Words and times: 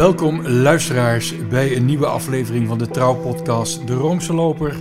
Welkom 0.00 0.46
luisteraars 0.46 1.48
bij 1.48 1.76
een 1.76 1.84
nieuwe 1.84 2.06
aflevering 2.06 2.68
van 2.68 2.78
de 2.78 2.88
Trouwpodcast 2.88 3.86
De 3.86 3.94
Roomse 3.94 4.34
Loper. 4.34 4.76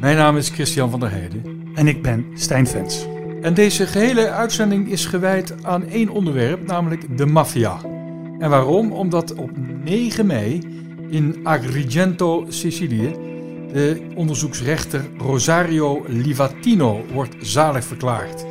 Mijn 0.00 0.16
naam 0.16 0.36
is 0.36 0.48
Christian 0.48 0.90
van 0.90 1.00
der 1.00 1.10
Heijden. 1.10 1.70
En 1.74 1.86
ik 1.86 2.02
ben 2.02 2.26
Stijn 2.34 2.66
Vens. 2.66 3.06
En 3.42 3.54
deze 3.54 3.86
gehele 3.86 4.30
uitzending 4.30 4.90
is 4.90 5.06
gewijd 5.06 5.64
aan 5.64 5.86
één 5.86 6.08
onderwerp, 6.08 6.66
namelijk 6.66 7.18
de 7.18 7.26
maffia. 7.26 7.80
En 8.38 8.50
waarom? 8.50 8.92
Omdat 8.92 9.34
op 9.34 9.50
9 9.84 10.26
mei 10.26 10.60
in 11.10 11.40
Agrigento, 11.42 12.44
Sicilië, 12.48 13.14
de 13.72 14.06
onderzoeksrechter 14.14 15.04
Rosario 15.18 16.04
Livatino 16.06 17.04
wordt 17.12 17.36
zalig 17.40 17.84
verklaard. 17.84 18.44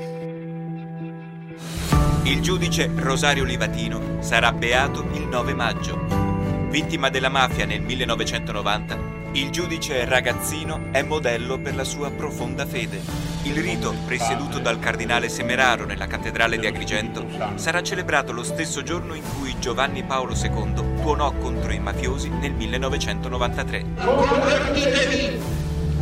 Il 2.34 2.42
giudice 2.42 2.90
Rosario 2.96 3.44
Livatino 3.44 4.18
sarà 4.23 4.52
beato 4.52 5.08
il 5.14 5.28
9 5.28 5.54
maggio. 5.54 6.68
Vittima 6.68 7.09
della 7.09 7.30
mafia 7.30 7.68
nel 7.68 7.82
1990, 7.82 8.98
il 9.34 9.52
giudice 9.52 10.04
ragazzino 10.06 10.88
è 10.90 11.04
modello 11.04 11.59
per 11.59 11.76
la 11.76 11.84
sua 11.84 12.09
profonda 12.09 12.66
fede. 12.66 13.00
Il 13.44 13.54
rito, 13.54 13.94
presieduto 14.08 14.58
dal 14.58 14.80
cardinale 14.80 15.30
Semeraro 15.30 15.86
nella 15.86 16.08
cattedrale 16.08 16.58
di 16.58 16.66
Agrigento, 16.66 17.28
sarà 17.54 17.84
celebrato 17.84 18.32
lo 18.32 18.44
stesso 18.44 18.81
giorno 18.81 19.14
in 19.14 19.23
cui 19.38 19.56
Giovanni 19.59 20.02
Paolo 20.02 20.34
II 20.34 21.02
tuonò 21.04 21.34
contro 21.34 21.72
i 21.72 21.80
mafiosi 21.80 22.30
nel 22.30 22.54
1993. 22.54 23.86
Convertitevi! 24.04 25.40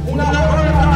Una 0.06 0.24
volta 0.24 0.91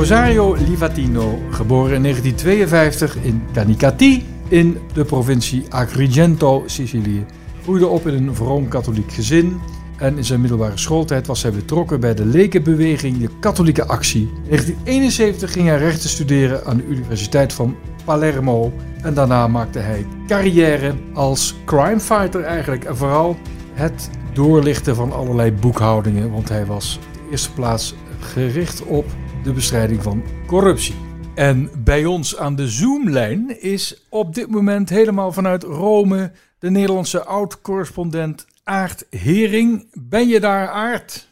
Rosario 0.00 0.54
Livatino, 0.54 1.38
geboren 1.50 1.94
in 1.94 2.02
1952 2.02 3.16
in 3.22 3.42
Canicati 3.52 4.26
in 4.48 4.78
de 4.92 5.04
provincie 5.04 5.64
Agrigento, 5.68 6.62
Sicilië. 6.66 7.24
Groeide 7.62 7.86
op 7.86 8.06
in 8.06 8.28
een 8.28 8.34
vroom-katholiek 8.34 9.12
gezin 9.12 9.60
en 9.96 10.16
in 10.16 10.24
zijn 10.24 10.40
middelbare 10.40 10.76
schooltijd 10.76 11.26
was 11.26 11.42
hij 11.42 11.52
betrokken 11.52 12.00
bij 12.00 12.14
de 12.14 12.24
lekenbeweging 12.24 13.18
De 13.18 13.28
Katholieke 13.40 13.86
Actie. 13.86 14.22
In 14.22 14.48
1971 14.48 15.52
ging 15.52 15.68
hij 15.68 15.78
rechten 15.78 16.08
studeren 16.08 16.64
aan 16.64 16.76
de 16.76 16.86
Universiteit 16.86 17.52
van 17.52 17.76
Palermo 18.04 18.72
en 19.02 19.14
daarna 19.14 19.48
maakte 19.48 19.78
hij 19.78 20.06
carrière 20.26 20.94
als 21.14 21.54
crimefighter 21.64 22.42
eigenlijk 22.42 22.84
en 22.84 22.96
vooral 22.96 23.36
het 23.72 24.10
doorlichten 24.32 24.96
van 24.96 25.12
allerlei 25.12 25.52
boekhoudingen, 25.52 26.30
want 26.30 26.48
hij 26.48 26.66
was 26.66 26.96
op 26.96 27.02
de 27.12 27.30
eerste 27.30 27.52
plaats 27.52 27.94
gericht 28.20 28.82
op 28.82 29.04
de 29.42 29.52
bestrijding 29.52 30.02
van 30.02 30.22
corruptie. 30.46 30.94
En 31.34 31.70
bij 31.84 32.04
ons 32.04 32.36
aan 32.36 32.56
de 32.56 32.68
Zoomlijn 32.68 33.62
is 33.62 34.06
op 34.08 34.34
dit 34.34 34.50
moment 34.50 34.88
helemaal 34.88 35.32
vanuit 35.32 35.62
Rome 35.62 36.32
de 36.58 36.70
Nederlandse 36.70 37.24
oud-correspondent 37.24 38.46
Aart 38.64 39.06
Hering. 39.10 39.88
Ben 39.92 40.28
je 40.28 40.40
daar, 40.40 40.68
Aart? 40.68 41.28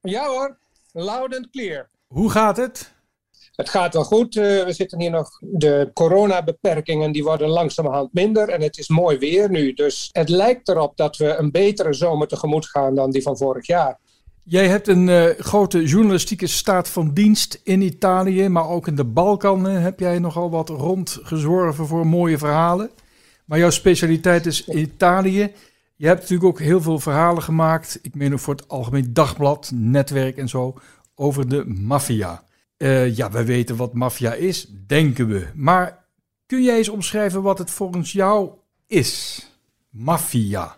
Ja 0.00 0.26
hoor, 0.26 0.56
loud 0.92 1.36
and 1.36 1.50
clear. 1.50 1.88
Hoe 2.06 2.30
gaat 2.30 2.56
het? 2.56 2.94
Het 3.56 3.68
gaat 3.68 3.94
wel 3.94 4.04
goed. 4.04 4.36
Uh, 4.36 4.64
we 4.64 4.72
zitten 4.72 5.00
hier 5.00 5.10
nog. 5.10 5.38
De 5.40 5.90
coronabeperkingen 5.94 7.12
die 7.12 7.24
worden 7.24 7.48
langzamerhand 7.48 8.12
minder. 8.12 8.48
En 8.48 8.62
het 8.62 8.78
is 8.78 8.88
mooi 8.88 9.18
weer 9.18 9.50
nu. 9.50 9.72
Dus 9.72 10.08
het 10.12 10.28
lijkt 10.28 10.68
erop 10.68 10.96
dat 10.96 11.16
we 11.16 11.36
een 11.36 11.50
betere 11.50 11.92
zomer 11.92 12.28
tegemoet 12.28 12.66
gaan 12.66 12.94
dan 12.94 13.10
die 13.10 13.22
van 13.22 13.36
vorig 13.36 13.66
jaar. 13.66 13.98
Jij 14.48 14.68
hebt 14.68 14.88
een 14.88 15.08
uh, 15.08 15.24
grote 15.38 15.84
journalistieke 15.84 16.46
staat 16.46 16.88
van 16.88 17.14
dienst 17.14 17.60
in 17.64 17.80
Italië, 17.80 18.48
maar 18.48 18.68
ook 18.68 18.86
in 18.86 18.94
de 18.94 19.04
Balkan 19.04 19.64
heb 19.64 20.00
jij 20.00 20.18
nogal 20.18 20.50
wat 20.50 20.68
rondgezworven 20.68 21.86
voor 21.86 22.06
mooie 22.06 22.38
verhalen. 22.38 22.90
Maar 23.44 23.58
jouw 23.58 23.70
specialiteit 23.70 24.46
is 24.46 24.68
Italië. 24.68 25.52
Je 25.96 26.06
hebt 26.06 26.20
natuurlijk 26.20 26.48
ook 26.48 26.60
heel 26.60 26.80
veel 26.80 26.98
verhalen 26.98 27.42
gemaakt, 27.42 27.98
ik 28.02 28.14
meen 28.14 28.32
ook 28.32 28.38
voor 28.38 28.54
het 28.54 28.68
Algemeen 28.68 29.12
Dagblad, 29.12 29.70
Netwerk 29.74 30.36
en 30.36 30.48
zo, 30.48 30.74
over 31.14 31.48
de 31.48 31.64
maffia. 31.66 32.42
Uh, 32.78 33.16
ja, 33.16 33.30
we 33.30 33.44
weten 33.44 33.76
wat 33.76 33.94
maffia 33.94 34.34
is, 34.34 34.66
denken 34.86 35.28
we. 35.28 35.46
Maar 35.54 36.04
kun 36.46 36.62
jij 36.62 36.76
eens 36.76 36.88
omschrijven 36.88 37.42
wat 37.42 37.58
het 37.58 37.70
volgens 37.70 38.12
jou 38.12 38.50
is? 38.86 39.46
Maffia. 39.90 40.76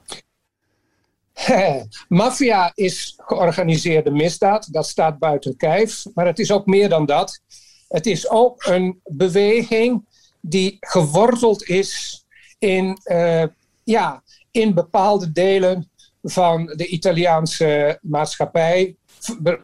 Maffia 2.08 2.72
is 2.74 3.14
georganiseerde 3.16 4.10
misdaad, 4.10 4.72
dat 4.72 4.86
staat 4.86 5.18
buiten 5.18 5.56
kijf. 5.56 6.04
Maar 6.14 6.26
het 6.26 6.38
is 6.38 6.52
ook 6.52 6.66
meer 6.66 6.88
dan 6.88 7.06
dat. 7.06 7.40
Het 7.88 8.06
is 8.06 8.28
ook 8.28 8.64
een 8.64 9.00
beweging 9.04 10.06
die 10.40 10.76
geworteld 10.80 11.68
is 11.68 12.24
in, 12.58 12.98
uh, 13.04 13.44
ja, 13.84 14.22
in 14.50 14.74
bepaalde 14.74 15.32
delen 15.32 15.90
van 16.22 16.66
de 16.66 16.86
Italiaanse 16.86 17.98
maatschappij, 18.02 18.96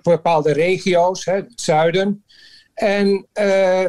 bepaalde 0.03 0.53
regio's, 0.53 1.25
hè, 1.25 1.35
het 1.35 1.61
zuiden. 1.61 2.25
En 2.75 3.27
uh, 3.35 3.87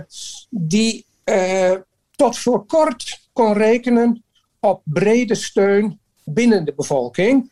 die 0.49 1.05
uh, 1.25 1.75
tot 2.11 2.37
voor 2.37 2.65
kort 2.65 3.29
kon 3.33 3.53
rekenen 3.53 4.23
op 4.59 4.81
brede 4.83 5.35
steun 5.35 5.99
binnen 6.23 6.65
de 6.65 6.73
bevolking 6.75 7.51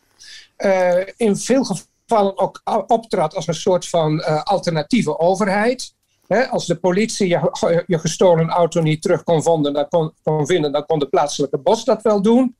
in 1.16 1.36
veel 1.36 1.64
gevallen 1.64 2.38
ook 2.38 2.62
optrad 2.86 3.34
als 3.34 3.46
een 3.46 3.54
soort 3.54 3.88
van 3.88 4.18
uh, 4.18 4.42
alternatieve 4.42 5.18
overheid. 5.18 5.94
He, 6.26 6.48
als 6.48 6.66
de 6.66 6.76
politie 6.76 7.28
je, 7.28 7.98
gestolen 7.98 8.48
auto 8.48 8.80
niet 8.80 9.02
terug 9.02 9.22
kon, 9.22 9.42
vinden, 9.42 10.72
dan 10.72 10.86
kon 10.86 10.98
de 10.98 11.08
plaatselijke 11.10 11.58
bos 11.58 11.84
dat 11.84 12.02
wel 12.02 12.22
doen. 12.22 12.56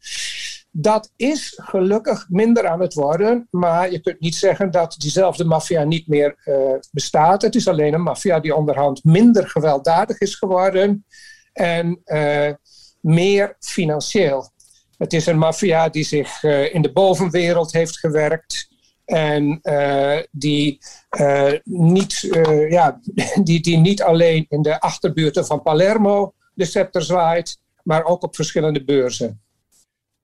Dat 0.71 1.13
is 1.17 1.61
gelukkig 1.63 2.27
minder 2.29 2.67
aan 2.69 2.81
het 2.81 2.95
worden, 2.95 3.49
maar 3.51 3.91
je 3.91 4.01
kunt 4.01 4.21
niet 4.21 4.35
zeggen 4.35 4.71
dat 4.71 4.95
diezelfde 4.99 5.45
maffia 5.45 5.85
niet 5.85 6.09
meer 6.09 6.37
uh, 6.45 6.57
bestaat. 6.91 7.43
Het 7.43 7.55
is 7.55 7.69
alleen 7.69 7.95
een 7.95 8.03
maffia 8.03 8.41
die 8.41 8.55
onderhand 8.55 9.05
minder 9.05 9.49
gewelddadig 9.49 10.19
is 10.19 10.35
geworden 10.35 11.07
en 11.53 12.03
meer 13.01 13.57
financieel. 13.61 14.53
Het 14.99 15.13
is 15.13 15.27
een 15.27 15.39
maffia 15.39 15.89
die 15.89 16.05
zich 16.05 16.43
uh, 16.43 16.75
in 16.75 16.83
de 16.83 16.93
bovenwereld 16.93 17.73
heeft 17.73 17.99
gewerkt. 17.99 18.69
En 19.05 19.59
uh, 19.63 20.19
die, 20.31 20.79
uh, 21.21 21.53
niet, 21.65 22.29
ja, 22.69 23.01
die, 23.45 23.61
die 23.61 23.79
niet 23.79 24.03
alleen 24.03 24.47
in 24.49 24.63
de 24.63 24.81
achterbuurten 24.81 25.47
van 25.47 25.63
Palermo 25.63 26.35
de 26.55 26.65
scepter 26.65 27.03
zwaait, 27.03 27.59
maar 27.83 28.05
ook 28.05 28.23
op 28.23 28.35
verschillende 28.35 28.85
beurzen. 28.85 29.43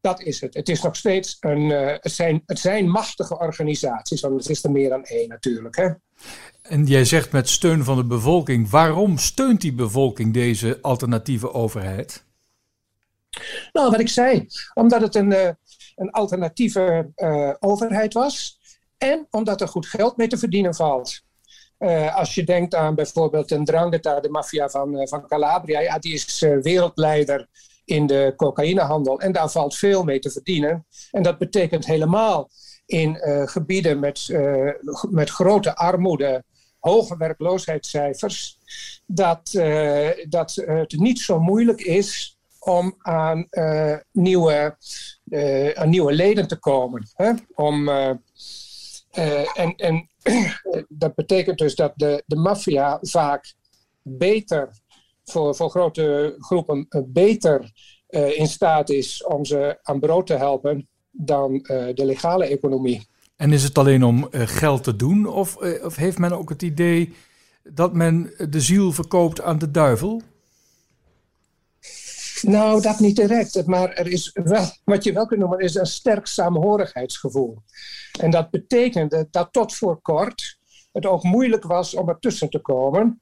Dat 0.00 0.22
is 0.22 0.40
het. 0.40 0.54
Het, 0.54 0.68
is 0.68 0.82
nog 0.82 0.96
steeds 0.96 1.36
een, 1.40 1.70
het, 1.70 2.12
zijn, 2.12 2.42
het 2.46 2.58
zijn 2.58 2.88
machtige 2.88 3.38
organisaties, 3.38 4.20
want 4.20 4.34
het 4.34 4.48
is 4.48 4.64
er 4.64 4.70
meer 4.70 4.88
dan 4.88 5.04
één 5.04 5.28
natuurlijk. 5.28 5.76
Hè? 5.76 5.88
En 6.62 6.86
jij 6.86 7.04
zegt 7.04 7.32
met 7.32 7.48
steun 7.48 7.84
van 7.84 7.96
de 7.96 8.04
bevolking. 8.04 8.70
Waarom 8.70 9.18
steunt 9.18 9.60
die 9.60 9.72
bevolking 9.72 10.34
deze 10.34 10.78
alternatieve 10.82 11.52
overheid? 11.52 12.24
Nou, 13.72 13.90
wat 13.90 14.00
ik 14.00 14.08
zei, 14.08 14.46
omdat 14.74 15.00
het 15.00 15.14
een, 15.14 15.30
uh, 15.30 15.48
een 15.96 16.10
alternatieve 16.10 17.12
uh, 17.16 17.52
overheid 17.58 18.12
was 18.12 18.58
en 18.98 19.26
omdat 19.30 19.60
er 19.60 19.68
goed 19.68 19.86
geld 19.86 20.16
mee 20.16 20.28
te 20.28 20.38
verdienen 20.38 20.74
valt. 20.74 21.20
Uh, 21.78 22.16
als 22.16 22.34
je 22.34 22.44
denkt 22.44 22.74
aan 22.74 22.94
bijvoorbeeld 22.94 23.50
een 23.50 23.64
Drangheta, 23.64 24.20
de 24.20 24.28
maffia 24.28 24.68
van, 24.68 25.08
van 25.08 25.26
Calabria, 25.26 25.98
die 25.98 26.12
is 26.12 26.40
wereldleider 26.62 27.48
in 27.84 28.06
de 28.06 28.32
cocaïnehandel 28.36 29.20
en 29.20 29.32
daar 29.32 29.50
valt 29.50 29.76
veel 29.76 30.04
mee 30.04 30.18
te 30.18 30.30
verdienen. 30.30 30.86
En 31.10 31.22
dat 31.22 31.38
betekent 31.38 31.86
helemaal 31.86 32.50
in 32.86 33.16
gebieden 33.44 33.98
met, 33.98 34.28
met 35.10 35.30
grote 35.30 35.76
armoede, 35.76 36.44
hoge 36.78 37.16
werkloosheidscijfers, 37.16 38.58
dat, 39.06 39.50
dat 40.28 40.54
het 40.54 40.92
niet 40.98 41.18
zo 41.18 41.40
moeilijk 41.40 41.80
is 41.80 42.39
om 42.60 42.94
aan, 42.98 43.46
uh, 43.50 43.96
nieuwe, 44.12 44.76
uh, 45.24 45.70
aan 45.70 45.88
nieuwe 45.88 46.12
leden 46.12 46.48
te 46.48 46.56
komen. 46.56 47.08
Hè? 47.14 47.32
Om, 47.54 47.88
uh, 47.88 48.08
en 49.54 49.74
en 49.76 50.08
dat 50.88 51.14
betekent 51.14 51.58
dus 51.58 51.74
dat 51.74 51.92
de, 51.96 52.22
de 52.26 52.36
maffia 52.36 52.98
vaak 53.00 53.54
beter, 54.02 54.68
voor, 55.24 55.54
voor 55.54 55.70
grote 55.70 56.34
groepen, 56.38 56.88
beter 57.06 57.72
in 58.10 58.46
staat 58.46 58.90
is 58.90 59.24
om 59.24 59.44
ze 59.44 59.78
aan 59.82 60.00
brood 60.00 60.26
te 60.26 60.34
helpen 60.34 60.88
dan 61.10 61.58
de 61.94 62.04
legale 62.04 62.44
economie. 62.44 63.08
En 63.36 63.52
is 63.52 63.62
het 63.62 63.78
alleen 63.78 64.04
om 64.04 64.28
geld 64.30 64.84
te 64.84 64.96
doen, 64.96 65.26
of, 65.26 65.56
of 65.82 65.96
heeft 65.96 66.18
men 66.18 66.32
ook 66.32 66.48
het 66.48 66.62
idee 66.62 67.12
dat 67.62 67.94
men 67.94 68.32
de 68.50 68.60
ziel 68.60 68.92
verkoopt 68.92 69.40
aan 69.40 69.58
de 69.58 69.70
duivel? 69.70 70.22
Nou, 72.42 72.80
dat 72.80 72.98
niet 72.98 73.16
direct. 73.16 73.66
Maar 73.66 73.92
er 73.92 74.06
is 74.06 74.30
wel, 74.34 74.70
wat 74.84 75.04
je 75.04 75.12
wel 75.12 75.26
kunt 75.26 75.40
noemen, 75.40 75.58
is 75.58 75.74
een 75.74 75.86
sterk 75.86 76.26
saamhorigheidsgevoel. 76.26 77.62
En 78.20 78.30
dat 78.30 78.50
betekent 78.50 79.24
dat 79.30 79.52
tot 79.52 79.74
voor 79.74 80.00
kort 80.02 80.58
het 80.92 81.06
ook 81.06 81.22
moeilijk 81.22 81.64
was 81.64 81.94
om 81.94 82.08
ertussen 82.08 82.50
te 82.50 82.58
komen. 82.58 83.20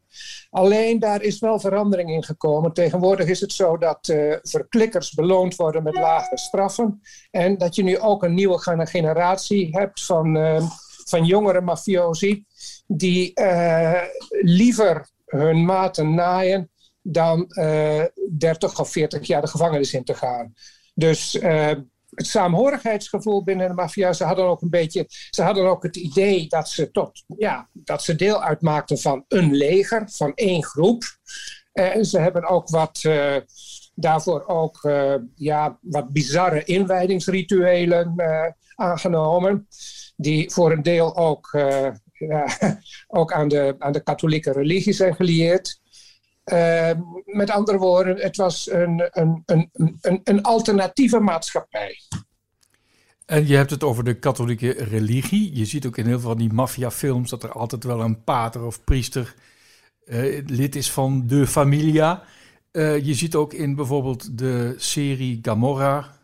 Alleen 0.51 0.99
daar 0.99 1.23
is 1.23 1.39
wel 1.39 1.61
verandering 1.61 2.11
in 2.11 2.25
gekomen. 2.25 2.73
Tegenwoordig 2.73 3.29
is 3.29 3.41
het 3.41 3.53
zo 3.53 3.79
dat 3.79 4.09
uh, 4.09 4.37
verklikkers 4.43 5.13
beloond 5.13 5.57
worden 5.57 5.83
met 5.83 5.95
lage 5.95 6.37
straffen. 6.37 7.01
En 7.31 7.59
dat 7.59 7.75
je 7.75 7.83
nu 7.83 7.99
ook 7.99 8.23
een 8.23 8.35
nieuwe 8.35 8.87
generatie 8.87 9.69
hebt 9.71 10.05
van, 10.05 10.37
uh, 10.37 10.71
van 11.05 11.25
jongere 11.25 11.61
mafiosi. 11.61 12.45
die 12.87 13.33
uh, 13.35 14.03
liever 14.41 15.09
hun 15.25 15.65
maten 15.65 16.15
naaien 16.15 16.71
dan 17.13 17.47
30 18.39 18.81
of 18.81 18.91
40 18.91 19.27
jaar 19.27 19.41
de 19.41 19.49
gevangenis 19.49 19.93
in 19.93 20.05
te 20.05 20.15
gaan. 20.15 20.55
Dus 20.95 21.39
het 22.11 22.27
saamhorigheidsgevoel 22.27 23.45
binnen 23.45 23.69
de 23.69 23.75
maffia. 23.75 24.13
Ze 24.13 24.25
hadden 24.25 24.45
ook 24.45 24.63
een 24.63 24.71
beetje, 24.71 25.07
ze 25.31 25.43
hadden 25.43 25.67
ook 25.67 25.83
het 25.83 25.97
idee 25.97 26.49
dat 26.49 26.69
ze 26.69 26.91
tot, 26.91 27.25
ja, 27.37 27.69
dat 27.73 28.03
ze 28.03 28.15
deel 28.15 28.43
uitmaakten 28.43 28.99
van 28.99 29.25
een 29.29 29.55
leger, 29.55 30.09
van 30.11 30.35
één 30.35 30.65
groep. 30.65 31.05
En 31.73 32.05
ze 32.05 32.19
hebben 32.19 32.49
ook 32.49 32.69
wat, 32.69 33.01
daarvoor 33.95 34.47
ook 34.47 34.91
ja, 35.35 35.79
wat 35.81 36.09
bizarre 36.13 36.65
inwijdingsrituelen 36.65 38.15
aangenomen. 38.75 39.69
Die 40.17 40.51
voor 40.51 40.73
een 40.73 40.83
deel 40.83 41.17
ook, 41.17 41.51
ja, 42.13 42.47
ook 43.07 43.33
aan, 43.33 43.49
de, 43.49 43.75
aan 43.79 43.93
de 43.93 44.03
katholieke 44.03 44.53
religie 44.53 44.93
zijn 44.93 45.15
gelieerd. 45.15 45.81
Uh, 46.53 46.91
met 47.25 47.51
andere 47.51 47.79
woorden, 47.79 48.17
het 48.17 48.37
was 48.37 48.71
een, 48.71 49.09
een, 49.11 49.43
een, 49.47 49.71
een, 50.01 50.21
een 50.25 50.43
alternatieve 50.43 51.21
maatschappij. 51.21 51.99
En 53.27 53.47
je 53.47 53.57
hebt 53.57 53.71
het 53.71 53.85
over 53.85 54.05
de 54.05 54.19
katholieke 54.19 54.71
religie. 54.71 55.57
Je 55.57 55.65
ziet 55.65 55.87
ook 55.87 55.97
in 55.97 56.07
heel 56.07 56.21
veel 56.21 56.29
van 56.29 56.39
die 56.39 56.53
maffiafilms 56.53 57.31
dat 57.31 57.43
er 57.43 57.53
altijd 57.53 57.85
wel 57.85 58.01
een 58.01 58.25
pater 58.25 58.63
of 58.65 58.85
priester 58.85 59.35
uh, 60.05 60.43
lid 60.47 60.77
is 60.77 60.91
van 60.91 61.27
de 61.27 61.47
familia. 61.47 62.23
Uh, 62.73 63.05
je 63.05 63.15
ziet 63.15 63.35
ook 63.35 63.53
in 63.53 63.75
bijvoorbeeld 63.75 64.39
de 64.39 64.75
serie 64.77 65.39
Gamorra, 65.43 66.19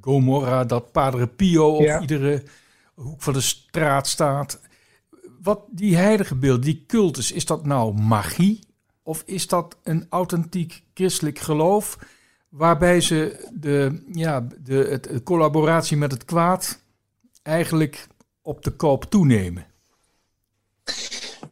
Gomorra, 0.00 0.64
dat 0.64 0.92
Padre 0.92 1.26
Pio 1.26 1.76
op 1.76 1.82
ja. 1.82 2.00
iedere 2.00 2.42
hoek 2.94 3.22
van 3.22 3.32
de 3.32 3.40
straat 3.40 4.08
staat. 4.08 4.60
Wat 5.42 5.60
die 5.70 5.96
heilige 5.96 6.34
beeld, 6.34 6.62
die 6.62 6.84
cultus, 6.86 7.32
is 7.32 7.46
dat 7.46 7.66
nou 7.66 8.00
magie? 8.00 8.60
Of 9.02 9.22
is 9.26 9.46
dat 9.46 9.76
een 9.82 10.06
authentiek 10.08 10.82
christelijk 10.94 11.38
geloof 11.38 11.98
waarbij 12.48 13.00
ze 13.00 13.48
de, 13.52 14.02
ja, 14.12 14.46
de, 14.58 14.74
het, 14.74 15.22
collaboratie 15.22 15.96
met 15.96 16.10
het 16.10 16.24
kwaad 16.24 16.82
eigenlijk 17.42 18.06
op 18.42 18.62
de 18.62 18.70
koop 18.70 19.04
toenemen? 19.04 19.66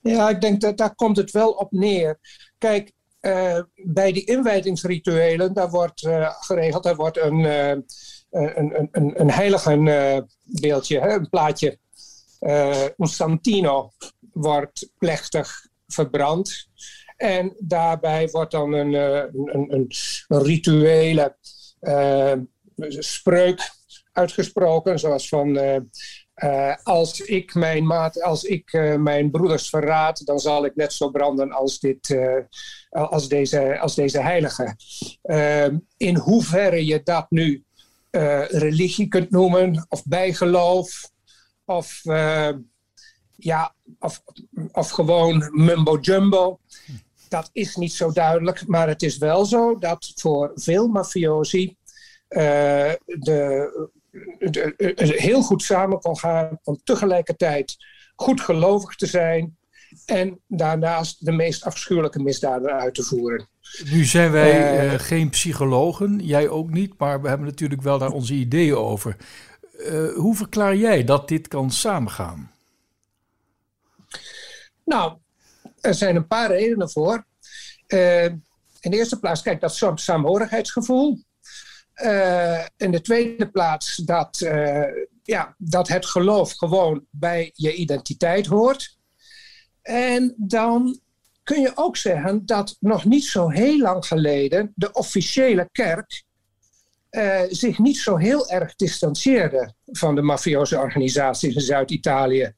Ja, 0.03 0.29
ik 0.29 0.41
denk 0.41 0.61
dat 0.61 0.77
daar 0.77 0.95
komt 0.95 1.17
het 1.17 1.31
wel 1.31 1.50
op 1.50 1.73
neer. 1.73 2.19
Kijk, 2.59 2.93
uh, 3.21 3.61
bij 3.75 4.12
die 4.12 4.25
inwijdingsrituelen, 4.25 5.55
daar 5.55 5.71
wordt 5.71 6.03
uh, 6.03 6.31
geregeld, 6.41 6.83
daar 6.83 6.97
wordt 6.97 7.19
een, 7.19 7.39
uh, 7.39 7.71
een, 8.31 8.89
een, 8.91 9.21
een 9.21 9.31
heilige 9.31 10.27
beeldje, 10.45 11.00
hè, 11.00 11.15
een 11.15 11.29
plaatje, 11.29 11.79
een 12.97 13.06
Santino, 13.06 13.93
wordt 14.33 14.91
plechtig 14.99 15.67
verbrand. 15.87 16.69
En 17.19 17.55
daarbij 17.59 18.29
wordt 18.31 18.50
dan 18.50 18.73
een, 18.73 18.93
een, 18.93 19.75
een, 19.75 19.93
een 20.29 20.43
rituele 20.43 21.37
uh, 21.81 22.32
spreuk 22.88 23.70
uitgesproken, 24.12 24.99
zoals 24.99 25.29
van 25.29 25.49
uh, 25.56 26.75
als 26.82 27.20
ik 27.20 27.55
mijn 27.55 27.87
maat, 27.87 28.23
als 28.23 28.44
ik 28.44 28.73
mijn 28.99 29.31
broeders 29.31 29.69
verraad, 29.69 30.26
dan 30.26 30.38
zal 30.38 30.65
ik 30.65 30.76
net 30.76 30.93
zo 30.93 31.11
branden 31.11 31.53
als, 31.53 31.79
dit, 31.79 32.19
als, 32.91 33.29
deze, 33.29 33.79
als 33.79 33.94
deze 33.94 34.23
heilige. 34.23 34.76
in 35.97 36.17
hoeverre 36.17 36.87
je 36.87 37.03
dat 37.03 37.26
nu 37.31 37.64
religie 38.49 39.09
kunt 39.09 39.31
noemen, 39.31 39.87
of 39.88 40.05
bijgeloof, 40.05 41.11
of, 41.64 42.00
ja, 43.37 43.75
of, 43.99 44.23
of 44.73 44.91
gewoon 44.91 45.49
mumbo 45.53 45.99
jumbo 46.00 46.59
dat 47.29 47.51
is 47.53 47.77
niet 47.77 47.93
zo 47.93 48.13
duidelijk, 48.13 48.67
maar 48.67 48.89
het 48.89 49.03
is 49.03 49.19
wel 49.19 49.45
zo 49.45 49.79
dat 49.79 50.13
voor 50.15 50.51
veel 50.55 50.89
mafiosi 50.89 51.77
uh, 52.29 52.41
de, 53.05 53.91
de, 54.39 54.75
de, 54.77 55.15
heel 55.17 55.43
goed 55.43 55.63
samen 55.63 56.01
kon 56.01 56.19
gaan 56.19 56.59
om 56.63 56.81
tegelijkertijd 56.85 57.77
goed 58.15 58.41
gelovig 58.41 58.95
te 58.95 59.07
zijn 59.07 59.57
en 60.07 60.41
daarnaast 60.47 61.25
de 61.25 61.33
meest 61.33 61.65
afschuwelijke 61.65 62.23
misdaden 62.23 62.73
uit 62.73 62.95
te 62.95 63.03
voeren. 63.03 63.49
Nu 63.85 64.05
zijn 64.05 64.31
wij 64.31 64.85
uh, 64.85 64.93
uh, 64.93 64.99
geen 64.99 65.31
psychologen, 65.31 66.19
jij 66.19 66.49
ook 66.49 66.71
niet, 66.71 66.99
maar 66.99 67.23
we 67.23 67.29
hebben 67.29 67.47
natuurlijk 67.47 67.83
wel 67.83 67.99
daar 67.99 68.13
onze 68.13 68.35
ideeën 68.35 68.77
over. 68.77 69.17
hoe 70.15 70.37
verklaar 70.37 70.77
jij 70.77 71.05
dat 71.05 71.29
dit 71.29 71.49
kan 71.49 71.71
samengaan? 71.71 72.51
Nou, 74.85 75.19
er 75.81 75.95
zijn 75.95 76.17
een 76.17 76.27
paar 76.27 76.51
redenen 76.51 76.91
voor. 76.91 77.27
Uh, 77.89 78.25
in 78.81 78.91
de 78.91 78.97
eerste 78.97 79.19
plaats, 79.19 79.43
kijk, 79.43 79.61
dat 79.61 79.75
soort 79.75 80.01
saamhorigheidsgevoel. 80.01 81.19
Uh, 82.03 82.65
in 82.77 82.91
de 82.91 83.01
tweede 83.01 83.51
plaats 83.51 83.97
dat, 83.97 84.41
uh, 84.41 84.85
ja, 85.23 85.55
dat 85.59 85.89
het 85.89 86.07
geloof 86.07 86.53
gewoon 86.53 87.07
bij 87.11 87.51
je 87.55 87.75
identiteit 87.75 88.47
hoort. 88.47 88.97
En 89.83 90.35
dan 90.37 91.01
kun 91.43 91.61
je 91.61 91.73
ook 91.75 91.97
zeggen 91.97 92.47
dat 92.47 92.77
nog 92.81 93.05
niet 93.05 93.25
zo 93.25 93.49
heel 93.49 93.79
lang 93.79 94.07
geleden 94.07 94.73
de 94.75 94.93
officiële 94.93 95.69
kerk 95.73 96.27
zich 97.49 97.79
niet 97.79 97.97
zo 97.97 98.17
heel 98.17 98.49
erg 98.49 98.75
distancieerde 98.75 99.73
van 99.87 100.15
de 100.15 100.23
mafioze 100.23 100.79
organisaties 100.79 101.55
in 101.55 101.61
Zuid-Italië. 101.61 102.53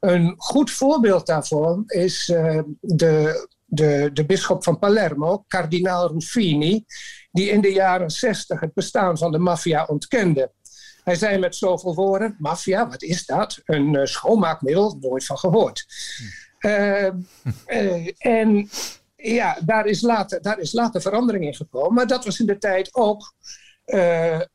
Een 0.00 0.34
goed 0.36 0.70
voorbeeld 0.70 1.26
daarvan 1.26 1.82
is 1.86 2.28
uh, 2.28 2.60
de, 2.80 3.48
de, 3.64 4.10
de 4.12 4.26
bisschop 4.26 4.64
van 4.64 4.78
Palermo, 4.78 5.44
kardinaal 5.48 6.08
Ruffini, 6.08 6.84
die 7.30 7.50
in 7.50 7.60
de 7.60 7.72
jaren 7.72 8.10
60 8.10 8.60
het 8.60 8.74
bestaan 8.74 9.18
van 9.18 9.32
de 9.32 9.38
maffia 9.38 9.84
ontkende. 9.84 10.52
Hij 11.04 11.14
zei 11.14 11.38
met 11.38 11.56
zoveel 11.56 11.94
woorden: 11.94 12.36
maffia, 12.38 12.88
wat 12.88 13.02
is 13.02 13.26
dat? 13.26 13.60
Een 13.64 13.94
uh, 13.94 14.04
schoonmaakmiddel, 14.04 14.96
nooit 15.00 15.24
van 15.24 15.38
gehoord. 15.38 15.86
Uh, 16.58 17.08
uh, 17.66 18.08
en 18.18 18.68
ja, 19.16 19.58
daar 19.64 19.86
is, 19.86 20.00
later, 20.00 20.42
daar 20.42 20.58
is 20.58 20.72
later 20.72 21.00
verandering 21.00 21.44
in 21.44 21.54
gekomen. 21.54 21.94
Maar 21.94 22.06
dat 22.06 22.24
was 22.24 22.40
in 22.40 22.46
de 22.46 22.58
tijd 22.58 22.94
ook 22.94 23.34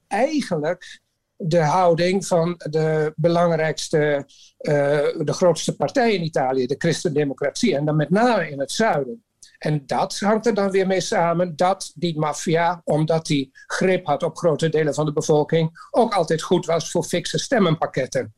eigenlijk 0.08 1.02
de 1.38 1.62
houding 1.62 2.26
van 2.26 2.62
de 2.70 3.14
belangrijkste, 3.16 4.26
uh, 4.60 4.74
de 5.18 5.34
grootste 5.34 5.76
partij 5.76 6.14
in 6.14 6.24
Italië, 6.24 6.66
de 6.66 6.76
Christendemocratie, 6.78 7.76
en 7.76 7.86
dan 7.86 7.96
met 7.96 8.10
name 8.10 8.50
in 8.50 8.60
het 8.60 8.72
zuiden. 8.72 9.24
En 9.58 9.84
dat 9.86 10.20
hangt 10.20 10.46
er 10.46 10.54
dan 10.54 10.72
weer 10.72 10.88
mee 10.88 11.02
samen 11.02 11.56
dat 11.56 11.92
die 11.96 12.20
maffia, 12.20 12.82
omdat 12.84 13.26
die 13.26 13.50
grip 13.66 14.06
had 14.06 14.24
op 14.24 14.38
grote 14.38 14.70
delen 14.70 14.94
van 14.94 15.06
de 15.06 15.14
bevolking, 15.14 15.88
ook 15.92 16.14
altijd 16.14 16.42
goed 16.42 16.66
was 16.66 16.92
voor 16.92 17.04
fikse 17.04 17.38
stemmenpakketten. 17.38 18.34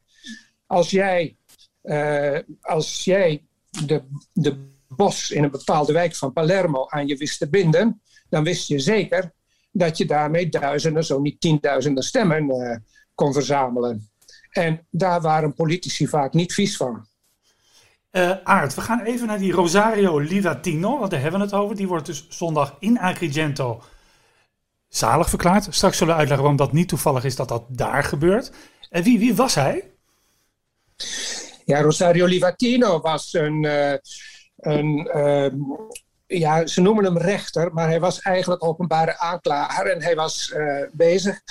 Als 0.65 0.89
jij, 0.89 1.37
uh, 1.83 2.39
als 2.61 3.03
jij 3.03 3.45
de, 3.85 4.03
de 4.33 4.73
bos 4.87 5.31
in 5.31 5.43
een 5.43 5.51
bepaalde 5.51 5.93
wijk 5.93 6.15
van 6.15 6.33
Palermo 6.33 6.87
aan 6.87 7.07
je 7.07 7.17
wist 7.17 7.39
te 7.39 7.49
binden, 7.49 8.01
dan 8.29 8.43
wist 8.43 8.67
je 8.67 8.79
zeker 8.79 9.33
dat 9.77 9.97
je 9.97 10.05
daarmee 10.05 10.49
duizenden, 10.49 11.05
zo 11.05 11.19
niet 11.19 11.41
tienduizenden 11.41 12.03
stemmen 12.03 12.49
uh, 12.49 12.75
kon 13.15 13.33
verzamelen. 13.33 14.09
En 14.51 14.87
daar 14.89 15.21
waren 15.21 15.53
politici 15.53 16.07
vaak 16.07 16.33
niet 16.33 16.53
vies 16.53 16.77
van. 16.77 17.05
Uh, 18.11 18.31
Aart, 18.43 18.75
we 18.75 18.81
gaan 18.81 19.01
even 19.01 19.27
naar 19.27 19.37
die 19.37 19.51
Rosario 19.51 20.19
Livatino, 20.19 20.99
want 20.99 21.11
daar 21.11 21.21
hebben 21.21 21.39
we 21.39 21.45
het 21.45 21.55
over. 21.55 21.75
Die 21.75 21.87
wordt 21.87 22.05
dus 22.05 22.25
zondag 22.29 22.75
in 22.79 22.99
Agrigento 22.99 23.81
zalig 24.87 25.29
verklaard. 25.29 25.67
Straks 25.69 25.97
zullen 25.97 26.13
we 26.13 26.19
uitleggen 26.19 26.47
waarom 26.47 26.65
dat 26.65 26.75
niet 26.75 26.87
toevallig 26.87 27.23
is 27.23 27.35
dat 27.35 27.47
dat 27.47 27.63
daar 27.67 28.03
gebeurt. 28.03 28.51
En 28.89 29.03
wie, 29.03 29.19
wie 29.19 29.35
was 29.35 29.55
hij? 29.55 29.91
Ja, 31.65 31.81
Rosario 31.81 32.25
Livatino 32.25 32.99
was 32.99 33.33
een, 33.33 33.63
uh, 33.63 33.93
een 34.57 35.09
uh, 35.15 35.47
ja, 36.27 36.67
ze 36.67 36.81
noemen 36.81 37.03
hem 37.03 37.17
rechter, 37.17 37.73
maar 37.73 37.87
hij 37.87 37.99
was 37.99 38.21
eigenlijk 38.21 38.63
openbare 38.63 39.17
aanklager 39.17 39.91
en 39.91 40.01
hij 40.01 40.15
was 40.15 40.53
uh, 40.55 40.83
bezig 40.91 41.41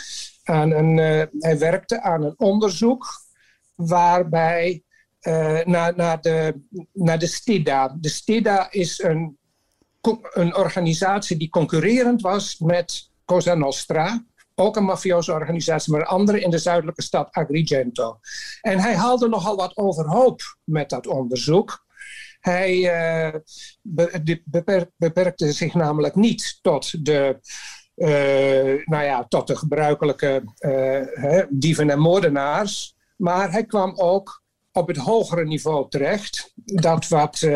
aan 0.44 0.70
een, 0.70 0.96
uh, 0.96 1.22
hij 1.38 1.58
werkte 1.58 2.00
aan 2.00 2.22
een 2.22 2.34
onderzoek 2.36 3.06
waarbij 3.74 4.82
uh, 5.20 5.60
naar, 5.64 5.96
naar, 5.96 6.20
de, 6.20 6.60
naar 6.92 7.18
de 7.18 7.26
STIDA. 7.26 7.96
De 8.00 8.08
STIDA 8.08 8.70
is 8.70 9.02
een, 9.02 9.38
een 10.32 10.56
organisatie 10.56 11.36
die 11.36 11.48
concurrerend 11.48 12.20
was 12.20 12.58
met 12.58 13.10
Cosa 13.24 13.54
Nostra. 13.54 14.24
ook 14.54 14.76
een 14.76 14.84
mafioze 14.84 15.32
organisatie, 15.32 15.92
maar 15.92 16.00
een 16.00 16.06
andere 16.06 16.40
in 16.40 16.50
de 16.50 16.58
zuidelijke 16.58 17.02
stad 17.02 17.32
Agrigento. 17.32 18.18
En 18.60 18.78
hij 18.78 18.96
haalde 18.96 19.28
nogal 19.28 19.56
wat 19.56 19.76
overhoop 19.76 20.40
met 20.64 20.90
dat 20.90 21.06
onderzoek. 21.06 21.83
Hij 22.44 22.80
be 23.82 24.90
beperkte 24.96 25.52
zich 25.52 25.74
namelijk 25.74 26.14
niet 26.14 26.58
tot 26.62 27.04
de, 27.04 27.38
uh, 27.96 28.86
nou 28.86 29.04
ja, 29.04 29.24
tot 29.28 29.46
de 29.46 29.56
gebruikelijke 29.56 30.42
uh, 30.58 31.42
dieven 31.48 31.90
en 31.90 31.98
moordenaars, 31.98 32.96
maar 33.16 33.52
hij 33.52 33.64
kwam 33.64 33.92
ook 33.96 34.42
op 34.72 34.88
het 34.88 34.96
hogere 34.96 35.44
niveau 35.44 35.88
terecht. 35.88 36.52
Dat 36.54 37.08
wat 37.08 37.48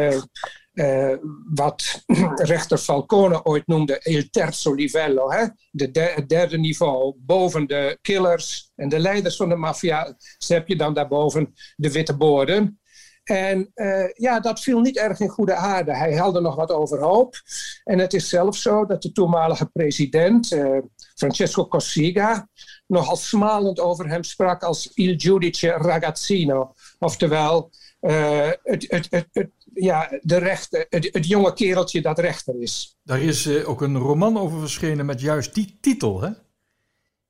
wat 1.55 2.03
rechter 2.53 2.79
Falcone 2.79 3.45
ooit 3.45 3.67
noemde 3.67 4.01
il 4.03 4.31
terzo 4.31 4.75
livello, 4.75 5.31
hè? 5.31 5.47
De 5.71 6.13
het 6.15 6.29
derde 6.29 6.59
niveau, 6.59 7.15
boven 7.19 7.67
de 7.67 7.99
killers 8.03 8.73
en 8.75 8.89
de 8.89 8.99
leiders 8.99 9.37
van 9.37 9.49
de 9.49 9.57
maffia, 9.57 10.17
heb 10.47 10.69
je 10.69 10.77
dan 10.77 10.95
daarboven 10.95 11.55
de 11.77 11.93
witte 11.93 12.17
borden. 12.17 12.81
En 13.29 13.71
uh, 13.75 14.09
ja, 14.13 14.41
dat 14.41 14.61
viel 14.61 14.81
niet 14.81 14.97
erg 14.97 15.21
in 15.21 15.29
goede 15.29 15.55
aarde. 15.55 15.97
Hij 15.97 16.13
helde 16.13 16.41
nog 16.41 16.55
wat 16.55 16.71
overhoop. 16.71 17.43
En 17.85 17.99
het 17.99 18.15
is 18.15 18.29
zelfs 18.29 18.63
zo 18.63 18.87
dat 18.87 19.03
de 19.03 19.13
toenmalige 19.13 19.67
president, 19.67 20.53
uh, 20.53 20.79
Francesco 21.15 21.67
Cossiga, 21.67 22.49
nogal 22.87 23.17
smalend 23.17 23.81
over 23.81 24.09
hem 24.09 24.23
sprak 24.23 24.63
als 24.63 24.91
il 24.95 25.15
giudice 25.17 25.69
ragazzino. 25.69 26.75
Oftewel, 26.99 27.71
uh, 28.01 28.51
het, 28.63 28.85
het, 28.89 29.27
het, 29.33 29.51
ja, 29.75 30.19
de 30.21 30.37
rechter, 30.37 30.87
het, 30.89 31.27
jonge 31.27 31.53
kereltje 31.53 32.03
dat 32.03 32.19
rechter 32.19 32.61
is. 32.61 32.99
Daar 33.03 33.23
is 33.23 33.65
ook 33.65 33.83
een 33.83 33.99
roman 33.99 34.39
over 34.39 34.59
verschenen 34.59 35.07
met 35.07 35.21
juist 35.21 35.55
die 35.55 35.79
titel, 35.81 36.21
hè? 36.21 36.31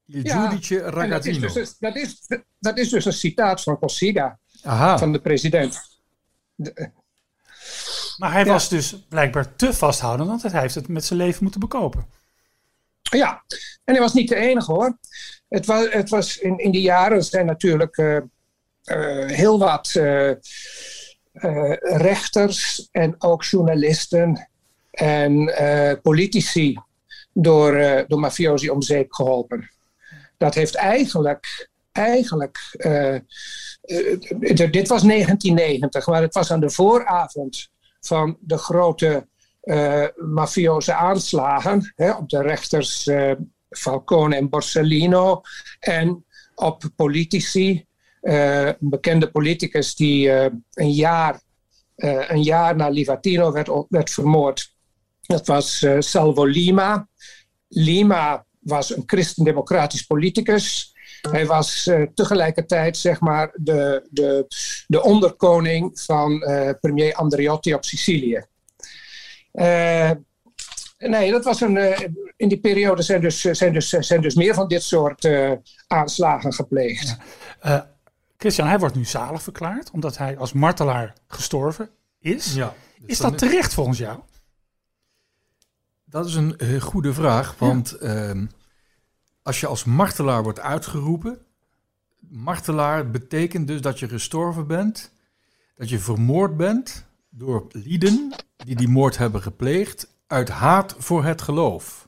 Il 0.07 0.21
ja, 0.23 0.49
giudice 0.49 0.79
ragazzino. 0.79 1.41
Dat 1.41 1.49
is, 1.49 1.53
dus, 1.53 1.79
dat, 1.79 1.97
is, 1.97 2.27
dat 2.59 2.79
is 2.79 2.89
dus 2.89 3.05
een 3.05 3.13
citaat 3.13 3.63
van 3.63 3.79
Cossiga, 3.79 4.39
van 4.99 5.13
de 5.13 5.21
president. 5.21 5.81
De, 6.55 6.91
maar 8.17 8.33
hij 8.33 8.45
ja. 8.45 8.53
was 8.53 8.69
dus 8.69 9.07
blijkbaar 9.09 9.57
te 9.57 9.73
vasthoudend, 9.73 10.29
want 10.29 10.43
hij 10.43 10.61
heeft 10.61 10.75
het 10.75 10.89
met 10.89 11.05
zijn 11.05 11.19
leven 11.19 11.43
moeten 11.43 11.61
bekopen. 11.61 12.07
Ja, 13.03 13.45
en 13.85 13.95
hij 13.95 14.01
was 14.01 14.13
niet 14.13 14.29
de 14.29 14.37
enige 14.37 14.73
hoor. 14.73 14.99
Het 15.49 15.67
was, 15.67 15.87
het 15.91 16.09
was 16.09 16.39
in, 16.39 16.59
in 16.59 16.71
die 16.71 16.81
jaren 16.81 17.25
zijn 17.25 17.47
natuurlijk 17.47 17.97
uh, 17.97 18.17
uh, 18.85 19.27
heel 19.27 19.59
wat 19.59 19.95
uh, 19.95 20.33
rechters 21.81 22.89
en 22.91 23.15
ook 23.19 23.45
journalisten 23.45 24.49
en 24.91 25.53
politici 26.03 26.81
door, 27.33 28.05
door 28.09 28.21
mafiosi 28.21 28.71
om 28.71 28.83
zeep 28.83 29.13
geholpen. 29.13 29.71
Dat 30.37 30.55
heeft 30.55 30.75
eigenlijk, 30.75 31.69
eigenlijk 31.93 32.59
dit 34.71 34.89
was 34.89 35.03
1990, 35.03 36.07
maar 36.07 36.23
het 36.23 36.35
was 36.35 36.53
aan 36.53 36.61
de 36.61 36.71
vooravond 36.71 37.71
van 38.01 38.37
de 38.41 38.59
grote 38.59 39.29
uh, 39.63 40.07
mafioze 40.17 40.95
aanslagen 40.95 41.93
hè, 41.97 42.11
op 42.11 42.29
de 42.29 42.43
rechters 42.43 43.11
Falcone 43.71 44.37
en 44.37 44.49
Borsellino 44.49 45.41
en 45.81 46.25
op 46.55 46.83
politici 46.97 47.87
een 48.21 48.77
bekende 48.81 49.31
politicus 49.31 49.95
die 49.95 50.31
een, 50.73 50.93
jaar, 50.93 51.41
een 51.97 52.43
jaar 52.43 52.77
na 52.77 52.89
Livatino 52.89 53.53
werd, 53.53 53.71
werd 53.89 54.11
vermoord. 54.11 54.75
Dat 55.21 55.47
was 55.47 55.87
Salvo 55.99 56.45
Lima. 56.45 57.09
Lima 57.69 58.47
was 58.59 58.97
een 58.97 59.03
christendemocratisch 59.07 60.03
politicus. 60.03 60.95
Hij 61.31 61.47
was 61.47 61.91
tegelijkertijd 62.15 62.97
zeg 62.97 63.21
maar, 63.21 63.51
de, 63.55 64.07
de, 64.11 64.47
de 64.87 65.03
onderkoning 65.03 66.01
van 66.01 66.39
premier 66.81 67.15
Andreotti 67.15 67.75
op 67.75 67.85
Sicilië. 67.85 68.45
Nee, 70.99 71.31
dat 71.31 71.45
was 71.45 71.61
een. 71.61 71.77
in 72.37 72.49
die 72.49 72.61
periode 72.61 73.03
zijn 73.03 73.21
dus, 73.21 73.41
zijn 73.41 73.73
dus, 73.73 73.89
zijn 73.89 74.21
dus 74.21 74.35
meer 74.35 74.55
van 74.55 74.69
dit 74.69 74.83
soort 74.83 75.25
uh, 75.25 75.53
aanslagen 75.87 76.53
gepleegd. 76.53 77.17
Ja. 77.63 77.91
Christian, 78.37 78.69
hij 78.69 78.79
wordt 78.79 78.95
nu 78.95 79.05
zalig 79.05 79.43
verklaard 79.43 79.91
omdat 79.91 80.19
hij 80.19 80.39
als 80.39 80.53
martelaar 80.53 81.13
gestorven 81.29 81.91
is. 82.19 82.55
Ja, 82.55 82.75
dus 82.99 83.09
is 83.11 83.19
dat 83.19 83.39
terecht 83.39 83.75
volgens 83.75 83.99
jou? 83.99 84.19
Dat 86.05 86.27
is 86.27 86.35
een 86.35 86.55
uh, 86.59 86.81
goede 86.81 87.13
vraag, 87.13 87.55
want 87.59 87.97
ja. 88.01 88.35
uh, 88.35 88.43
als 89.49 89.61
je 89.61 89.67
als 89.67 89.85
martelaar 89.85 90.43
wordt 90.43 90.61
uitgeroepen, 90.61 91.39
martelaar 92.19 93.11
betekent 93.11 93.67
dus 93.67 93.81
dat 93.81 93.99
je 93.99 94.09
gestorven 94.09 94.67
bent, 94.67 95.13
dat 95.77 95.89
je 95.89 95.99
vermoord 95.99 96.57
bent 96.57 97.05
door 97.31 97.67
lieden 97.69 98.35
die 98.57 98.77
die 98.77 98.89
moord 98.89 99.19
hebben 99.19 99.43
gepleegd 99.43 100.15
uit 100.27 100.49
haat 100.49 100.95
voor 100.99 101.25
het 101.25 101.43
geloof. 101.43 102.05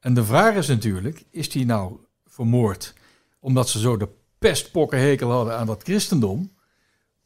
En 0.00 0.14
de 0.14 0.24
vraag 0.24 0.54
is 0.54 0.68
natuurlijk, 0.68 1.24
is 1.30 1.50
die 1.50 1.64
nou 1.64 1.96
vermoord 2.26 2.94
omdat 3.40 3.68
ze 3.68 3.78
zo 3.78 3.96
de 3.96 4.08
pestpokkenhekel 4.38 5.30
hadden 5.30 5.58
aan 5.58 5.66
dat 5.66 5.82
christendom. 5.82 6.52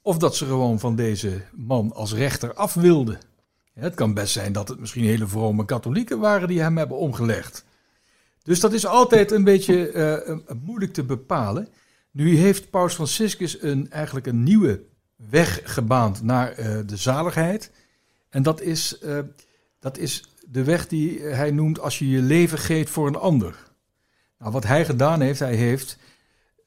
Of 0.03 0.19
dat 0.19 0.37
ze 0.37 0.45
gewoon 0.45 0.79
van 0.79 0.97
deze 0.97 1.43
man 1.53 1.93
als 1.93 2.13
rechter 2.13 2.55
af 2.55 2.75
wilden. 2.75 3.19
Het 3.75 3.95
kan 3.95 4.15
best 4.15 4.33
zijn 4.33 4.53
dat 4.53 4.69
het 4.69 4.79
misschien 4.79 5.05
hele 5.05 5.27
vrome 5.27 5.65
katholieken 5.65 6.19
waren 6.19 6.49
die 6.49 6.61
hem 6.61 6.77
hebben 6.77 6.97
omgelegd. 6.97 7.67
Dus 8.49 8.61
dat 8.61 8.73
is 8.73 8.87
altijd 8.87 9.31
een 9.31 9.45
beetje 9.45 9.93
uh, 9.93 10.57
moeilijk 10.63 10.93
te 10.93 11.05
bepalen. 11.05 11.69
Nu 12.11 12.37
heeft 12.37 12.71
Paus 12.71 12.95
Franciscus 12.95 13.63
een, 13.63 13.91
eigenlijk 13.91 14.27
een 14.27 14.43
nieuwe 14.43 14.83
weg 15.17 15.61
gebaand 15.65 16.23
naar 16.23 16.59
uh, 16.59 16.79
de 16.87 16.97
zaligheid. 16.97 17.71
En 18.29 18.43
dat 18.43 18.61
is, 18.61 18.99
uh, 19.05 19.19
dat 19.81 19.99
is 19.99 20.25
de 20.47 20.65
weg 20.65 20.89
die 20.89 21.21
hij 21.21 21.51
noemt 21.51 21.81
als 21.81 21.99
je 21.99 22.09
je 22.09 22.23
leven 22.23 22.59
geeft 22.59 22.91
voor 22.91 23.07
een 23.07 23.17
ander. 23.17 23.73
Nou, 24.39 24.53
wat 24.53 24.65
hij 24.65 24.85
gedaan 24.85 25.21
heeft, 25.21 25.39
hij 25.39 25.55
heeft 25.55 25.99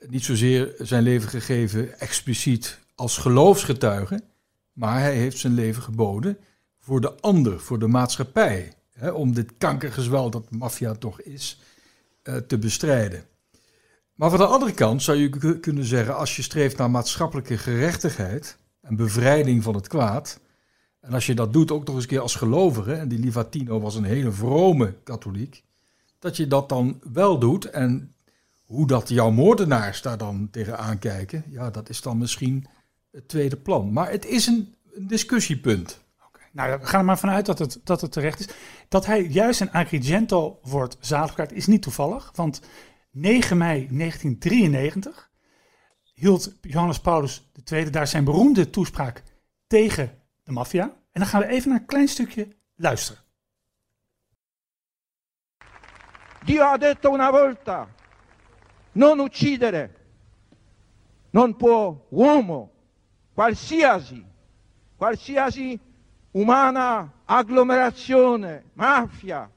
niet 0.08 0.24
zozeer 0.24 0.74
zijn 0.78 1.04
leven 1.04 1.30
gegeven 1.30 2.00
expliciet 2.00 2.80
als 2.96 3.18
geloofsgetuige, 3.18 4.24
maar 4.74 5.00
hij 5.00 5.16
heeft 5.16 5.38
zijn 5.38 5.54
leven 5.54 5.84
geboden 5.84 6.38
voor 6.80 7.02
de 7.02 7.14
ander, 7.20 7.60
voor 7.60 7.80
de 7.80 7.88
maatschappij, 7.88 8.74
om 9.14 9.34
dit 9.34 9.52
kankergezwel 9.58 10.30
dat 10.30 10.52
maffia 10.52 10.94
toch 10.94 11.22
is, 11.22 11.60
te 12.48 12.58
bestrijden. 12.60 13.24
Maar 14.14 14.30
van 14.30 14.40
de 14.40 14.46
andere 14.46 14.72
kant 14.72 15.04
zou 15.04 15.18
je 15.18 15.60
kunnen 15.60 15.86
zeggen, 15.86 16.16
als 16.16 16.36
je 16.36 16.42
streeft 16.42 16.78
naar 16.78 16.92
maatschappelijke 16.92 17.58
gerechtigheid 17.58 18.58
en 18.82 18.96
bevrijding 18.96 19.64
van 19.64 19.76
het 19.76 19.88
kwaad, 19.88 20.40
en 21.00 21.14
als 21.14 21.26
je 21.26 21.36
dat 21.36 21.54
doet 21.54 21.72
ook 21.72 21.86
nog 21.86 21.96
eens 21.96 22.04
een 22.04 22.10
keer 22.10 22.20
als 22.20 22.36
gelovige, 22.36 22.94
en 22.94 23.08
die 23.08 23.20
Livatino 23.20 23.80
was 23.80 23.96
een 23.96 24.04
hele 24.04 24.32
vrome 24.32 24.94
katholiek, 25.04 25.64
dat 26.20 26.38
je 26.38 26.48
dat 26.48 26.70
dan 26.70 27.02
wel 27.14 27.40
doet 27.40 27.66
en 27.66 28.16
hoe 28.66 28.88
dat 28.88 29.10
jouw 29.10 29.32
moordenaars 29.32 30.02
daar 30.02 30.18
dan 30.18 30.48
tegenaan 30.52 31.00
kijken, 31.00 31.44
ja, 31.50 31.70
dat 31.70 31.90
is 31.90 32.02
dan 32.02 32.18
misschien 32.18 32.68
het 33.12 33.28
tweede 33.28 33.58
plan. 33.58 33.94
Maar 33.94 34.12
het 34.12 34.26
is 34.26 34.48
een 34.48 34.76
discussiepunt. 34.98 36.01
Nou, 36.52 36.80
we 36.80 36.86
gaan 36.86 37.00
er 37.00 37.06
maar 37.06 37.20
vanuit 37.20 37.46
dat 37.46 37.60
het, 37.60 37.80
dat 37.84 38.02
het 38.02 38.12
terecht 38.12 38.40
is. 38.40 38.48
Dat 38.88 39.06
hij 39.06 39.24
juist 39.24 39.62
in 39.62 39.72
Agrigento 39.72 40.60
wordt 40.62 40.98
zaligverklaard 41.00 41.52
is 41.52 41.68
niet 41.68 41.82
toevallig. 41.82 42.32
Want 42.36 42.62
9 43.12 43.58
mei 43.58 43.88
1993 43.90 45.30
hield 46.14 46.54
Johannes 46.62 47.00
Paulus 47.00 47.52
II 47.72 47.90
daar 47.90 48.08
zijn 48.08 48.24
beroemde 48.24 48.70
toespraak 48.70 49.24
tegen 49.68 50.22
de 50.44 50.52
maffia. 50.52 50.84
En 50.84 51.20
dan 51.20 51.26
gaan 51.26 51.42
we 51.42 51.48
even 51.48 51.70
naar 51.70 51.80
een 51.80 51.86
klein 51.86 52.08
stukje 52.08 52.48
luisteren. 52.76 53.22
Dio 56.46 56.64
ha 56.64 56.78
detto 56.78 57.14
una 57.14 57.32
volta 57.32 57.88
non 58.92 59.20
uccidere. 59.20 60.00
Non 61.30 61.56
può 61.56 62.08
uomo, 62.10 62.72
qualsiasi, 63.34 64.26
qualsiasi 64.98 65.80
umana 66.32 67.12
agglomerazione, 67.26 68.66
mafia, 68.74 69.50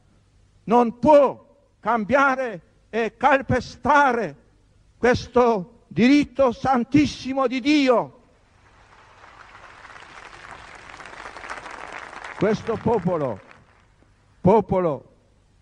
non 0.65 0.99
può 0.99 1.45
cambiare 1.81 2.61
e 2.91 3.17
calpestare 3.17 4.37
questo 4.97 5.85
diritto 5.89 6.53
santissimo 6.53 7.47
di 7.47 7.61
Dio. 7.61 8.21
Questo 12.37 12.77
popolo, 12.77 13.41
popolo 14.41 15.13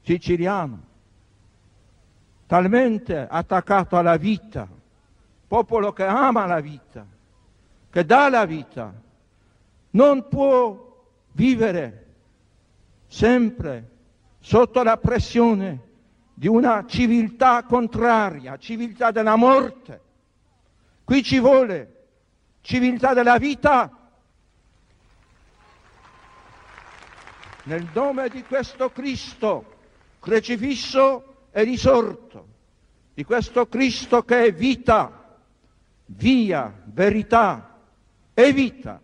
siciliano, 0.03 0.81
talmente 2.47 3.27
attaccato 3.29 3.97
alla 3.97 4.17
vita, 4.17 4.67
popolo 5.47 5.93
che 5.93 6.05
ama 6.05 6.47
la 6.47 6.61
vita, 6.61 7.07
che 7.91 8.05
dà 8.05 8.29
la 8.31 8.47
vita, 8.47 8.93
non 9.91 10.29
può 10.29 10.92
vivere 11.33 12.07
sempre 13.07 13.91
sotto 14.41 14.83
la 14.83 14.97
pressione 14.97 15.91
di 16.35 16.49
una 16.49 16.85
civiltà 16.87 17.63
contraria, 17.65 18.57
civiltà 18.57 19.11
della 19.11 19.37
morte. 19.37 20.01
Qui 21.05 21.23
ci 21.23 21.39
vuole 21.39 22.07
civiltà 22.63 23.15
della 23.15 23.39
vita. 23.39 23.97
Nel 27.65 27.89
nome 27.93 28.29
di 28.29 28.43
questo 28.43 28.91
Cristo 28.91 29.77
crocifisso 30.19 31.49
e 31.53 31.63
risorto, 31.63 32.47
di 33.15 33.25
questo 33.25 33.69
Cristo 33.69 34.25
che 34.25 34.45
è 34.45 34.53
vita, 34.53 35.39
via, 36.07 36.73
verità 36.87 37.79
e 38.35 38.53
vita. 38.53 39.01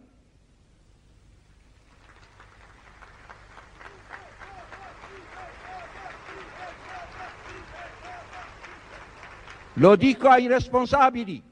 Lo 9.78 9.96
dico 9.96 10.28
ai 10.28 10.48
responsabili, 10.48 11.42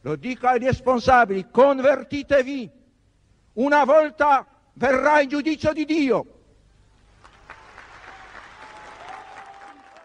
lo 0.00 0.16
dico 0.16 0.46
ai 0.46 0.58
responsabili, 0.58 1.46
convertitevi, 1.50 2.70
una 3.54 3.84
volta 3.84 4.46
verrà 4.74 5.20
il 5.20 5.28
giudizio 5.28 5.72
di 5.72 5.84
Dio. 5.84 6.26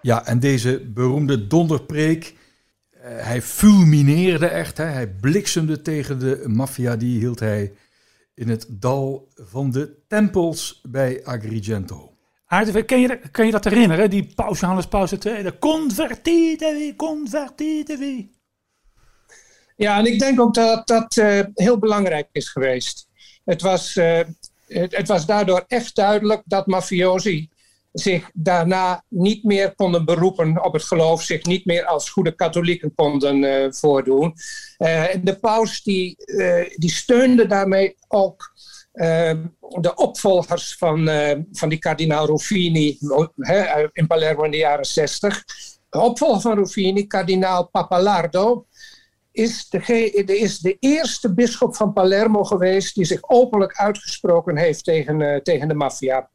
Ja, 0.01 0.25
en 0.25 0.39
deze 0.39 0.79
beroemde 0.79 1.47
donderpreek, 1.47 2.35
eh, 2.91 3.01
hij 3.01 3.41
fulmineerde 3.41 4.47
echt, 4.47 4.77
hij 4.77 5.07
bliksemde 5.07 5.81
tegen 5.81 6.19
de 6.19 6.43
maffia, 6.47 6.95
die 6.95 7.19
hield 7.19 7.39
hij 7.39 7.73
in 8.33 8.49
het 8.49 8.65
dal 8.69 9.27
van 9.35 9.71
de 9.71 9.97
tempels 10.07 10.81
bij 10.83 11.25
Agrigento. 11.25 12.16
Aardig, 12.49 12.85
kan 12.85 12.99
je, 12.99 13.19
kan 13.31 13.45
je 13.45 13.51
dat 13.51 13.63
herinneren? 13.63 14.09
Die 14.09 14.33
paus 14.35 14.59
Johannes 14.59 14.87
Paus 14.87 15.11
II, 15.11 15.43
de 15.43 15.59
convertitevi, 15.59 16.95
convertitevi. 16.95 18.29
Ja, 19.75 19.97
en 19.97 20.05
ik 20.05 20.19
denk 20.19 20.39
ook 20.39 20.53
dat 20.53 20.87
dat 20.87 21.17
eh, 21.17 21.39
heel 21.53 21.77
belangrijk 21.77 22.27
is 22.31 22.49
geweest. 22.49 23.07
Het 23.45 23.61
was, 23.61 23.95
eh, 23.95 24.19
het, 24.67 25.07
was 25.07 25.25
daardoor 25.25 25.63
echt 25.67 25.95
duidelijk 25.95 26.41
dat 26.45 26.67
mafiosi 26.67 27.49
zich 27.91 28.29
daarna 28.33 29.03
niet 29.07 29.43
meer 29.43 29.75
konden 29.75 30.05
beroepen 30.05 30.63
op 30.63 30.73
het 30.73 30.83
geloof, 30.83 31.23
zich 31.23 31.43
niet 31.43 31.65
meer 31.65 31.85
als 31.85 32.09
goede 32.09 32.35
katholieken 32.35 32.95
konden 32.95 33.43
eh, 33.43 33.71
voordoen. 33.71 34.33
En 34.77 35.23
de 35.23 35.39
paus 35.39 35.83
die, 35.83 36.15
die 36.75 36.91
steunde 36.91 37.47
daarmee 37.47 37.95
ook 38.07 38.51
de 39.81 39.91
opvolgers 39.95 40.75
van, 40.77 41.09
eh, 41.09 41.39
van 41.51 41.69
die 41.69 41.77
kardinaal 41.77 42.25
Ruffini 42.25 42.97
in 43.93 44.07
Palermo 44.07 44.43
in 44.43 44.51
de 44.51 44.57
jaren 44.57 44.85
60. 44.85 45.43
De 45.89 45.99
opvolger 45.99 46.41
van 46.41 46.57
Ruffini, 46.57 47.07
kardinaal 47.07 47.69
Papalardo, 47.69 48.65
is 49.31 49.69
de, 49.69 49.79
is 50.25 50.59
de 50.59 50.77
eerste 50.79 51.33
bisschop 51.33 51.75
van 51.75 51.93
Palermo 51.93 52.43
geweest 52.43 52.95
die 52.95 53.05
zich 53.05 53.29
openlijk 53.29 53.75
uitgesproken 53.75 54.57
heeft 54.57 54.83
tegen, 54.83 55.21
eh, 55.21 55.41
tegen 55.41 55.67
de 55.67 55.73
maffia. 55.73 56.29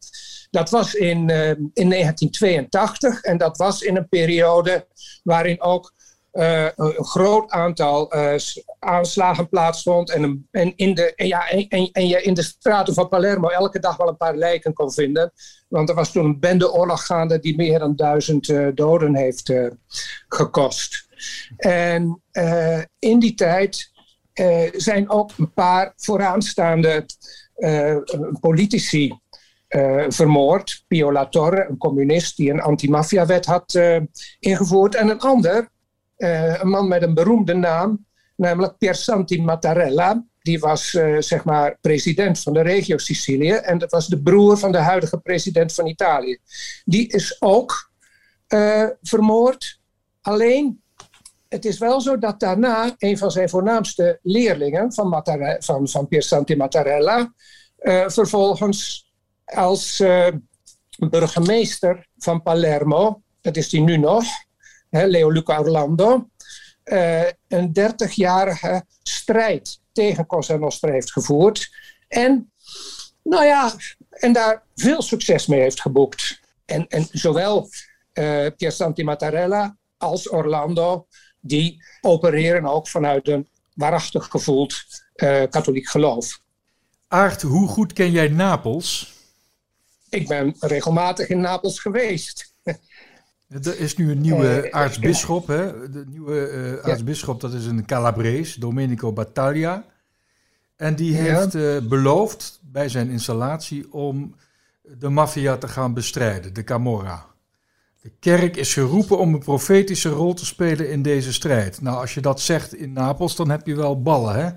Dat 0.50 0.70
was 0.70 0.94
in, 0.94 1.30
eh, 1.30 1.50
in 1.72 1.88
1982 1.88 3.22
en 3.22 3.38
dat 3.38 3.56
was 3.56 3.82
in 3.82 3.96
een 3.96 4.08
periode 4.08 4.86
waarin 5.22 5.60
ook 5.60 5.92
eh, 6.32 6.68
een 6.76 7.04
groot 7.04 7.50
aantal 7.50 8.10
eh, 8.10 8.34
aanslagen 8.78 9.48
plaatsvond. 9.48 10.10
En, 10.10 10.48
en, 10.50 10.72
in 10.76 10.94
de, 10.94 11.14
en, 11.14 11.26
ja, 11.26 11.48
en, 11.48 11.90
en, 11.92 12.06
je 12.06 12.22
in 12.22 12.34
de 12.34 12.42
straten 12.42 12.94
van 12.94 13.08
Palermo 13.08 13.48
elke 13.48 13.78
dag 13.78 13.96
wel 13.96 14.08
een 14.08 14.16
paar 14.16 14.36
lijken 14.36 14.72
kon 14.72 14.92
vinden. 14.92 15.32
Want 15.68 15.88
er 15.88 15.94
was 15.94 16.12
toen 16.12 16.24
een 16.24 16.40
bendeoorlog 16.40 17.06
gaande 17.06 17.38
die 17.38 17.56
meer 17.56 17.78
dan 17.78 17.96
duizend 17.96 18.48
eh, 18.48 18.68
doden 18.74 19.14
heeft 19.14 19.52
gekost. 20.28 21.06
En 21.56 22.22
in 22.98 23.18
die 23.18 23.34
tijd 23.34 23.90
zijn 24.72 25.10
ook 25.10 25.30
een 25.36 25.52
paar 25.52 25.92
vooraanstaande 25.96 27.06
politici 28.40 29.18
vermoord. 30.08 30.84
Pio 30.88 31.12
La 31.12 31.28
Torre, 31.28 31.66
een 31.68 31.78
communist 31.78 32.36
die 32.36 32.50
een 32.50 32.60
antimafia-wet 32.60 33.46
had 33.46 33.80
ingevoerd. 34.38 34.94
En 34.94 35.08
een 35.08 35.20
ander, 35.20 35.70
een 36.22 36.68
man 36.68 36.88
met 36.88 37.02
een 37.02 37.14
beroemde 37.14 37.54
naam, 37.54 38.06
namelijk 38.36 38.78
Piersanti 38.78 39.42
Mattarella. 39.42 40.24
Die 40.42 40.58
was 40.58 40.94
eh, 40.94 41.16
zeg 41.18 41.44
maar 41.44 41.78
president 41.80 42.40
van 42.40 42.52
de 42.52 42.60
regio 42.60 42.98
Sicilië. 42.98 43.52
En 43.52 43.78
dat 43.78 43.90
was 43.90 44.06
de 44.06 44.22
broer 44.22 44.58
van 44.58 44.72
de 44.72 44.78
huidige 44.78 45.18
president 45.18 45.74
van 45.74 45.86
Italië. 45.86 46.38
Die 46.84 47.08
is 47.08 47.36
ook 47.40 47.90
eh, 48.46 48.86
vermoord. 49.02 49.80
Alleen, 50.20 50.82
het 51.48 51.64
is 51.64 51.78
wel 51.78 52.00
zo 52.00 52.18
dat 52.18 52.40
daarna 52.40 52.94
een 52.98 53.18
van 53.18 53.30
zijn 53.30 53.48
voornaamste 53.48 54.18
leerlingen 54.22 54.92
van, 54.92 55.08
Mattare- 55.08 55.56
van, 55.60 56.08
Piersanti 56.08 56.56
Mattarella 56.56 57.32
eh, 57.76 58.08
vervolgens 58.08 59.10
als 59.44 60.00
eh, 60.00 60.28
burgemeester 60.98 62.06
van 62.18 62.42
Palermo, 62.42 63.22
dat 63.40 63.56
is 63.56 63.68
die 63.68 63.80
nu 63.80 63.96
nog, 63.96 64.24
hè, 64.92 65.06
Leo 65.06 65.30
Luca 65.30 65.58
Orlando, 65.58 66.28
eh, 66.82 67.28
een 67.48 67.72
30-jarige 67.72 68.84
strijd 69.02 69.80
tegen 69.92 70.26
Cosa 70.26 70.56
Nostra 70.56 70.90
heeft 70.90 71.12
gevoerd. 71.12 71.70
En, 72.08 72.52
nou 73.22 73.44
ja, 73.44 73.72
en 74.10 74.32
daar 74.32 74.62
veel 74.74 75.02
succes 75.02 75.46
mee 75.46 75.60
heeft 75.60 75.80
geboekt. 75.80 76.40
En, 76.64 76.88
en 76.88 77.06
zowel 77.10 77.68
eh 78.12 78.46
Piersanti 78.56 79.04
Mattarella 79.04 79.76
als 79.96 80.30
Orlando, 80.30 81.06
die 81.40 81.82
opereren 82.00 82.66
ook 82.66 82.88
vanuit 82.88 83.28
een 83.28 83.48
waarachtig 83.74 84.26
gevoeld 84.26 84.74
eh, 85.14 85.42
katholiek 85.50 85.88
geloof. 85.88 86.40
Aart, 87.08 87.42
hoe 87.42 87.68
goed 87.68 87.92
ken 87.92 88.10
jij 88.10 88.28
Napels? 88.28 89.12
Ik 90.08 90.28
ben 90.28 90.54
regelmatig 90.60 91.28
in 91.28 91.40
Napels 91.40 91.80
geweest. 91.80 92.51
Er 93.52 93.78
is 93.80 93.96
nu 93.96 94.10
een 94.10 94.20
nieuwe 94.20 94.60
Eh, 94.60 94.80
aartsbisschop. 94.80 95.46
Hè? 95.46 95.90
De 95.90 96.04
nieuwe 96.08 96.46
eh 96.46 96.90
aartsbisschop, 96.90 97.40
dat 97.40 97.52
is 97.52 97.66
een 97.66 97.84
Calabrees, 97.86 98.54
Domenico 98.54 99.12
Battaglia. 99.12 99.84
En 100.76 100.94
die 100.94 101.14
heeft 101.14 101.54
eh, 101.54 101.78
beloofd 101.88 102.60
bij 102.62 102.88
zijn 102.88 103.10
installatie 103.10 103.92
om 103.92 104.34
de 104.98 105.08
maffia 105.08 105.56
te 105.56 105.68
gaan 105.68 105.94
bestrijden, 105.94 106.54
de 106.54 106.64
Camorra. 106.64 107.26
De 108.00 108.12
kerk 108.20 108.56
is 108.56 108.72
geroepen 108.72 109.18
om 109.18 109.34
een 109.34 109.40
profetische 109.40 110.08
rol 110.08 110.34
te 110.34 110.46
spelen 110.46 110.90
in 110.90 111.02
deze 111.02 111.32
strijd. 111.32 111.80
Nou, 111.80 111.96
als 111.96 112.14
je 112.14 112.20
dat 112.20 112.40
zegt 112.40 112.74
in 112.74 112.92
Napels, 112.92 113.36
dan 113.36 113.50
heb 113.50 113.66
je 113.66 113.76
wel 113.76 114.02
ballen, 114.02 114.34
hè? 114.34 114.50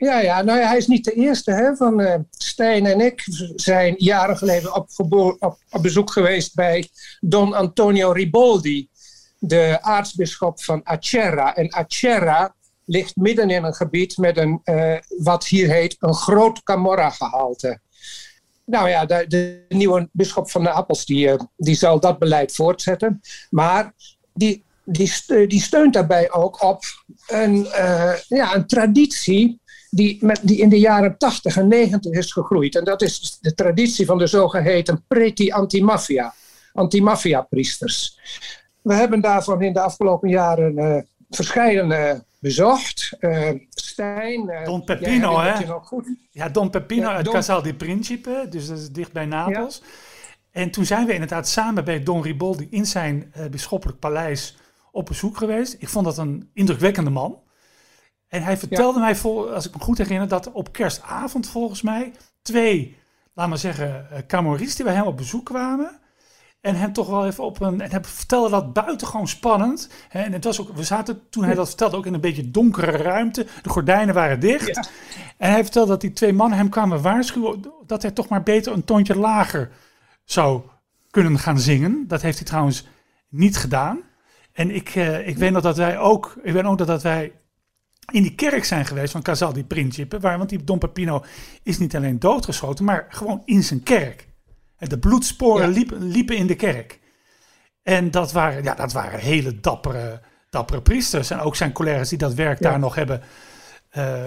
Ja, 0.00 0.20
ja, 0.20 0.42
nou 0.42 0.58
ja, 0.58 0.66
hij 0.66 0.76
is 0.76 0.86
niet 0.86 1.04
de 1.04 1.12
eerste. 1.12 1.50
Hè, 1.50 1.76
van 1.76 2.00
eh, 2.00 2.20
Stijn 2.30 2.86
en 2.86 3.00
ik 3.00 3.24
zijn 3.54 3.94
jaren 3.98 4.36
geleden 4.36 4.74
op, 4.74 4.88
op, 5.38 5.58
bezoek 5.80 6.10
geweest 6.12 6.54
bij 6.54 6.88
Don 7.20 7.54
Antonio 7.54 8.10
Riboldi, 8.10 8.88
de 9.38 9.78
aartsbisschop 9.80 10.62
van 10.62 10.80
Acerra. 10.84 11.56
En 11.56 11.72
Acerra 11.72 12.54
ligt 12.84 13.16
midden 13.16 13.50
in 13.50 13.64
een 13.64 13.74
gebied 13.74 14.16
met 14.16 14.36
een, 14.36 14.60
eh, 14.64 14.96
wat 15.18 15.46
hier 15.46 15.68
heet, 15.68 15.96
een 15.98 16.14
groot 16.14 16.62
Camorra-gehalte. 16.62 17.80
Nou 18.64 18.88
ja, 18.88 19.06
de, 19.06 19.24
de 19.28 19.64
nieuwe 19.68 20.08
bisschop 20.12 20.50
van 20.50 20.62
Napels 20.62 21.04
die, 21.04 21.30
eh, 21.30 21.40
die 21.56 21.74
zal 21.74 22.00
dat 22.00 22.18
beleid 22.18 22.52
voortzetten. 22.52 23.20
Maar 23.50 23.92
die, 24.34 24.64
die, 24.84 25.12
die 25.46 25.60
steunt 25.60 25.92
daarbij 25.92 26.32
ook 26.32 26.62
op 26.62 26.84
een, 27.26 27.66
ja, 28.28 28.54
een 28.54 28.66
traditie 28.66 29.60
die, 29.90 30.24
met, 30.24 30.40
die 30.42 30.58
in 30.58 30.68
de 30.68 30.78
jaren 30.78 31.18
80 31.18 31.56
en 31.56 31.68
90 31.68 32.12
is 32.12 32.32
gegroeid. 32.32 32.76
En 32.76 32.84
dat 32.84 33.02
is 33.02 33.38
de 33.40 33.54
traditie 33.54 34.06
van 34.06 34.18
de 34.18 34.26
zogeheten 34.26 35.04
preti 35.08 35.50
antimafia, 35.50 36.34
antimafia-priesters. 36.72 38.18
We 38.82 38.94
hebben 38.94 39.20
daarvan 39.20 39.62
in 39.62 39.72
de 39.72 39.80
afgelopen 39.80 40.28
jaren 40.28 40.78
eh 40.78 41.02
verschillende 41.30 42.24
bezocht. 42.38 43.16
Eh 43.18 43.50
Stijn. 43.70 44.48
eh, 44.48 44.64
Don 44.64 44.84
Peppino, 44.84 45.40
hè? 45.40 45.52
Ja, 46.30 46.48
Don 46.48 46.70
Peppino 46.70 47.08
Ja, 47.08 47.14
uit 47.14 47.24
Don- 47.24 47.34
Casal 47.34 47.62
di 47.62 47.74
Principe, 47.74 48.46
dus 48.50 48.66
dat 48.68 48.78
is 48.78 48.90
dicht 48.90 49.12
bij 49.12 49.26
Napels. 49.26 49.82
En 50.50 50.70
toen 50.70 50.84
zijn 50.84 51.06
we 51.06 51.12
inderdaad 51.12 51.48
samen 51.48 51.84
bij 51.84 52.02
Don 52.02 52.22
Riboldi 52.22 52.66
in 52.70 52.86
zijn 52.86 53.32
bisschoppelijk 53.50 53.98
paleis 53.98 54.56
op 54.92 55.06
bezoek 55.06 55.36
geweest. 55.36 55.76
Ik 55.78 55.88
vond 55.88 56.04
dat 56.04 56.18
een 56.18 56.50
indrukwekkende 56.54 57.10
man. 57.10 57.38
En 58.30 58.42
hij 58.42 58.56
vertelde 58.56 59.00
mij, 59.00 59.16
vol, 59.16 59.50
als 59.50 59.66
ik 59.66 59.74
me 59.74 59.80
goed 59.80 59.98
herinner, 59.98 60.28
dat 60.28 60.52
op 60.52 60.72
kerstavond 60.72 61.48
volgens 61.48 61.82
mij 61.82 62.12
twee, 62.42 62.96
laat 63.34 63.48
maar 63.48 63.58
zeggen, 63.58 64.10
eh, 64.10 64.18
Camorristen 64.26 64.84
bij 64.84 64.94
hem 64.94 65.06
op 65.06 65.16
bezoek 65.16 65.44
kwamen. 65.44 65.98
En 66.60 66.74
hem 66.74 66.92
toch 66.92 67.08
wel 67.08 67.26
even 67.26 67.44
op 67.44 67.60
een. 67.60 67.80
En 67.80 67.90
hij 67.90 68.04
vertelde 68.04 68.50
dat 68.50 68.72
buitengewoon 68.72 69.28
spannend. 69.28 69.90
Hè, 70.08 70.22
En 70.22 70.32
het 70.32 70.44
was 70.44 70.60
ook, 70.60 70.76
we 70.76 70.82
zaten 70.82 71.28
toen 71.30 71.44
hij 71.44 71.54
dat 71.54 71.68
vertelde 71.68 71.96
ook 71.96 72.06
in 72.06 72.14
een 72.14 72.20
beetje 72.20 72.50
donkere 72.50 72.90
ruimte. 72.90 73.46
De 73.62 73.68
gordijnen 73.68 74.14
waren 74.14 74.40
dicht. 74.40 74.66
Ja. 74.66 74.84
En 75.36 75.50
hij 75.50 75.62
vertelde 75.62 75.90
dat 75.90 76.00
die 76.00 76.12
twee 76.12 76.32
mannen 76.32 76.58
hem 76.58 76.68
kwamen 76.68 77.02
waarschuwen 77.02 77.72
dat 77.86 78.02
hij 78.02 78.10
toch 78.10 78.28
maar 78.28 78.42
beter 78.42 78.72
een 78.72 78.84
toontje 78.84 79.18
lager 79.18 79.70
zou 80.24 80.62
kunnen 81.10 81.38
gaan 81.38 81.58
zingen. 81.58 82.04
Dat 82.08 82.22
heeft 82.22 82.38
hij 82.38 82.46
trouwens 82.46 82.86
niet 83.28 83.56
gedaan. 83.56 84.00
En 84.52 84.70
ik, 84.70 84.88
eh, 84.88 85.28
ik 85.28 85.38
weet 85.38 85.52
nog 85.52 85.62
dat 85.62 85.76
wij 85.76 85.98
ook, 85.98 86.36
ik 86.42 86.52
weet 86.52 86.64
ook 86.64 86.78
dat, 86.78 86.86
dat 86.86 87.02
wij 87.02 87.32
in 88.12 88.22
die 88.22 88.34
kerk 88.34 88.64
zijn 88.64 88.86
geweest 88.86 89.12
van 89.12 89.22
Casal 89.22 89.52
di 89.52 89.64
Principe. 89.64 90.20
Waar, 90.20 90.38
want 90.38 90.48
die 90.50 90.64
Don 90.64 90.78
Pepino 90.78 91.24
is 91.62 91.78
niet 91.78 91.96
alleen 91.96 92.18
doodgeschoten, 92.18 92.84
maar 92.84 93.06
gewoon 93.08 93.42
in 93.44 93.62
zijn 93.62 93.82
kerk. 93.82 94.28
En 94.78 94.88
de 94.88 94.98
bloedsporen 94.98 95.66
Ja. 95.68 95.72
liepen, 95.74 96.02
liepen 96.02 96.36
in 96.36 96.46
de 96.46 96.54
kerk. 96.54 96.98
En 97.82 98.10
dat 98.10 98.32
waren, 98.32 98.62
ja, 98.62 98.74
dat 98.74 98.92
waren 98.92 99.18
hele 99.20 99.60
dappere, 99.60 100.20
dappere 100.50 100.82
priesters. 100.82 101.30
En 101.30 101.40
ook 101.40 101.56
zijn 101.56 101.72
collega's 101.72 102.08
die 102.08 102.18
dat 102.18 102.34
werk 102.34 102.58
Ja. 102.62 102.70
daar 102.70 102.78
nog 102.78 102.94
hebben, 102.94 103.22
eh, 103.90 104.24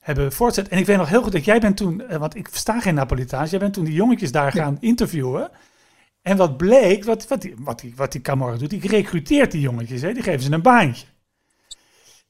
hebben 0.00 0.32
voortzet. 0.32 0.68
En 0.68 0.78
ik 0.78 0.86
weet 0.86 0.96
nog 0.96 1.08
heel 1.08 1.22
goed 1.22 1.32
dat 1.32 1.44
jij 1.44 1.58
bent 1.60 1.76
toen, 1.76 2.00
eh, 2.08 2.18
want 2.18 2.36
ik 2.36 2.48
versta 2.50 2.80
geen 2.80 2.94
Napolitaans, 2.94 3.50
jij 3.50 3.58
bent 3.58 3.74
toen 3.74 3.84
die 3.84 3.94
jongetjes 3.94 4.32
daar 4.32 4.56
Ja. 4.56 4.62
gaan 4.62 4.76
interviewen. 4.80 5.50
En 6.22 6.36
wat 6.36 6.56
bleek, 6.56 7.04
wat, 7.04 7.28
wat, 7.28 7.42
die, 7.42 7.54
wat, 7.58 7.80
die, 7.80 7.92
wat 7.96 8.12
die 8.12 8.20
Camorra 8.20 8.56
doet, 8.56 8.70
die 8.70 8.88
recruteert 8.88 9.50
die 9.50 9.60
jongetjes, 9.60 10.02
hè, 10.02 10.12
die 10.12 10.22
geven 10.22 10.40
ze 10.42 10.52
een 10.52 10.62
baantje. 10.62 11.06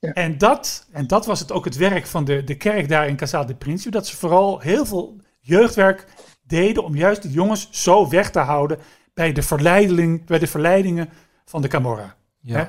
Ja. 0.07 0.13
En, 0.13 0.39
dat, 0.39 0.87
en 0.93 1.07
dat 1.07 1.27
was 1.27 1.41
het 1.41 1.53
ook 1.53 1.65
het 1.65 1.77
werk 1.77 2.07
van 2.07 2.25
de, 2.25 2.45
de 2.45 2.57
kerk 2.57 2.89
daar 2.89 3.09
in 3.09 3.17
Casal 3.17 3.47
de 3.47 3.55
Principe, 3.55 3.91
dat 3.91 4.07
ze 4.07 4.17
vooral 4.17 4.61
heel 4.61 4.87
veel 4.87 5.17
jeugdwerk 5.41 6.07
deden 6.43 6.85
om 6.85 6.97
juist 6.97 7.23
die 7.23 7.31
jongens 7.31 7.69
zo 7.71 8.09
weg 8.09 8.31
te 8.31 8.39
houden 8.39 8.79
bij 9.15 9.33
de, 9.33 9.43
verleiding, 9.43 10.27
bij 10.27 10.39
de 10.39 10.47
verleidingen 10.47 11.09
van 11.45 11.63
de 11.63 11.69
Camorra. 11.69 12.17
Ja. 12.41 12.57
Hè? 12.57 12.65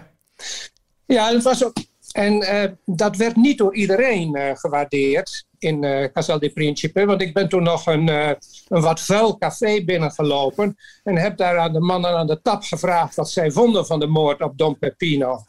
Ja, 1.14 1.32
dat 1.32 1.44
was 1.44 1.66
ook. 1.66 1.78
En 2.18 2.42
eh, 2.42 2.72
dat 2.86 3.16
werd 3.16 3.36
niet 3.36 3.58
door 3.58 3.76
iedereen 3.76 4.36
eh, 4.36 4.56
gewaardeerd 4.56 5.46
in 5.60 5.84
eh 5.84 6.12
Casal 6.14 6.40
di 6.40 6.50
Principe. 6.50 7.06
Want 7.06 7.22
ik 7.22 7.34
ben 7.34 7.50
toen 7.50 7.64
nog 7.64 7.86
een, 7.86 8.08
een 8.08 8.82
wat 8.82 9.02
vuil 9.02 9.38
café 9.38 9.84
binnengelopen. 9.84 10.78
En 11.04 11.18
heb 11.18 11.38
daar 11.38 11.58
aan 11.58 11.74
de 11.74 11.80
mannen 11.80 12.18
aan 12.18 12.28
de 12.28 12.42
tap 12.42 12.64
gevraagd 12.64 13.16
wat 13.16 13.30
zij 13.30 13.52
vonden 13.52 13.86
van 13.86 14.00
de 14.00 14.08
moord 14.08 14.42
op 14.42 14.58
Don 14.58 14.78
Pepino. 14.78 15.40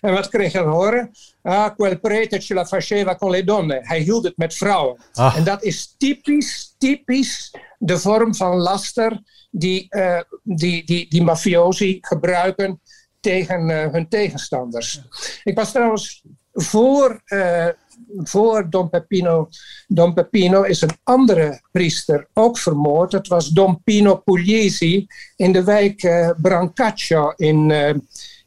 En 0.00 0.12
wat 0.12 0.28
kreeg 0.28 0.52
je 0.52 0.58
te 0.58 0.64
horen? 0.64 1.10
Ah, 1.42 1.74
quel 1.76 1.98
prete 1.98 2.40
ce 2.40 2.54
la 2.54 2.66
faceva 2.66 3.16
con 3.16 3.30
le 3.30 3.44
donne. 3.44 3.80
Hij 3.82 4.00
hield 4.00 4.24
het 4.24 4.36
met 4.36 4.54
vrouwen. 4.54 4.96
Ah. 5.12 5.36
En 5.36 5.44
dat 5.44 5.62
is 5.62 5.94
typisch, 5.98 6.74
typisch 6.78 7.54
de 7.78 7.98
vorm 7.98 8.34
van 8.34 8.56
laster 8.56 9.22
die, 9.50 9.86
eh, 9.88 10.20
die, 10.42 10.84
die, 10.84 11.08
die 11.08 11.22
mafiosi 11.22 11.98
gebruiken 12.00 12.80
tegen 13.20 13.70
eh, 13.70 13.92
hun 13.92 14.08
tegenstanders. 14.08 15.00
Ik 15.44 15.56
was 15.56 15.72
trouwens 15.72 16.24
voor, 16.52 17.20
eh, 17.24 17.68
voor 18.16 18.70
Don 18.70 18.88
Pepino. 18.88 19.48
Don 19.86 20.14
Pepino 20.14 20.62
is 20.62 20.80
een 20.80 20.96
andere 21.02 21.60
priester 21.72 22.28
ook 22.32 22.58
vermoord. 22.58 23.10
Dat 23.10 23.26
was 23.26 23.48
Don 23.48 23.82
Pino 23.82 24.16
Pugliesi 24.16 25.06
in 25.36 25.52
de 25.52 25.64
wijk 25.64 26.02
eh, 26.02 26.30
Brancaccio 26.36 27.32
in, 27.36 27.70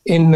in, 0.04 0.34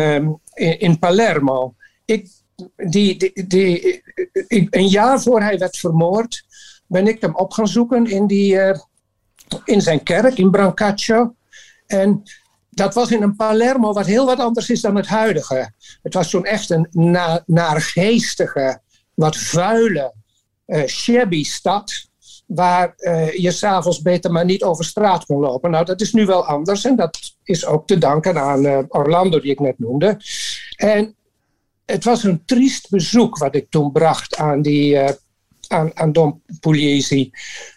in, 0.54 0.80
in 0.80 1.00
Palermo. 1.00 1.76
Ik, 2.06 2.28
die, 2.76 3.18
die, 3.18 3.48
die, 3.48 4.02
ik, 4.48 4.76
een 4.76 4.88
jaar 4.88 5.22
voor 5.22 5.42
hij 5.42 5.58
werd 5.58 5.78
vermoord, 5.78 6.46
ben 6.88 7.08
ik 7.08 7.22
hem 7.22 7.36
op 7.36 7.52
gaan 7.52 7.68
zoeken 7.68 8.06
in, 8.06 8.28
die, 8.28 8.60
in 9.66 9.82
zijn 9.82 10.04
kerk 10.04 10.38
in 10.38 10.52
Brancaccio. 10.52 11.36
En 11.88 12.24
dat 12.76 12.94
was 12.94 13.12
in 13.12 13.22
een 13.22 13.36
Palermo 13.36 13.94
wat 13.94 14.06
heel 14.06 14.26
wat 14.26 14.40
anders 14.40 14.70
is 14.70 14.82
dan 14.82 14.96
het 14.96 15.08
huidige. 15.08 15.72
Het 16.04 16.14
was 16.14 16.30
toen 16.30 16.46
echt 16.46 16.70
een 16.70 16.88
na, 16.92 17.44
naargeestige, 17.46 18.80
wat 19.14 19.38
vuile, 19.38 20.14
eh 20.66 20.86
shabby 20.86 21.44
stad. 21.44 22.08
Waar 22.46 22.94
eh, 22.96 23.34
je 23.34 23.52
s'avonds 23.52 24.02
beter 24.02 24.32
maar 24.32 24.46
niet 24.46 24.64
over 24.64 24.86
straat 24.86 25.26
kon 25.26 25.40
lopen. 25.40 25.72
Nou, 25.72 25.86
dat 25.86 26.02
is 26.02 26.14
nu 26.14 26.26
wel 26.26 26.46
anders. 26.46 26.86
En 26.86 26.96
dat 26.96 27.20
is 27.44 27.66
ook 27.66 27.88
te 27.88 27.98
danken 27.98 28.38
aan 28.42 28.66
eh, 28.66 28.80
Orlando, 28.88 29.40
die 29.40 29.52
ik 29.52 29.60
net 29.60 29.80
noemde. 29.80 30.20
En 30.76 31.16
het 31.86 32.04
was 32.04 32.24
een 32.24 32.46
triest 32.46 32.90
bezoek 32.90 33.38
wat 33.38 33.56
ik 33.56 33.70
toen 33.70 33.92
bracht 33.92 34.36
aan, 34.36 34.62
die, 34.62 35.00
aan, 35.68 35.98
aan 35.98 36.12
Don 36.12 36.42
Pugliesi. 36.60 37.32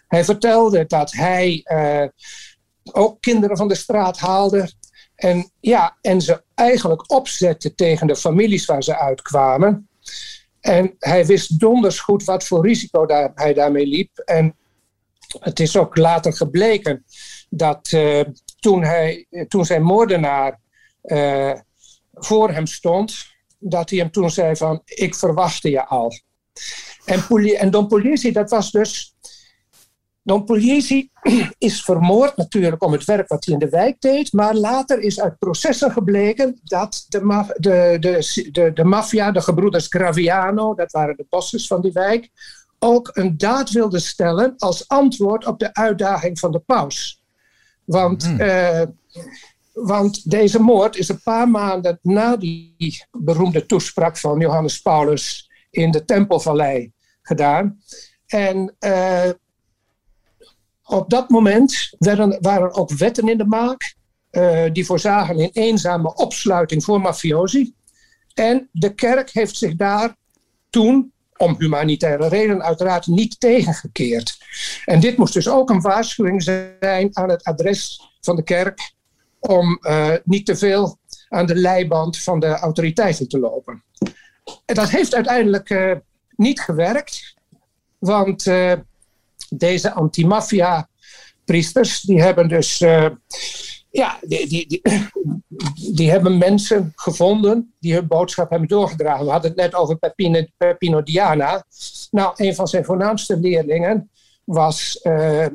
Hij 0.08 0.24
vertelde 0.24 0.86
dat 0.86 1.12
hij 1.12 1.64
ook 2.92 3.20
kinderen 3.20 3.56
van 3.56 3.68
de 3.68 3.74
straat 3.74 4.18
haalde. 4.18 4.70
En, 5.18 5.50
ja, 5.60 5.96
en 6.00 6.20
ze 6.20 6.42
eigenlijk 6.54 7.12
opzette 7.12 7.74
tegen 7.74 8.06
de 8.06 8.16
families 8.16 8.64
waar 8.64 8.82
ze 8.82 8.98
uitkwamen. 8.98 9.88
En 10.60 10.94
hij 10.98 11.26
wist 11.26 11.60
donders 11.60 12.00
goed 12.00 12.24
wat 12.24 12.44
voor 12.44 12.66
risico 12.66 13.06
daar, 13.06 13.32
hij 13.34 13.54
daarmee 13.54 13.86
liep. 13.86 14.18
En 14.18 14.56
het 15.38 15.60
is 15.60 15.76
ook 15.76 15.96
later 15.96 16.32
gebleken 16.32 17.04
dat 17.50 17.88
eh, 17.92 18.20
toen, 18.60 18.82
hij, 18.82 19.26
toen 19.48 19.64
zijn 19.64 19.82
moordenaar 19.82 20.60
eh, 21.02 21.52
voor 22.12 22.50
hem 22.50 22.66
stond, 22.66 23.26
dat 23.58 23.90
hij 23.90 23.98
hem 23.98 24.10
toen 24.10 24.30
zei 24.30 24.56
van, 24.56 24.82
ik 24.84 25.14
verwachtte 25.14 25.70
je 25.70 25.86
al. 25.86 26.12
En, 27.04 27.26
en 27.56 27.70
Don 27.70 27.86
Pugliesi, 27.86 28.32
dat 28.32 28.50
was 28.50 28.70
dus... 28.70 29.14
Don 30.28 30.44
Pugliesi 30.44 31.10
is 31.58 31.82
vermoord 31.82 32.36
natuurlijk 32.36 32.84
om 32.84 32.92
het 32.92 33.04
werk 33.04 33.28
wat 33.28 33.44
hij 33.44 33.54
in 33.54 33.60
de 33.60 33.68
wijk 33.68 34.00
deed, 34.00 34.32
maar 34.32 34.54
later 34.54 35.00
is 35.00 35.20
uit 35.20 35.38
processen 35.38 35.90
gebleken 35.90 36.60
dat 36.62 37.06
de, 37.08 37.44
de, 37.58 37.96
de, 38.00 38.48
de, 38.52 38.72
de 38.72 38.84
maffia, 38.84 39.30
de 39.30 39.40
gebroeders 39.40 39.86
Graviano, 39.86 40.74
dat 40.74 40.92
waren 40.92 41.16
de 41.16 41.26
bosses 41.28 41.66
van 41.66 41.80
die 41.80 41.92
wijk, 41.92 42.30
ook 42.78 43.10
een 43.12 43.38
daad 43.38 43.70
wilde 43.70 43.98
stellen 43.98 44.54
als 44.58 44.88
antwoord 44.88 45.46
op 45.46 45.58
de 45.58 45.74
uitdaging 45.74 46.38
van 46.38 46.52
de 46.52 46.58
paus. 46.58 47.22
Want, 47.84 48.34
eh, 48.38 48.82
want 49.72 50.30
deze 50.30 50.60
moord 50.60 50.96
is 50.96 51.08
een 51.08 51.22
paar 51.22 51.48
maanden 51.48 51.98
na 52.02 52.36
die 52.36 53.06
beroemde 53.10 53.66
toespraak 53.66 54.16
van 54.16 54.38
Johannes 54.38 54.80
Paulus 54.80 55.50
in 55.70 55.90
de 55.90 56.04
Tempelvallei 56.04 56.92
gedaan. 57.22 57.80
En 58.26 58.76
eh, 58.78 59.30
op 60.88 61.10
dat 61.10 61.28
moment 61.28 61.94
werden, 61.98 62.38
waren 62.40 62.74
ook 62.74 62.92
wetten 62.92 63.28
in 63.28 63.38
de 63.38 63.44
maak 63.44 63.94
eh, 64.30 64.64
die 64.72 64.86
voorzagen 64.86 65.38
in 65.38 65.50
eenzame 65.52 66.14
opsluiting 66.14 66.84
voor 66.84 67.00
mafiosi. 67.00 67.74
En 68.34 68.68
de 68.72 68.94
kerk 68.94 69.30
heeft 69.30 69.56
zich 69.56 69.76
daar 69.76 70.16
toen, 70.70 71.12
om 71.36 71.54
humanitaire 71.58 72.28
redenen 72.28 72.62
uiteraard, 72.62 73.06
niet 73.06 73.40
tegengekeerd. 73.40 74.36
En 74.84 75.00
dit 75.00 75.16
moest 75.16 75.34
dus 75.34 75.48
ook 75.48 75.70
een 75.70 75.80
waarschuwing 75.80 76.42
zijn 76.42 77.16
aan 77.16 77.28
het 77.28 77.44
adres 77.44 78.00
van 78.20 78.36
de 78.36 78.42
kerk 78.42 78.92
om 79.38 79.78
eh, 79.80 80.14
niet 80.24 80.46
te 80.46 80.56
veel 80.56 80.98
aan 81.28 81.46
de 81.46 81.54
leiband 81.54 82.18
van 82.18 82.40
de 82.40 82.46
autoriteiten 82.46 83.28
te 83.28 83.38
lopen. 83.38 83.82
En 84.64 84.74
dat 84.74 84.90
heeft 84.90 85.14
uiteindelijk 85.14 85.70
eh, 85.70 85.96
niet 86.36 86.60
gewerkt, 86.60 87.34
want 87.98 88.46
deze 89.48 89.92
antimafia-priesters, 89.92 92.00
die 92.00 92.22
hebben 92.22 92.48
dus, 92.48 92.80
eh, 92.80 93.06
ja, 93.90 94.18
die, 94.20 94.48
die, 94.48 94.66
die, 94.66 94.82
die 95.94 96.10
hebben 96.10 96.38
mensen 96.38 96.92
gevonden 96.94 97.74
die 97.80 97.94
hun 97.94 98.06
boodschap 98.06 98.50
hebben 98.50 98.68
doorgedragen. 98.68 99.24
We 99.24 99.30
hadden 99.30 99.50
het 99.50 99.60
net 99.60 99.74
over 99.74 99.96
Peppino, 99.96 100.44
Peppino 100.56 101.02
Diana. 101.02 101.64
Nou, 102.10 102.32
een 102.36 102.54
van 102.54 102.68
zijn 102.68 102.84
voornaamste 102.84 103.36
leerlingen 103.36 104.10
was 104.44 105.00
eh, 105.00 105.44
eh, 105.44 105.50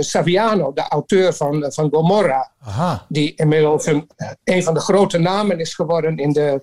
Saviano, 0.00 0.72
de 0.72 0.88
auteur 0.88 1.34
van, 1.34 1.72
van 1.72 1.90
Gomorra 1.90 2.52
Aha. 2.60 3.06
die 3.08 3.34
inmiddels 3.34 3.86
een, 3.86 4.10
een 4.44 4.62
van 4.62 4.74
de 4.74 4.80
grote 4.80 5.18
namen 5.18 5.60
is 5.60 5.74
geworden 5.74 6.16
in 6.16 6.32
de, 6.32 6.62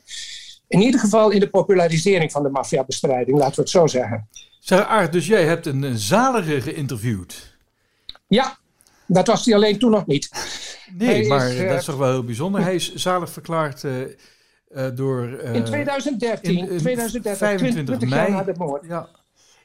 in 0.68 0.82
ieder 0.82 1.00
geval 1.00 1.30
in 1.30 1.40
de 1.40 1.50
popularisering 1.50 2.32
van 2.32 2.44
de 2.44 2.50
maffiabestrijding, 2.50 3.38
laten 3.38 3.56
we 3.56 3.62
het 3.62 3.70
zo 3.70 3.88
zeggen. 3.88 4.28
Zeg 4.60 4.86
Aart, 4.86 5.12
dus 5.12 5.28
jij 5.28 5.46
hebt 5.46 5.66
een, 5.66 5.84
een 5.84 5.98
zalige 5.98 6.62
geïnterviewd. 6.62 7.56
Ja, 8.28 8.58
dat 9.06 9.28
was 9.28 9.46
hij 9.46 9.56
alleen 9.56 9.80
toen 9.80 9.92
nog 9.92 10.06
niet. 10.06 10.30
Nee, 10.98 11.08
Hij 11.20 11.28
maar 11.28 11.50
eh, 11.50 11.68
dat 11.70 11.80
is 11.80 11.86
toch 11.86 11.98
wel 11.98 12.12
heel 12.12 12.24
bijzonder. 12.24 12.62
Hij 12.62 12.76
is 12.76 12.96
zalig 12.96 13.30
verklaard 13.30 13.84
eh, 13.84 14.02
eh, 14.02 14.96
door... 14.96 15.28
eh, 15.38 15.54
In 15.54 15.64
2013, 15.64 16.58
in- 16.58 16.70
in 16.70 16.78
2013 16.78 17.48
25 17.48 17.86
20 17.98 18.10
jaar 18.10 18.30
mei. 18.30 18.32
na 18.46 18.52
de 18.54 18.54
moord. 18.58 18.86
Ja, 18.86 19.10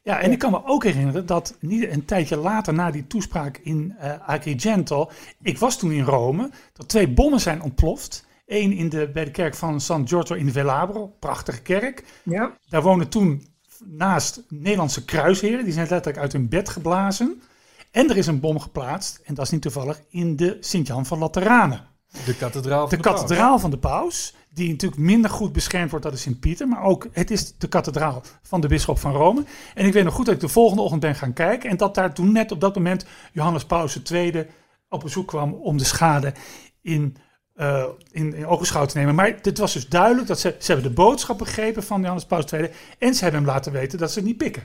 Ja, 0.02 0.20
en 0.20 0.33
ik 0.33 0.38
kan 0.38 0.50
me 0.50 0.61
ook 0.64 0.85
herinneren 0.85 1.26
dat 1.26 1.57
niet 1.61 1.88
een 1.90 2.05
tijdje 2.05 2.37
later 2.37 2.74
na 2.74 2.90
die 2.90 3.07
toespraak 3.07 3.57
in 3.62 3.94
eh 3.98 4.28
Agrigento, 4.28 5.11
ik 5.42 5.59
was 5.59 5.78
toen 5.78 5.92
in 5.92 6.05
Rome, 6.05 6.50
dat 6.72 6.88
twee 6.88 7.09
bommen 7.09 7.40
zijn 7.40 7.62
ontploft. 7.62 8.24
Eén 8.46 8.72
in 8.72 8.88
de, 8.88 9.09
bij 9.12 9.24
de 9.24 9.31
kerk 9.31 9.55
van 9.55 9.81
San 9.81 10.09
Giorgio 10.09 10.37
in 10.37 10.52
Velabro, 10.52 11.07
prachtige 11.18 11.62
kerk. 11.62 12.05
Ja, 12.22 12.57
Daar 12.68 12.83
woonden 12.83 13.09
toen 13.09 13.46
naast 13.84 14.42
Nederlandse 14.48 15.04
kruisheren, 15.04 15.64
die 15.64 15.72
zijn 15.72 15.86
letterlijk 15.88 16.22
uit 16.22 16.32
hun 16.32 16.48
bed 16.48 16.68
geblazen. 16.68 17.42
En 17.90 18.10
er 18.10 18.16
is 18.16 18.26
een 18.26 18.40
bom 18.40 18.60
geplaatst, 18.60 19.20
en 19.24 19.34
dat 19.34 19.44
is 19.44 19.50
niet 19.50 19.62
toevallig, 19.62 20.00
in 20.08 20.36
de 20.36 20.56
Sint-Jan 20.60 21.06
van 21.06 21.18
Lateranen. 21.18 21.86
de 22.24 22.36
kathedraal 22.36 22.88
van 22.88 22.98
de, 22.98 23.02
Paus. 23.02 23.14
kathedraal 23.14 23.58
van 23.58 23.70
de 23.70 23.78
paus, 23.78 24.34
die 24.50 24.70
natuurlijk 24.70 25.00
minder 25.00 25.30
goed 25.30 25.52
beschermd 25.52 25.90
wordt 25.90 26.04
dan 26.04 26.14
de 26.14 26.20
Sint-Pieter, 26.20 26.68
maar 26.68 26.82
ook 26.82 27.08
het 27.12 27.30
is 27.30 27.58
de 27.58 27.68
kathedraal 27.68 28.22
van 28.42 28.60
de 28.60 28.68
bisschop 28.68 28.98
van 28.98 29.12
Rome. 29.12 29.44
En 29.74 29.86
ik 29.86 29.92
weet 29.92 30.04
nog 30.04 30.14
goed 30.14 30.26
dat 30.26 30.34
ik 30.34 30.40
de 30.40 30.48
volgende 30.48 30.82
ochtend 30.82 31.00
ben 31.00 31.14
gaan 31.14 31.32
kijken 31.32 31.70
en 31.70 31.76
dat 31.76 31.94
daar 31.94 32.14
toen 32.14 32.32
net 32.32 32.52
op 32.52 32.60
dat 32.60 32.74
moment 32.74 33.06
Johannes 33.32 33.64
Paus 33.64 34.02
II 34.02 34.46
op 34.88 35.00
bezoek 35.00 35.28
kwam 35.28 35.52
om 35.52 35.78
de 35.78 35.84
schade 35.84 36.34
in, 36.80 37.16
uh, 37.62 37.85
in, 38.11 38.35
in 38.35 38.46
ogenschouw 38.46 38.87
te 38.87 38.98
nemen. 38.98 39.14
Maar 39.14 39.38
het 39.42 39.59
was 39.59 39.72
dus 39.72 39.88
duidelijk 39.88 40.27
dat 40.27 40.40
ze, 40.40 40.55
ze 40.59 40.72
hebben 40.72 40.90
de 40.90 40.96
boodschap 40.96 41.38
begrepen 41.38 41.83
van 41.83 42.01
Johannes 42.01 42.25
Paulus 42.25 42.53
II 42.53 42.70
en 42.98 43.14
ze 43.14 43.22
hebben 43.22 43.40
hem 43.40 43.51
laten 43.51 43.72
weten 43.72 43.98
dat 43.98 44.12
ze 44.12 44.18
het 44.18 44.29
niet 44.29 44.37
pikken. 44.37 44.62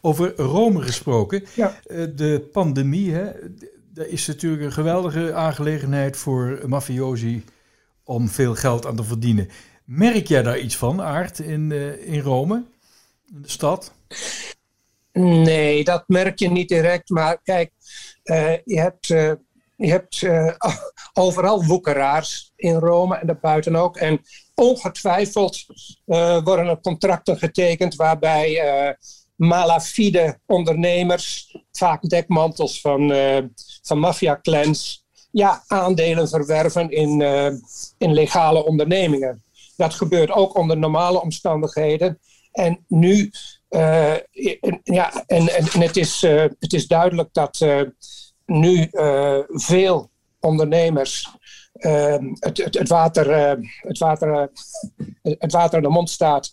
Over 0.00 0.36
Rome 0.36 0.82
gesproken, 0.82 1.44
ja. 1.54 1.80
de 2.14 2.48
pandemie, 2.52 3.12
hè, 3.12 3.30
dat 3.94 4.06
is 4.06 4.26
natuurlijk 4.26 4.62
een 4.62 4.72
geweldige 4.72 5.34
aangelegenheid 5.34 6.16
voor 6.16 6.60
mafiosi 6.66 7.44
om 8.04 8.28
veel 8.28 8.54
geld 8.54 8.86
aan 8.86 8.96
te 8.96 9.04
verdienen. 9.04 9.48
Merk 9.84 10.26
jij 10.26 10.42
daar 10.42 10.58
iets 10.58 10.76
van, 10.76 11.02
Aard, 11.02 11.38
in, 11.38 11.72
in 12.04 12.20
Rome, 12.20 12.64
in 13.34 13.42
de 13.42 13.50
stad? 13.50 13.92
Nee, 15.12 15.84
dat 15.84 16.04
merk 16.06 16.38
je 16.38 16.50
niet 16.50 16.68
direct. 16.68 17.10
Maar 17.10 17.40
kijk, 17.42 17.70
uh, 18.24 18.56
je 18.64 18.80
hebt, 18.80 19.08
uh, 19.08 19.32
je 19.76 19.90
hebt 19.90 20.22
uh, 20.22 20.54
overal 21.12 21.64
woekeraars 21.64 22.52
in 22.56 22.74
Rome 22.74 23.16
en 23.16 23.26
daarbuiten 23.26 23.76
ook. 23.76 23.96
En 23.96 24.20
ongetwijfeld 24.54 25.64
worden 26.44 26.66
er 26.66 26.80
contracten 26.80 27.38
getekend 27.38 27.94
waarbij 27.94 28.96
malafide 29.36 30.40
ondernemers, 30.46 31.56
vaak 31.72 32.08
dekmantels 32.08 32.80
van, 32.80 33.12
van 33.82 33.98
maffia-clans, 33.98 35.04
ja, 35.30 35.62
aandelen 35.66 36.28
verwerven 36.28 36.90
in, 36.90 37.20
in 37.98 38.12
legale 38.12 38.64
ondernemingen. 38.64 39.42
Dat 39.76 39.94
gebeurt 39.94 40.30
ook 40.30 40.56
onder 40.56 40.76
normale 40.76 41.22
omstandigheden. 41.22 42.18
En 42.52 42.84
nu 42.88 43.30
ja, 44.82 45.24
en, 45.26 45.48
en, 45.48 45.80
het, 45.80 45.96
is, 45.96 46.20
het 46.58 46.72
is 46.72 46.86
duidelijk 46.86 47.28
dat 47.32 47.58
nu 48.46 48.88
veel 49.48 50.10
ondernemers 50.40 51.30
het, 51.72 52.58
het, 52.58 52.74
het, 52.78 52.88
water, 52.88 53.58
het, 53.80 53.98
water, 53.98 54.50
het 55.22 55.52
water 55.52 55.76
in 55.76 55.82
de 55.82 55.88
mond 55.88 56.10
staat, 56.10 56.52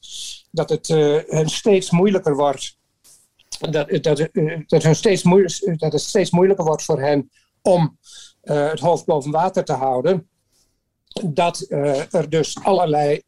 dat 0.52 0.70
het 0.70 0.88
hen 1.28 1.50
steeds 1.50 1.92
moeilijker 1.92 2.36
wordt. 2.36 2.78
Dat, 3.60 4.04
dat, 4.04 4.30
dat, 4.68 4.96
steeds 4.96 5.24
dat 5.78 5.92
het 5.92 6.02
steeds 6.02 6.32
moeilijker 6.32 6.66
wordt 6.66 6.84
voor 6.84 7.02
hen 7.02 7.30
om 7.62 7.98
het 8.42 8.80
hoofd 8.80 9.06
boven 9.06 9.32
water 9.32 9.64
te 9.64 9.74
houden. 9.74 10.30
Dat 11.24 11.66
er 12.12 12.30
dus 12.30 12.64
allerlei 12.64 13.22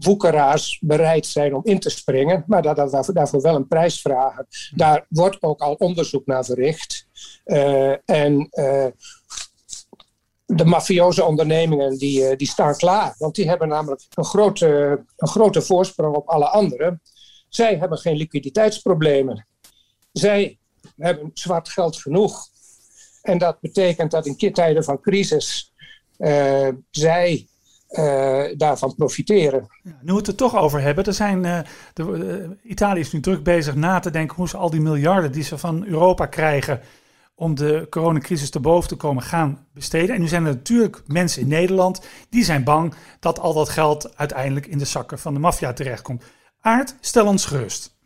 woekeraars 0.00 0.78
bereid 0.80 1.26
zijn 1.26 1.54
om 1.54 1.60
in 1.64 1.78
te 1.78 1.90
springen, 1.90 2.44
maar 2.46 2.62
dat, 2.62 2.76
dat 2.76 3.10
daarvoor 3.12 3.42
wel 3.42 3.54
een 3.54 3.68
prijs 3.68 4.00
vragen. 4.00 4.46
Daar 4.74 5.06
wordt 5.08 5.42
ook 5.42 5.60
al 5.60 5.74
onderzoek 5.74 6.26
naar 6.26 6.44
verricht. 6.44 7.07
Uh, 7.48 7.94
en 8.04 8.48
uh, 8.52 8.86
de 10.46 10.64
mafioze 10.64 11.24
ondernemingen 11.24 11.98
die, 11.98 12.30
uh, 12.30 12.36
die 12.36 12.46
staan 12.46 12.76
klaar, 12.76 13.14
want 13.18 13.34
die 13.34 13.48
hebben 13.48 13.68
namelijk 13.68 14.02
een 14.14 14.24
grote, 14.24 14.66
een 15.16 15.28
grote 15.28 15.62
voorsprong 15.62 16.16
op 16.16 16.28
alle 16.28 16.48
anderen. 16.48 17.02
Zij 17.48 17.76
hebben 17.76 17.98
geen 17.98 18.16
liquiditeitsproblemen. 18.16 19.46
Zij 20.12 20.58
hebben 20.96 21.30
zwart 21.34 21.68
geld 21.68 21.96
genoeg. 21.96 22.46
En 23.22 23.38
dat 23.38 23.60
betekent 23.60 24.10
dat 24.10 24.26
in 24.26 24.52
tijden 24.52 24.84
van 24.84 25.00
crisis 25.00 25.72
zij 26.90 27.46
daarvan 28.56 28.94
profiteren. 28.94 29.66
Ja, 29.82 29.98
nu 30.02 30.12
we 30.12 30.18
het 30.18 30.26
er 30.26 30.34
toch 30.34 30.56
over 30.56 30.80
hebben, 30.80 31.04
er 31.04 31.14
zijn, 31.14 31.42
de, 31.94 32.56
Italië 32.62 33.00
is 33.00 33.12
nu 33.12 33.20
druk 33.20 33.42
bezig 33.42 33.74
na 33.74 33.98
te 33.98 34.10
denken 34.10 34.36
hoe 34.36 34.48
ze 34.48 34.56
al 34.56 34.70
die 34.70 34.80
miljarden 34.80 35.32
die 35.32 35.42
ze 35.42 35.58
van 35.58 35.86
Europa 35.86 36.26
krijgen 36.26 36.80
om 37.38 37.54
de 37.54 37.86
coronacrisis 37.90 38.50
te 38.50 38.60
boven 38.60 38.88
te 38.88 38.96
komen 38.96 39.22
gaan 39.22 39.66
besteden. 39.72 40.14
En 40.14 40.20
nu 40.20 40.28
zijn 40.28 40.46
er 40.46 40.54
natuurlijk 40.54 41.02
mensen 41.06 41.42
in 41.42 41.48
Nederland 41.48 42.00
die 42.28 42.44
zijn 42.44 42.64
bang 42.64 42.94
dat 43.20 43.38
al 43.38 43.54
dat 43.54 43.68
geld 43.68 44.16
uiteindelijk 44.16 44.66
in 44.66 44.78
de 44.78 44.84
zakken 44.84 45.18
van 45.18 45.34
de 45.34 45.40
maffia 45.40 45.72
terechtkomt. 45.72 46.24
Aard, 46.60 46.94
stel 47.00 47.26
ons 47.26 47.44
gerust. 47.44 47.96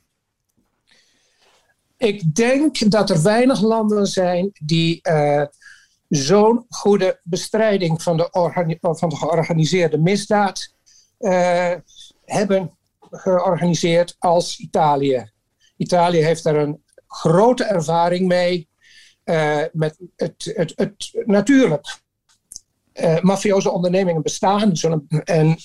Ik 1.97 2.35
denk 2.35 2.91
dat 2.91 3.11
er 3.11 3.23
weinig 3.23 3.61
landen 3.61 4.07
zijn 4.07 4.51
die 4.53 5.01
zo'n 6.09 6.67
goede 6.69 7.21
bestrijding 7.23 8.03
van 8.03 8.17
de, 8.17 8.29
van 8.81 9.09
de 9.09 9.17
georganiseerde 9.17 9.99
misdaad 9.99 10.75
uh, 11.19 11.75
hebben 12.25 12.77
georganiseerd 13.11 14.17
als 14.19 14.59
Italië. 14.59 15.31
Italië 15.77 16.19
heeft 16.19 16.45
daar 16.45 16.57
een 16.57 16.83
grote 17.07 17.65
ervaring 17.65 18.29
mee. 18.29 18.69
Uh, 19.25 19.63
met 19.73 19.99
het, 20.17 20.53
het, 20.55 20.73
het, 20.77 21.13
natuurlijk, 21.25 21.99
uh, 22.95 23.21
mafioze 23.21 23.71
ondernemingen 23.71 24.23
bestaan. 24.23 24.73
En, 25.25 25.57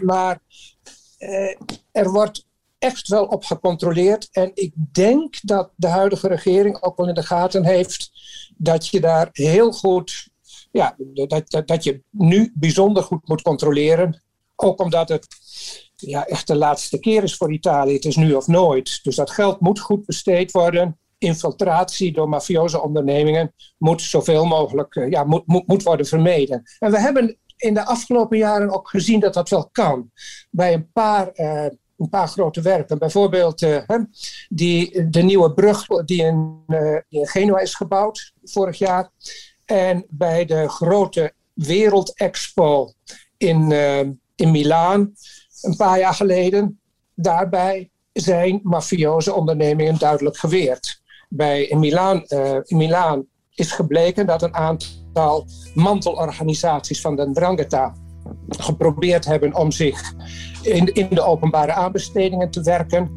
maar 0.10 0.40
er 1.92 2.10
wordt 2.10 2.46
echt 2.78 3.08
wel 3.08 3.24
op 3.24 3.44
gecontroleerd. 3.44 4.28
En 4.32 4.50
ik 4.54 4.72
denk 4.92 5.36
dat 5.42 5.70
de 5.76 5.86
huidige 5.86 6.28
regering 6.28 6.82
ook 6.82 6.96
wel 6.96 7.08
in 7.08 7.14
de 7.14 7.22
gaten 7.22 7.64
heeft 7.64 8.10
dat 8.56 8.88
je 8.88 9.00
daar 9.00 9.28
heel 9.32 9.72
goed, 9.72 10.28
ja, 10.72 10.96
dat, 10.98 11.50
dat, 11.50 11.66
dat 11.66 11.84
je 11.84 12.02
nu 12.10 12.52
bijzonder 12.54 13.02
goed 13.02 13.28
moet 13.28 13.42
controleren. 13.42 14.22
Ook 14.56 14.80
omdat 14.80 15.08
het 15.08 15.26
ja, 15.96 16.26
echt 16.26 16.46
de 16.46 16.56
laatste 16.56 16.98
keer 16.98 17.22
is 17.22 17.36
voor 17.36 17.52
Italië. 17.52 17.92
Het 17.92 18.04
is 18.04 18.16
nu 18.16 18.34
of 18.34 18.46
nooit. 18.46 19.00
Dus 19.02 19.16
dat 19.16 19.30
geld 19.30 19.60
moet 19.60 19.80
goed 19.80 20.06
besteed 20.06 20.50
worden. 20.50 20.98
Infiltratie 21.26 22.12
door 22.12 22.28
mafioze 22.28 22.82
ondernemingen 22.82 23.52
moet 23.78 24.02
zoveel 24.02 24.44
mogelijk 24.44 24.94
uh, 24.94 25.10
ja, 25.10 25.24
moet, 25.24 25.46
moet, 25.46 25.66
moet 25.66 25.82
worden 25.82 26.06
vermeden. 26.06 26.62
En 26.78 26.90
we 26.90 27.00
hebben 27.00 27.36
in 27.56 27.74
de 27.74 27.84
afgelopen 27.84 28.38
jaren 28.38 28.70
ook 28.70 28.88
gezien 28.88 29.20
dat 29.20 29.34
dat 29.34 29.48
wel 29.48 29.68
kan. 29.72 30.10
Bij 30.50 30.72
een 30.72 30.90
paar 30.92 31.30
uh, 31.34 31.66
een 31.98 32.08
paar 32.08 32.28
grote 32.28 32.60
werken. 32.60 32.98
Bijvoorbeeld 32.98 33.62
uh, 33.62 33.78
die, 34.48 35.08
de 35.08 35.22
nieuwe 35.22 35.52
brug 35.52 35.86
die 35.86 36.22
in, 36.22 36.64
in 37.08 37.26
Genua 37.26 37.58
is 37.58 37.74
gebouwd 37.74 38.32
vorig 38.44 38.78
jaar. 38.78 39.10
En 39.64 40.04
bij 40.08 40.44
de 40.44 40.68
grote 40.68 41.32
Wereldexpo 41.52 42.92
in, 43.36 43.72
in 44.34 44.50
Milaan 44.50 45.12
een 45.62 45.76
paar 45.76 45.98
jaar 45.98 46.14
geleden. 46.14 46.80
Daarbij 47.14 47.90
zijn 48.12 48.60
mafioze 48.62 49.34
ondernemingen 49.34 49.98
duidelijk 49.98 50.36
geweerd. 50.36 51.02
Bij, 51.28 51.64
in, 51.64 51.78
Milaan, 51.78 52.22
in 52.64 53.28
is 53.54 53.72
gebleken 53.72 54.26
dat 54.26 54.42
een 54.42 54.54
aantal 54.54 55.46
mantelorganisaties 55.74 57.00
van 57.00 57.16
de 57.16 57.30
Drangheta 57.32 57.94
geprobeerd 58.48 59.24
hebben 59.24 59.54
om 59.54 59.70
zich 59.70 60.14
in, 60.62 60.94
in 60.94 61.08
de 61.10 61.22
openbare 61.22 61.72
aanbestedingen 61.72 62.50
te 62.50 62.62
werken. 62.62 63.10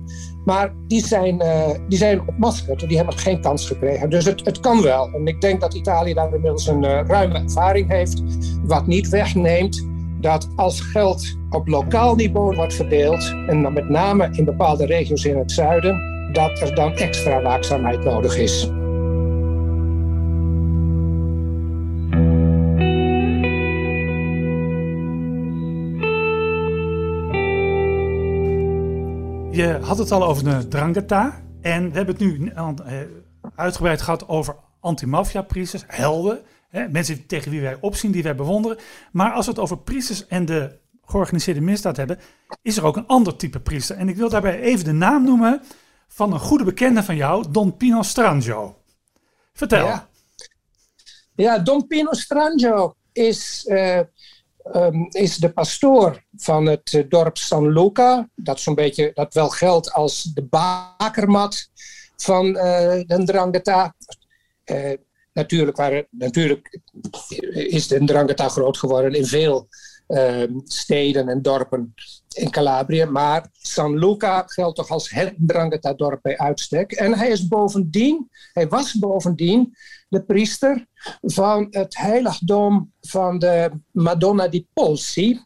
Maar 0.45 0.73
die 0.87 1.05
zijn, 1.05 1.41
uh, 1.41 1.69
die 1.87 1.97
zijn 1.97 2.27
ontmaskerd. 2.27 2.87
Die 2.87 2.97
hebben 2.97 3.17
geen 3.17 3.41
kans 3.41 3.67
gekregen. 3.67 4.09
Dus 4.09 4.25
het, 4.25 4.45
het 4.45 4.59
kan 4.59 4.81
wel. 4.81 5.13
En 5.13 5.27
ik 5.27 5.41
denk 5.41 5.61
dat 5.61 5.73
Italië 5.73 6.13
daar 6.13 6.33
inmiddels 6.33 6.67
een 6.67 6.83
uh, 6.83 7.01
ruime 7.07 7.33
ervaring 7.33 7.89
heeft. 7.89 8.21
Wat 8.63 8.87
niet 8.87 9.09
wegneemt 9.09 9.87
dat 10.21 10.49
als 10.55 10.81
geld 10.81 11.37
op 11.49 11.67
lokaal 11.67 12.15
niveau 12.15 12.55
wordt 12.55 12.73
verdeeld. 12.73 13.35
En 13.47 13.61
dan 13.61 13.73
met 13.73 13.89
name 13.89 14.29
in 14.31 14.45
bepaalde 14.45 14.85
regio's 14.85 15.25
in 15.25 15.37
het 15.37 15.51
zuiden. 15.51 16.18
Dat 16.31 16.61
er 16.61 16.75
dan 16.75 16.93
extra 16.93 17.41
waakzaamheid 17.41 18.03
nodig 18.03 18.37
is. 18.37 18.69
je 29.59 29.79
had 29.81 29.97
het 29.97 30.11
al 30.11 30.23
over 30.23 30.43
de 30.43 30.67
Drangheta. 30.67 31.41
En 31.61 31.89
we 31.89 31.95
hebben 31.97 32.15
het 32.15 32.23
nu 32.23 32.51
eh, 32.55 32.73
uitgebreid 33.55 34.01
gehad 34.01 34.27
over 34.27 34.55
anti-maffia-priesters, 34.79 35.83
helden. 35.87 36.39
Hè, 36.69 36.87
mensen 36.87 37.25
tegen 37.25 37.51
wie 37.51 37.61
wij 37.61 37.77
opzien, 37.81 38.11
die 38.11 38.23
wij 38.23 38.35
bewonderen. 38.35 38.77
Maar 39.11 39.31
als 39.31 39.45
we 39.45 39.51
het 39.51 39.61
over 39.61 39.77
priesters 39.77 40.27
en 40.27 40.45
de 40.45 40.77
georganiseerde 41.05 41.61
misdaad 41.61 41.97
hebben, 41.97 42.19
is 42.61 42.77
er 42.77 42.85
ook 42.85 42.97
een 42.97 43.07
ander 43.07 43.35
type 43.35 43.59
priester. 43.59 43.95
En 43.95 44.09
ik 44.09 44.15
wil 44.15 44.29
daarbij 44.29 44.59
even 44.59 44.85
de 44.85 44.91
naam 44.91 45.23
noemen 45.23 45.61
van 46.09 46.33
een 46.33 46.39
goede 46.39 46.63
bekende 46.63 47.03
van 47.03 47.15
jou, 47.15 47.45
Don 47.51 47.77
Pino 47.77 48.01
Strangio. 48.01 48.75
Vertel. 49.53 49.85
Ja, 49.85 50.09
ja 51.35 51.59
Don 51.59 51.87
Pino 51.87 52.13
Strangio 52.13 52.95
is 53.11 53.65
uh, 53.67 53.99
um, 54.73 55.07
is 55.09 55.37
de 55.37 55.49
pastoor 55.49 56.23
van 56.35 56.65
het 56.65 56.93
uh, 56.93 57.09
dorp 57.09 57.37
San 57.37 57.71
Luca. 57.71 58.29
Dat 58.35 58.59
zo'n 58.59 58.75
beetje 58.75 59.11
dat 59.13 59.33
wel 59.33 59.49
geldt 59.49 59.93
als 59.93 60.23
de 60.23 60.43
bakermat 60.43 61.69
van 62.15 62.45
uh, 62.45 62.61
de 63.05 63.21
Drangheta. 63.25 63.95
Natuurlijk, 65.33 65.77
waren, 65.77 66.07
natuurlijk 66.09 66.79
is 67.49 67.87
de 67.87 68.03
Drangheta 68.03 68.49
groot 68.49 68.77
geworden 68.77 69.13
in 69.13 69.25
veel 69.25 69.67
eh, 70.09 70.43
steden 70.63 71.29
en 71.29 71.41
dorpen 71.41 71.93
in 72.39 72.49
Calabrië. 72.49 73.05
Maar 73.05 73.49
San 73.51 73.97
Luca 73.97 74.43
geldt 74.45 74.75
toch 74.75 74.89
als 74.89 75.09
het 75.09 75.33
Drangheta-dorp 75.37 76.21
bij 76.21 76.37
uitstek. 76.37 76.91
En 76.91 77.17
hij 77.17 77.29
is 77.29 77.47
bovendien, 77.47 78.29
hij 78.53 78.67
was 78.67 78.93
bovendien 78.93 79.75
de 80.09 80.23
priester 80.23 80.85
van 81.21 81.67
het 81.69 81.97
heiligdom 81.97 82.93
van 83.01 83.39
de 83.39 83.71
Madonna 83.91 84.47
di 84.47 84.67
Polsi. 84.73 85.39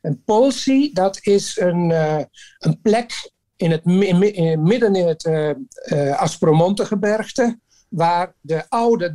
En 0.00 0.22
Polsi, 0.24 0.92
dat 0.92 1.18
is 1.22 1.58
een, 1.58 1.90
uh, 1.90 2.20
een 2.58 2.80
plek 2.80 3.32
in 3.56 3.70
het 3.70 3.84
midden 3.84 4.94
in 4.94 5.06
het 5.06 5.24
uh, 5.24 6.16
Aspromonte-gebergte, 6.16 7.58
waar 7.88 8.34
de 8.40 8.68
oude 8.68 9.12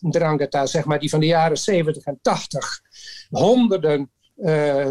Drangheta, 0.00 0.66
zeg 0.66 0.84
maar 0.84 0.98
die 0.98 1.10
van 1.10 1.20
de 1.20 1.26
jaren 1.26 1.58
70 1.58 2.04
en 2.04 2.18
80, 2.22 2.80
honderden 3.28 4.10
uh, 4.36 4.88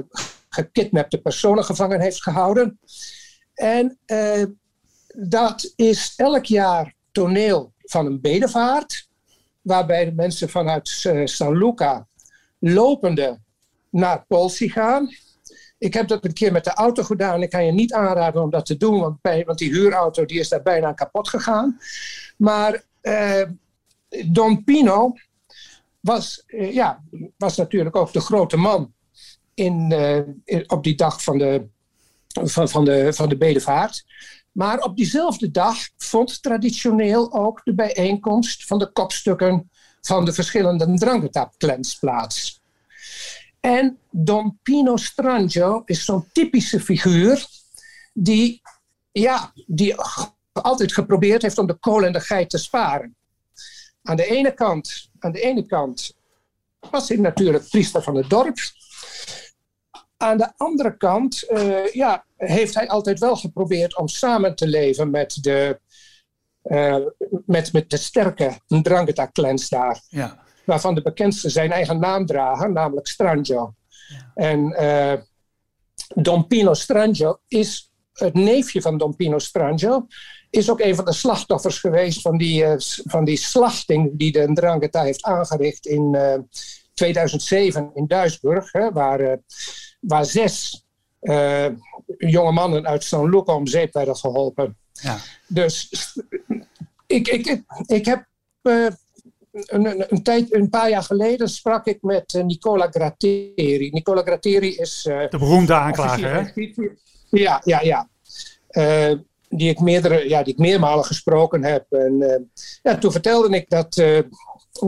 gekidnapte 0.63 1.21
personen 1.21 1.63
gevangen 1.63 2.01
heeft 2.01 2.23
gehouden. 2.23 2.79
En 3.53 3.99
dat 5.15 5.73
is 5.75 6.13
elk 6.15 6.45
jaar 6.45 6.95
toneel 7.11 7.73
van 7.79 8.05
een 8.05 8.21
bedevaart, 8.21 9.09
waarbij 9.61 10.05
de 10.05 10.13
mensen 10.13 10.49
vanuit 10.49 10.87
San 11.23 11.57
Luca 11.57 12.07
lopende 12.59 13.39
naar 13.89 14.25
Polsi 14.27 14.69
gaan. 14.69 15.09
Ik 15.77 15.93
heb 15.93 16.07
dat 16.07 16.25
een 16.25 16.33
keer 16.33 16.51
met 16.51 16.63
de 16.63 16.73
auto 16.73 17.03
gedaan. 17.03 17.41
Ik 17.41 17.49
kan 17.49 17.65
je 17.65 17.71
niet 17.71 17.93
aanraden 17.93 18.41
om 18.41 18.49
dat 18.49 18.65
te 18.65 18.77
doen, 18.77 18.99
want, 18.99 19.21
bij, 19.21 19.45
want 19.45 19.57
die 19.57 19.71
huurauto 19.71 20.25
die 20.25 20.39
is 20.39 20.49
daar 20.49 20.61
bijna 20.61 20.93
kapot 20.93 21.29
gegaan. 21.29 21.79
Maar 22.37 22.83
eh, 23.01 23.43
Don 24.25 24.63
Pino 24.63 25.13
was, 25.99 26.43
eh, 26.45 26.73
ja, 26.73 27.03
was 27.37 27.57
natuurlijk 27.57 27.95
ook 27.95 28.13
de 28.13 28.21
grote 28.21 28.57
man 28.57 28.93
uh, 29.59 30.15
in, 30.45 30.63
op 30.67 30.83
die 30.83 30.95
dag 30.95 31.23
van 31.23 31.37
de, 31.37 31.65
van, 32.27 32.69
van, 32.69 32.85
de, 32.85 33.13
van 33.13 33.29
de 33.29 33.37
bedevaart. 33.37 34.05
Maar 34.51 34.79
op 34.79 34.97
diezelfde 34.97 35.51
dag 35.51 35.77
vond 35.97 36.41
traditioneel 36.41 37.33
ook 37.33 37.61
de 37.63 37.75
bijeenkomst 37.75 38.65
van 38.65 38.79
de 38.79 38.91
kopstukken 38.91 39.69
van 40.01 40.25
de 40.25 40.33
verschillende 40.33 40.93
Drangheta-clans 40.93 41.95
plaats. 41.95 42.61
En 43.59 43.97
Don 44.11 44.59
Pino 44.63 44.97
Strangio 44.97 45.81
is 45.85 46.05
zo'n 46.05 46.25
typische 46.31 46.79
figuur 46.79 47.47
die, 48.13 48.61
ja, 49.11 49.53
die 49.65 49.95
altijd 50.51 50.93
geprobeerd 50.93 51.41
heeft 51.41 51.57
om 51.57 51.67
de 51.67 51.77
kool 51.79 52.03
en 52.05 52.13
de 52.13 52.19
geit 52.19 52.49
te 52.49 52.57
sparen. 52.57 53.15
Aan 54.03 54.15
de 54.15 54.25
ene 54.25 54.53
kant, 54.53 55.09
aan 55.19 55.31
de 55.31 55.41
ene 55.41 55.65
kant 55.65 56.13
was 56.91 57.09
hij 57.09 57.17
natuurlijk 57.17 57.69
priester 57.69 58.03
van 58.03 58.15
het 58.15 58.29
dorp. 58.29 58.57
Aan 60.21 60.37
de 60.37 60.51
andere 60.57 60.97
kant 60.97 61.43
uh, 61.49 61.85
ja, 61.93 62.25
heeft 62.37 62.73
hij 62.75 62.87
altijd 62.87 63.19
wel 63.19 63.35
geprobeerd 63.35 63.97
om 63.97 64.07
samen 64.07 64.55
te 64.55 64.67
leven 64.67 65.09
met 65.09 65.37
de, 65.41 65.79
uh, 66.63 66.97
met, 67.45 67.73
met 67.73 67.89
de 67.89 67.97
sterke 67.97 68.57
Drangheta-clans 68.67 69.69
daar. 69.69 70.01
Ja 70.07 70.47
waarvan 70.69 70.95
de 70.95 71.01
bekendste 71.01 71.49
zijn 71.49 71.71
eigen 71.71 71.99
naam 71.99 72.25
dragen, 72.25 72.73
namelijk 72.73 73.07
Strangio. 73.07 73.73
Ja. 74.07 74.31
En 74.35 74.75
uh, 74.79 75.13
Don 76.23 76.47
Pino 76.47 76.73
Strangio 76.73 77.39
is 77.47 77.91
het 78.13 78.33
neefje 78.33 78.81
van 78.81 78.97
Don 78.97 79.15
Pino 79.15 79.39
Strangio, 79.39 80.07
is 80.49 80.69
ook 80.69 80.79
een 80.79 80.95
van 80.95 81.05
de 81.05 81.13
slachtoffers 81.13 81.79
geweest 81.79 82.21
van 82.21 82.37
die, 82.37 82.65
van 83.03 83.25
die 83.25 83.37
slachting 83.37 84.11
die 84.13 84.31
de 84.31 84.49
Ndrangheta 84.49 85.03
heeft 85.03 85.23
aangericht 85.23 85.85
in 85.85 86.13
uh, 86.15 86.33
2007 86.93 87.91
in 87.93 88.07
Duisburg, 88.07 88.71
hè, 88.71 88.91
waar, 88.91 89.39
waar 89.99 90.25
zes 90.25 90.85
jonge 92.17 92.51
mannen 92.51 92.87
uit 92.87 93.03
San 93.03 93.29
Luca 93.29 93.55
om 93.55 93.67
zeep 93.67 93.93
werden 93.93 94.15
geholpen. 94.15 94.77
Ja. 94.91 95.17
Dus 95.47 95.89
ik, 97.07 97.27
ik, 97.27 97.47
ik, 97.47 97.63
ik 97.85 98.05
heb 98.05 98.25
een, 98.61 100.11
een, 100.13 100.23
tijd, 100.23 100.53
een 100.53 100.69
paar 100.69 100.89
jaar 100.89 101.03
geleden 101.03 101.49
sprak 101.49 101.85
ik 101.85 102.01
met 102.01 102.33
uh, 102.33 102.43
Nicola 102.43 102.87
Gratteri. 102.89 103.89
Nicola 103.91 104.21
Gratteri 104.21 104.75
is... 104.75 105.05
Uh, 105.09 105.29
de 105.29 105.37
beroemde 105.37 105.73
aanklager, 105.73 106.33
hè? 106.33 106.63
Ja, 107.29 107.61
ja, 107.63 107.81
ja. 107.81 108.09
Uh, 108.71 109.17
die, 109.49 109.69
ik 109.69 109.79
meerdere, 109.79 110.29
ja, 110.29 110.43
die 110.43 110.53
ik 110.53 110.59
meermalen 110.59 111.05
gesproken 111.05 111.63
heb. 111.63 111.85
En 111.89 112.49
ja, 112.83 112.97
toen 112.97 113.11
vertelde 113.11 113.55
ik 113.55 113.69
dat, 113.69 113.93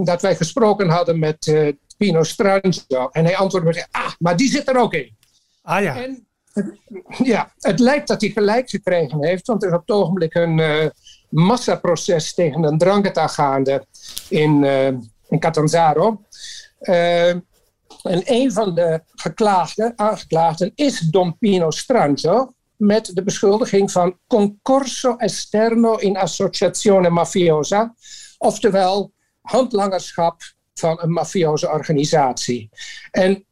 dat 0.04 0.21
wij 0.21 0.36
gesproken 0.36 0.89
hadden 0.89 1.19
met 1.19 1.76
Pino 2.01 2.23
Strangio. 2.23 3.09
En 3.11 3.25
hij 3.25 3.37
antwoordde 3.37 3.69
me, 3.69 3.85
ah, 3.91 4.11
maar 4.19 4.37
die 4.37 4.49
zit 4.49 4.67
er 4.67 4.77
ook 4.77 4.93
in. 4.93 5.17
Ah 5.61 5.81
ja. 5.81 6.03
En, 6.03 6.27
ja, 7.23 7.53
het 7.59 7.79
lijkt 7.79 8.07
dat 8.07 8.21
hij 8.21 8.29
gelijk 8.29 8.69
gekregen 8.69 9.25
heeft, 9.25 9.47
want 9.47 9.63
er 9.63 9.69
is 9.69 9.75
op 9.75 9.81
het 9.81 9.95
ogenblik 9.95 10.35
een 10.35 10.91
massaproces 11.29 12.33
tegen 12.33 12.63
een 12.63 12.77
Drangheta 12.77 13.27
gaande 13.27 13.85
in, 14.29 14.63
uh, 14.63 14.87
in 15.29 15.39
Catanzaro. 15.39 16.21
Uh, 16.81 17.29
en 17.29 18.21
een 18.23 18.51
van 18.51 18.75
de 18.75 19.01
geklaagden, 19.15 19.93
aangeklaagden 19.95 20.71
is 20.75 20.99
Don 20.99 21.37
Pino 21.37 21.71
Strangio 21.71 22.53
met 22.75 23.11
de 23.13 23.23
beschuldiging 23.23 23.91
van 23.91 24.17
concorso 24.27 25.15
esterno 25.15 25.95
in 25.95 26.17
associazione 26.17 27.09
mafiosa, 27.09 27.95
oftewel 28.37 29.13
handlangerschap 29.41 30.41
van 30.73 30.99
een 31.01 31.12
mafioze 31.12 31.69
organisatie. 31.69 32.69
En 33.12 33.45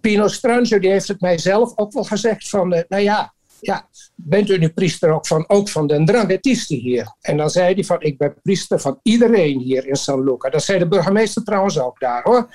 Pino 0.00 0.28
Strangio 0.28 0.78
die 0.78 0.90
heeft 0.90 1.08
het 1.08 1.20
mij 1.20 1.38
zelf 1.38 1.72
ook 1.76 1.92
wel 1.92 2.04
gezegd 2.04 2.48
van, 2.48 2.74
uh, 2.74 2.80
nou 2.88 3.02
ja, 3.02 3.34
ja, 3.60 3.88
bent 4.14 4.50
u 4.50 4.58
nu 4.58 4.68
priester 4.68 5.12
ook 5.12 5.26
van, 5.26 5.48
ook 5.48 5.68
van 5.68 5.86
de 5.86 6.04
Dranghetisti 6.04 6.76
hier? 6.80 7.14
En 7.20 7.36
dan 7.36 7.50
zei 7.50 7.74
hij 7.74 7.84
van, 7.84 8.00
ik 8.00 8.18
ben 8.18 8.34
priester 8.42 8.80
van 8.80 9.00
iedereen 9.02 9.58
hier 9.58 9.86
in 9.86 9.96
San 9.96 10.24
Luca. 10.24 10.50
Dat 10.50 10.62
zei 10.62 10.78
de 10.78 10.88
burgemeester 10.88 11.44
trouwens 11.44 11.78
ook 11.78 12.00
daar 12.00 12.22
hoor. 12.22 12.48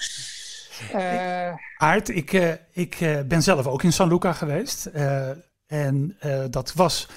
Uh, 0.95 1.54
Aart, 1.78 2.10
ik, 2.10 2.34
uh, 2.34 2.52
ik 2.72 2.98
ben 3.28 3.41
zelf 3.41 3.67
ook 3.67 3.84
in 3.84 3.93
San 3.93 4.08
Luca 4.08 4.34
geweest. 4.34 4.86
en 5.67 6.17
dat 6.50 6.74
was 6.74 7.08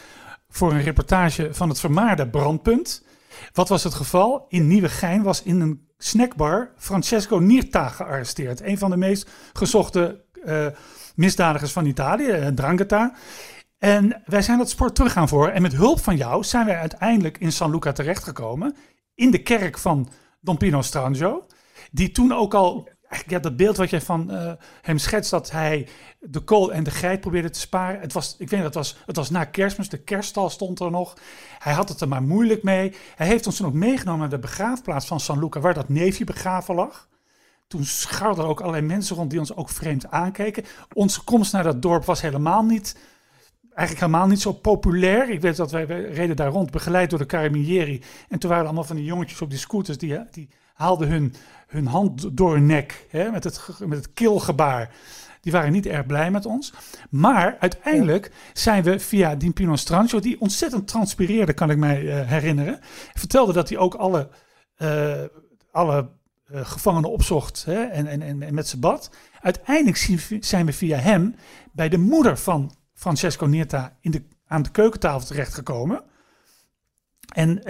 voor 0.48 0.72
een 0.72 0.83
reportage 0.83 1.55
van 1.55 1.68
het 1.68 1.81
vermaarde 1.81 2.28
brandpunt. 2.28 3.05
Wat 3.52 3.68
was 3.68 3.85
het 3.85 3.94
geval? 3.94 4.46
In 4.48 4.66
Nieuwegein 4.66 5.22
was 5.22 5.42
in 5.42 5.61
een 5.61 5.87
snackbar 6.04 6.70
Francesco 6.76 7.38
Nirta 7.38 7.88
gearresteerd. 7.88 8.62
Een 8.62 8.78
van 8.78 8.90
de 8.90 8.96
meest 8.96 9.30
gezochte 9.52 10.24
misdadigers 11.14 11.72
van 11.72 11.86
Italië, 11.86 12.52
Drangheta. 12.54 13.14
En 13.78 14.22
wij 14.24 14.42
zijn 14.42 14.58
dat 14.58 14.70
sport 14.70 14.94
terug 14.94 15.12
gaan 15.12 15.28
voor. 15.28 15.48
En 15.48 15.62
met 15.62 15.74
hulp 15.74 16.00
van 16.00 16.16
jou 16.16 16.44
zijn 16.44 16.66
wij 16.66 16.76
uiteindelijk 16.76 17.38
in 17.38 17.52
San 17.52 17.70
Luca 17.70 17.92
terechtgekomen. 17.92 18.76
In 19.14 19.30
de 19.30 19.42
kerk 19.42 19.78
van 19.78 20.08
Don 20.40 20.56
Pino 20.56 20.82
Strangio. 20.82 21.46
Die 21.90 22.10
toen 22.10 22.32
ook 22.32 22.54
al, 22.54 22.88
ja, 23.27 23.38
dat 23.38 23.57
beeld 23.57 23.77
wat 23.77 23.90
jij 23.90 24.01
van 24.01 24.31
uh, 24.31 24.53
hem 24.83 24.98
schetst, 24.98 25.31
dat 25.31 25.51
hij 25.51 25.88
de 26.20 26.40
kool 26.40 26.72
en 26.72 26.85
de 26.85 26.90
geit 26.90 27.20
probeerde 27.20 27.51
te 27.51 27.61
sparen. 27.61 28.01
Het 28.01 28.12
was, 28.12 28.37
ik 28.38 28.51
weet 28.51 28.62
dat 28.62 28.75
het 28.75 28.75
was, 28.75 28.96
het 29.07 29.16
was 29.16 29.31
na 29.31 29.44
kerstmis, 29.44 29.88
de 29.88 30.03
kerststal 30.03 30.51
stond 30.51 30.81
er 30.81 30.90
nog. 30.90 31.16
Hij 31.59 31.72
had 31.72 31.88
het 31.88 32.01
er 32.01 32.09
maar 32.09 32.22
moeilijk 32.22 32.62
mee. 32.62 32.94
Hij 33.16 33.27
heeft 33.27 33.46
ons 33.46 33.57
toen 33.57 33.66
ook 33.66 33.72
meegenomen 33.72 34.20
naar 34.20 34.29
de 34.29 34.38
begraafplaats 34.38 35.07
van 35.07 35.20
San 35.20 35.38
Luca, 35.38 35.61
waar 35.61 35.75
dat 35.75 35.88
neefje 35.88 36.25
begraven 36.25 36.75
lag. 36.75 37.09
Toen 37.66 37.85
scharden 37.85 38.44
er 38.44 38.51
ook 38.51 38.61
allerlei 38.61 38.87
mensen 38.87 39.16
rond 39.16 39.31
die 39.31 39.38
ons 39.38 39.57
ook 39.57 39.68
vreemd 39.68 40.11
aankeken. 40.11 40.64
Onze 40.92 41.25
komst 41.25 41.53
naar 41.53 41.62
dat 41.62 41.83
dorp 41.83 42.05
was 42.05 42.20
helemaal 42.20 42.62
niet 42.62 42.96
eigenlijk 43.75 44.07
helemaal 44.07 44.29
niet 44.29 44.40
zo 44.40 44.53
populair. 44.53 45.31
Ik 45.31 45.40
weet 45.40 45.57
dat 45.57 45.70
wij, 45.70 45.85
reden 45.85 46.37
daar 46.37 46.51
rond, 46.51 46.70
begeleid 46.70 47.11
door 47.11 47.18
de 47.18 47.27
Carabinieri. 47.27 48.03
En 48.29 48.38
toen 48.38 48.51
waren 48.51 48.64
allemaal 48.64 48.85
van 48.85 48.96
die 48.96 49.05
jongetjes 49.05 49.42
op 49.42 49.51
die 49.51 49.59
scooters, 49.59 49.98
die, 49.98 50.18
die 50.31 50.48
haalden 50.75 51.09
hun, 51.09 51.35
hun 51.72 51.87
hand 51.87 52.37
door 52.37 52.52
hun 52.52 52.66
nek 52.66 53.06
hè, 53.11 53.30
met, 53.30 53.44
het, 53.44 53.68
met 53.87 53.98
het 53.98 54.12
kilgebaar. 54.12 54.90
Die 55.40 55.52
waren 55.52 55.72
niet 55.72 55.87
erg 55.87 56.06
blij 56.06 56.30
met 56.30 56.46
ons. 56.46 56.72
Maar 57.11 57.56
uiteindelijk 57.61 58.32
zijn 58.52 58.82
we 58.82 58.98
via 58.98 59.35
Dimpino 59.35 59.76
Strancho, 59.76 60.20
die 60.20 60.40
ontzettend 60.40 60.88
transpireerde, 60.88 61.53
kan 61.53 61.70
ik 61.70 61.76
mij 61.76 62.03
uh, 62.03 62.28
herinneren. 62.28 62.78
Vertelde 63.14 63.53
dat 63.53 63.68
hij 63.68 63.78
ook 63.78 63.94
alle, 63.94 64.28
uh, 64.78 65.22
alle 65.70 66.11
uh, 66.51 66.66
gevangenen 66.66 67.11
opzocht 67.11 67.64
hè, 67.64 67.82
en, 67.82 68.07
en, 68.07 68.42
en 68.42 68.55
met 68.55 68.68
zijn 68.68 68.80
bad. 68.80 69.11
Uiteindelijk 69.40 70.26
zijn 70.40 70.66
we 70.66 70.72
via 70.72 70.99
hem 70.99 71.34
bij 71.72 71.88
de 71.88 71.99
moeder 71.99 72.38
van 72.38 72.74
Francesco 72.94 73.47
Nierta 73.47 73.97
in 74.01 74.11
de, 74.11 74.22
aan 74.47 74.62
de 74.62 74.70
keukentafel 74.70 75.26
terechtgekomen. 75.26 76.03
En 77.34 77.62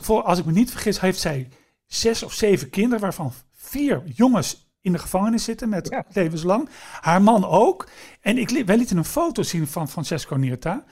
voor, 0.00 0.22
als 0.22 0.38
ik 0.38 0.44
me 0.44 0.52
niet 0.52 0.70
vergis, 0.70 1.00
heeft 1.00 1.18
zij 1.18 1.48
zes 1.86 2.22
of 2.22 2.32
zeven 2.32 2.70
kinderen, 2.70 3.00
waarvan 3.00 3.32
vier 3.52 4.02
jongens 4.14 4.70
in 4.80 4.92
de 4.92 4.98
gevangenis 4.98 5.44
zitten 5.44 5.68
met 5.68 6.02
levenslang. 6.12 6.68
Haar 7.00 7.22
man 7.22 7.44
ook. 7.44 7.88
En 8.20 8.38
ik, 8.38 8.62
wij 8.66 8.76
lieten 8.76 8.96
een 8.96 9.04
foto 9.04 9.42
zien 9.42 9.66
van 9.66 9.88
Francesco 9.88 10.36
Nierta. 10.36 10.84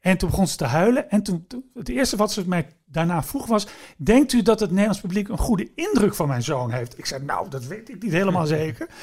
En 0.00 0.18
toen 0.18 0.30
begon 0.30 0.46
ze 0.46 0.56
te 0.56 0.64
huilen. 0.64 1.10
En 1.10 1.22
toen, 1.22 1.44
toen- 1.46 1.70
het 1.74 1.88
eerste 1.88 2.16
wat 2.16 2.32
ze 2.32 2.48
mij 2.48 2.66
daarna 2.84 3.22
vroeg 3.22 3.46
was... 3.46 3.66
Denkt 3.96 4.32
u 4.32 4.42
dat 4.42 4.60
het 4.60 4.70
Nederlands 4.70 5.00
publiek 5.00 5.28
een 5.28 5.38
goede 5.38 5.70
indruk 5.74 6.14
van 6.14 6.28
mijn 6.28 6.42
zoon 6.42 6.70
heeft? 6.70 6.98
Ik 6.98 7.06
zei, 7.06 7.24
nou, 7.24 7.48
dat 7.48 7.64
weet 7.64 7.88
ik 7.88 8.02
niet 8.02 8.12
helemaal 8.12 8.46
zeker. 8.46 8.88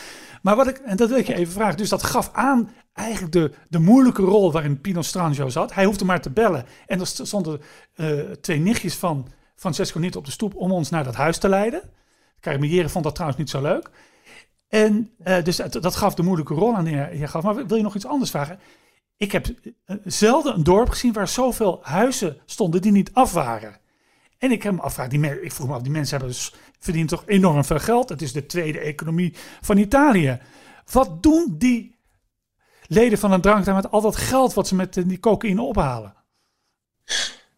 Maar 0.41 0.55
wat 0.55 0.67
ik, 0.67 0.77
en 0.77 0.97
dat 0.97 1.09
wil 1.09 1.17
ik 1.17 1.27
je 1.27 1.35
even 1.35 1.53
vragen. 1.53 1.77
Dus 1.77 1.89
dat 1.89 2.03
gaf 2.03 2.29
aan 2.33 2.69
eigenlijk 2.93 3.33
de, 3.33 3.51
de 3.69 3.79
moeilijke 3.79 4.21
rol 4.21 4.51
waarin 4.51 4.81
Pino 4.81 5.01
Strangio 5.01 5.49
zat. 5.49 5.73
Hij 5.73 5.85
hoefde 5.85 6.05
maar 6.05 6.21
te 6.21 6.29
bellen. 6.29 6.65
En 6.87 6.99
er 6.99 7.07
st- 7.07 7.27
stonden 7.27 7.61
eh, 7.93 8.19
twee 8.19 8.59
nichtjes 8.59 8.95
van 8.95 9.27
Francesco 9.63 9.99
niet 9.99 10.15
op 10.15 10.25
de 10.25 10.31
stoep 10.31 10.55
om 10.55 10.71
ons 10.71 10.89
naar 10.89 11.03
dat 11.03 11.15
huis 11.15 11.37
te 11.37 11.49
leiden. 11.49 11.81
Carabinieri 12.39 12.89
vond 12.89 13.03
dat 13.03 13.13
trouwens 13.13 13.39
niet 13.39 13.49
zo 13.49 13.61
leuk. 13.61 13.89
En 14.67 15.13
eh, 15.23 15.43
dus 15.43 15.55
dat, 15.55 15.95
gaf 15.95 16.13
de 16.13 16.23
moeilijke 16.23 16.53
rol 16.53 16.75
aan 16.75 16.85
je 16.85 17.17
je 17.17 17.27
gaf. 17.27 17.43
Maar 17.43 17.67
wil 17.67 17.77
je 17.77 17.83
nog 17.83 17.95
iets 17.95 18.05
anders 18.05 18.31
vragen? 18.31 18.59
Ik 19.17 19.31
heb 19.31 19.47
eh, 19.85 19.95
zelden 20.03 20.55
een 20.55 20.63
dorp 20.63 20.89
gezien 20.89 21.13
waar 21.13 21.27
zoveel 21.27 21.79
huizen 21.81 22.37
stonden 22.45 22.81
die 22.81 22.91
niet 22.91 23.13
af 23.13 23.33
waren. 23.33 23.77
En 24.37 24.51
ik 24.51 24.63
heb 24.63 24.73
me 24.73 24.81
afvraagd, 24.81 25.09
die 25.09 25.41
ik 25.41 25.51
vroeg 25.51 25.67
me 25.67 25.73
af, 25.73 25.81
die 25.81 25.91
mensen 25.91 26.17
hebben 26.17 26.35
dus, 26.35 26.53
verdienen 26.79 27.09
toch 27.09 27.23
enorm 27.25 27.63
veel 27.63 27.79
geld. 27.79 28.09
Het 28.09 28.21
is 28.21 28.33
de 28.33 28.45
tweede 28.45 28.79
economie 28.79 29.33
van 29.61 29.77
Italië. 29.77 30.39
Wat 30.91 31.23
doen 31.23 31.55
die 31.57 31.95
leden 32.87 33.17
van 33.17 33.31
een 33.31 33.41
dranktuin 33.41 33.75
met 33.75 33.91
al 33.91 34.01
dat 34.01 34.15
geld 34.15 34.53
wat 34.53 34.67
ze 34.67 34.75
met 34.75 34.97
eh, 34.97 35.03
die 35.07 35.19
cocaïne 35.19 35.61
ophalen? 35.61 36.15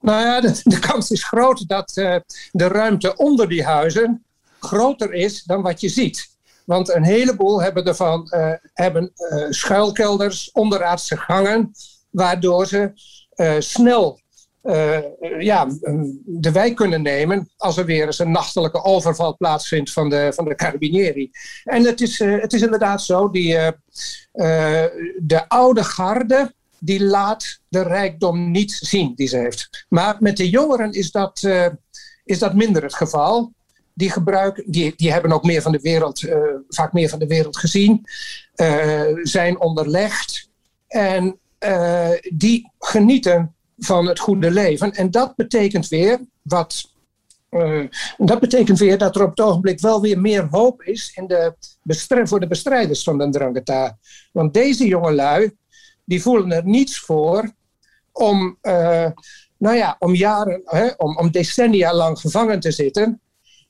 Nou 0.06 0.22
ja, 0.22 0.42
de, 0.64 0.80
kans 0.80 1.12
is 1.12 1.24
groot 1.24 1.68
dat 1.68 1.98
eh, 1.98 2.16
de 2.52 2.68
ruimte 2.68 3.16
onder 3.16 3.50
die 3.50 3.64
huizen 3.64 4.26
groter 4.60 5.14
is 5.14 5.44
dan 5.44 5.62
wat 5.62 5.82
je 5.82 5.90
ziet. 5.90 6.28
Want 6.66 6.96
een 6.96 7.04
heleboel 7.04 7.62
hebben 7.62 7.86
ervan 7.86 8.30
eh, 8.30 8.52
hebben, 8.74 9.12
eh, 9.16 9.46
schuilkelders, 9.50 10.52
onderaardse 10.52 11.18
gangen, 11.18 11.72
waardoor 12.12 12.68
ze 12.68 12.92
snel 13.60 14.24
ja, 15.40 15.66
mm, 15.66 16.22
de 16.26 16.52
wijk 16.52 16.76
kunnen 16.76 17.02
nemen 17.02 17.50
als 17.58 17.78
er 17.78 17.86
weer 17.86 18.06
eens 18.06 18.20
een 18.20 18.32
nachtelijke 18.32 18.84
overval 18.84 19.38
plaatsvindt 19.38 19.92
van 19.92 20.10
de, 20.10 20.32
van 20.36 20.46
de 20.46 20.56
carabinieri. 20.56 21.32
En 21.64 21.86
het 21.86 22.02
is, 22.02 22.20
het 22.20 22.54
is 22.54 22.62
inderdaad 22.62 23.02
zo, 23.02 23.30
die, 23.30 23.58
de 25.18 25.46
oude 25.48 25.84
garde, 25.84 26.54
die 26.80 27.04
laat 27.04 27.60
de 27.68 27.82
rijkdom 27.82 28.52
niet 28.52 28.72
zien 28.72 29.14
die 29.16 29.28
ze 29.28 29.38
heeft. 29.38 29.86
Maar 29.90 30.16
met 30.20 30.38
de 30.38 30.50
jongeren 30.50 30.92
is 30.92 31.12
dat, 31.12 31.44
eh, 31.44 31.68
is 32.24 32.40
dat 32.40 32.54
minder 32.54 32.84
het 32.84 32.96
geval. 32.96 33.54
Die, 33.94 34.10
gebruiken, 34.10 34.64
die, 34.68 34.94
die 34.96 35.12
hebben 35.12 35.32
ook 35.32 35.44
meer 35.44 35.62
van 35.62 35.72
de 35.72 35.80
wereld, 35.82 36.24
eh, 36.24 36.38
vaak 36.68 36.94
meer 36.94 37.10
van 37.10 37.20
de 37.20 37.28
wereld 37.28 37.58
gezien, 37.58 38.04
eh, 38.56 39.02
zijn 39.22 39.60
onderlegd 39.60 40.50
en 40.88 41.40
die 42.34 42.72
genieten 42.80 43.56
van 43.78 44.08
het 44.08 44.20
goede 44.20 44.52
leven. 44.52 44.92
En 44.92 45.12
dat 45.12 45.36
betekent 45.36 45.88
weer 45.88 46.20
wat. 46.42 46.94
dat 48.18 48.40
betekent 48.40 48.80
weer 48.80 48.98
dat 48.98 49.16
er 49.16 49.24
op 49.24 49.30
het 49.30 49.42
ogenblik 49.42 49.80
wel 49.80 50.02
weer 50.02 50.20
meer 50.20 50.48
hoop 50.52 50.84
is 50.84 51.12
in 51.16 51.28
de 51.28 51.54
voor 52.24 52.40
de 52.40 52.48
bestrijders 52.48 53.04
van 53.04 53.18
de 53.18 53.30
Drangheta. 53.30 53.98
Want 54.32 54.54
deze 54.54 54.88
jongelui, 54.88 55.56
die 56.06 56.22
voelen 56.22 56.52
er 56.52 56.66
niets 56.66 57.00
voor 57.00 57.54
om, 58.12 58.58
eh, 58.62 59.08
nou 59.58 59.76
ja, 59.76 59.96
om 60.00 60.16
jaren, 60.16 60.62
hè, 60.66 60.88
om, 60.98 61.18
om 61.18 61.32
decennia 61.32 61.94
lang 61.94 62.20
gevangen 62.20 62.60
te 62.60 62.72
zitten, 62.72 63.22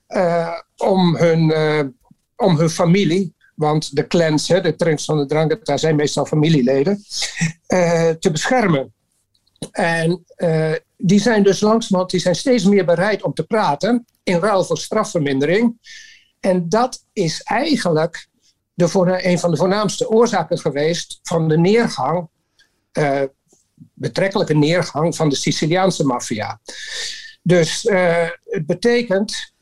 eh, 0.08 0.60
om, 0.78 1.16
hun, 1.16 1.52
eh, 1.52 1.84
om 2.36 2.58
hun 2.58 2.70
familie, 2.70 3.34
want 3.56 3.96
de 3.96 4.08
clans, 4.08 4.48
hè, 4.48 4.62
de 4.62 4.76
trends 4.76 5.06
van 5.06 5.18
de 5.18 5.26
Drangheta 5.26 5.78
zijn 5.78 5.96
meestal 5.96 6.26
familieleden, 6.26 7.04
te 8.20 8.30
beschermen. 8.32 8.94
En 9.72 10.26
die 10.98 11.20
zijn 11.20 11.44
dus 11.44 11.60
langzamerhand, 11.60 12.12
die 12.12 12.20
zijn 12.20 12.36
steeds 12.36 12.64
meer 12.64 12.86
bereid 12.86 13.24
om 13.24 13.34
te 13.34 13.44
praten 13.44 14.06
in 14.24 14.40
ruil 14.40 14.64
voor 14.64 14.78
strafvermindering. 14.78 15.78
En 16.40 16.70
dat 16.70 17.06
is 17.14 17.42
eigenlijk 17.42 18.28
de 18.76 18.88
voor, 18.88 19.20
een 19.22 19.40
van 19.40 19.52
de 19.52 19.58
voornaamste 19.58 20.10
oorzaken 20.10 20.58
geweest 20.58 21.20
van 21.24 21.48
de 21.48 21.58
neergang, 21.58 22.28
eh, 22.92 23.22
betrekkelijke 23.94 24.54
neergang 24.54 25.16
van 25.16 25.30
de 25.30 25.36
Siciliaanse 25.36 26.06
maffia. 26.06 26.60
Dus 27.42 27.86
eh, 27.86 28.28
het 28.46 28.66
betekent 28.66 29.54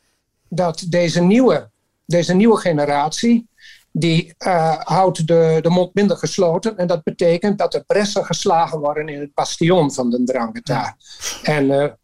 dat 0.48 0.86
deze 0.88 1.22
nieuwe, 1.22 1.70
deze 2.06 2.34
nieuwe 2.34 2.58
generatie, 2.58 3.48
die 3.92 4.34
eh, 4.38 4.76
houdt 4.80 5.28
de, 5.28 5.60
de 5.62 5.70
mond 5.70 5.94
minder 5.94 6.18
gesloten. 6.18 6.78
En 6.78 6.88
dat 6.88 7.04
betekent 7.04 7.58
dat 7.58 7.74
er 7.74 7.84
pressen 7.84 8.26
geslagen 8.26 8.80
worden 8.80 9.08
in 9.08 9.20
het 9.20 9.34
bastion 9.34 9.94
van 9.94 10.10
de 10.10 10.24
Drangheta. 10.24 10.98
En 11.44 11.98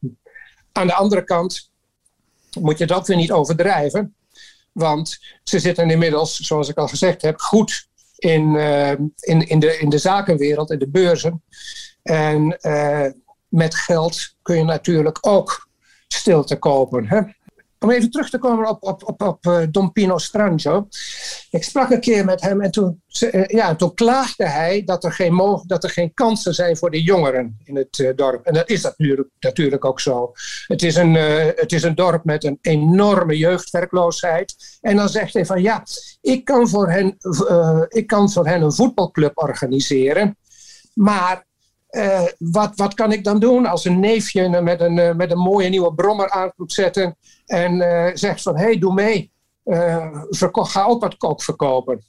aan 0.72 0.88
de 0.88 0.94
andere 0.94 1.24
kant 1.24 1.72
moet 2.60 2.78
je 2.78 2.96
ook 2.96 3.06
weer 3.06 3.18
niet 3.18 3.32
overdrijven. 3.32 4.16
Want 4.80 5.20
ze 5.44 5.60
zitten 5.60 5.90
inmiddels, 5.90 6.40
zoals 6.40 6.70
ik 6.70 6.78
al 6.78 6.88
gezegd 6.88 7.22
heb, 7.22 7.40
goed 7.40 7.88
in, 8.16 8.56
eh, 8.56 8.92
in, 9.20 9.48
in, 9.48 9.60
de, 9.60 9.78
in 9.78 9.90
de 9.90 9.98
zakenwereld, 9.98 10.72
in 10.72 10.80
de 10.80 10.90
beurzen. 10.90 11.44
En 12.04 12.58
eh, 12.62 13.06
met 13.48 13.76
geld 13.76 14.36
kun 14.42 14.58
je 14.58 14.64
natuurlijk 14.64 15.18
ook 15.22 15.68
stilte 16.08 16.56
kopen. 16.56 17.08
Hè? 17.08 17.22
Om 17.80 17.92
even 17.92 18.12
terug 18.12 18.30
te 18.30 18.38
komen 18.38 18.70
op, 18.70 18.84
op, 18.84 19.08
op, 19.08 19.22
op 19.22 19.46
eh, 19.46 19.62
Don 19.72 20.20
Strangio. 20.20 20.88
Ik 21.50 21.64
sprak 21.64 21.90
een 21.90 22.00
keer 22.00 22.26
met 22.26 22.42
hem 22.42 22.62
en 22.62 22.72
toen, 22.72 23.02
eh, 23.20 23.46
ja, 23.48 23.76
toen 23.76 23.94
klaagde 23.94 24.46
hij 24.46 24.84
dat 24.84 25.04
er, 25.04 25.12
geen 25.12 25.34
mo- 25.34 25.64
dat 25.68 25.84
er 25.84 25.90
geen 25.90 26.14
kansen 26.14 26.54
zijn 26.54 26.78
voor 26.78 26.92
de 26.92 27.02
jongeren 27.02 27.58
in 27.64 27.76
het 27.76 28.00
eh, 28.00 28.10
dorp. 28.16 28.46
En 28.46 28.54
dat 28.54 28.70
is 28.70 28.82
natuurlijk, 28.82 29.30
natuurlijk 29.40 29.86
ook 29.86 30.00
zo. 30.00 30.32
Het 30.68 30.84
is, 30.84 30.96
een, 30.96 31.14
het 31.56 31.72
is 31.72 31.84
een 31.84 31.96
dorp 31.96 32.24
met 32.24 32.44
een 32.44 32.58
enorme 32.62 33.38
jeugdwerkloosheid. 33.38 34.78
En 34.82 34.96
dan 34.96 35.10
zegt 35.10 35.34
hij 35.34 35.46
van 35.46 35.62
ja, 35.62 35.84
ik 36.22 36.46
kan 36.46 36.70
voor 36.70 36.90
hen, 36.90 37.18
ik 37.88 38.08
kan 38.08 38.32
voor 38.32 38.48
hen 38.48 38.62
een 38.62 38.74
voetbalclub 38.74 39.38
organiseren. 39.38 40.38
Maar 40.94 41.48
eh, 41.90 42.26
wat, 42.38 42.72
wat 42.76 42.94
kan 42.94 43.12
ik 43.12 43.24
dan 43.24 43.40
doen 43.40 43.66
als 43.66 43.86
een 43.86 44.00
neefje 44.00 44.62
met 44.62 44.82
een, 44.82 45.00
eh, 45.00 45.16
met 45.16 45.32
een 45.32 45.38
mooie 45.38 45.70
nieuwe 45.70 45.94
brommer 45.94 46.30
aan 46.30 46.52
moet 46.56 46.74
zetten 46.74 47.18
en 47.46 47.82
eh, 47.82 48.16
zegt 48.16 48.42
van 48.42 48.58
hé, 48.58 48.64
hey, 48.64 48.78
doe 48.80 48.94
mee, 48.94 49.32
ga 50.52 50.84
ook 50.86 51.02
wat 51.02 51.18
kook 51.18 51.44
verkopen. 51.44 52.04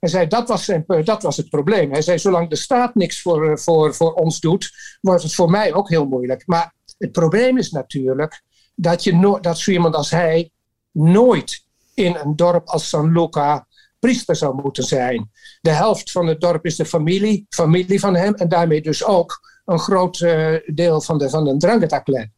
Hij 0.00 0.08
zei 0.08 0.26
dat 0.26 0.48
was, 0.48 0.70
dat 1.04 1.22
was 1.22 1.36
het 1.36 1.48
probleem. 1.48 1.92
Hij 1.92 2.02
zei 2.02 2.18
zolang 2.18 2.50
de 2.50 2.56
staat 2.56 2.94
niks 2.94 3.22
voor, 3.22 3.58
voor, 3.58 3.94
voor 3.94 4.12
ons 4.12 4.40
doet, 4.40 4.70
wordt 5.00 5.22
het 5.22 5.34
voor 5.34 5.50
mij 5.50 5.74
ook 5.74 5.88
heel 5.88 6.06
moeilijk. 6.06 6.42
Maar 6.46 6.74
het 6.98 7.12
probleem 7.12 7.58
is 7.58 7.70
natuurlijk 7.70 8.42
dat, 8.74 9.04
je 9.04 9.38
dat 9.40 9.58
zo 9.58 9.70
iemand 9.70 9.94
als 9.94 10.10
hij 10.10 10.50
nooit 10.92 11.64
in 11.94 12.16
een 12.16 12.36
dorp 12.36 12.68
als 12.68 12.88
San 12.88 13.12
Luca 13.12 13.66
priester 14.04 14.36
zou 14.36 14.62
moeten 14.62 14.84
zijn. 14.84 15.30
De 15.60 15.70
helft 15.70 16.10
van 16.10 16.26
het 16.26 16.40
dorp 16.40 16.64
is 16.64 16.76
de 16.76 16.84
familie, 16.84 17.46
familie 17.48 18.00
van 18.00 18.14
hem 18.14 18.34
en 18.34 18.48
daarmee 18.48 18.82
dus 18.82 19.04
ook 19.04 19.40
een 19.64 19.78
groot 19.78 20.20
eh, 20.20 20.54
deel 20.66 21.00
van 21.00 21.18
de, 21.18 21.30
van 21.30 21.58
de. 21.58 21.66
Het 22.04 22.30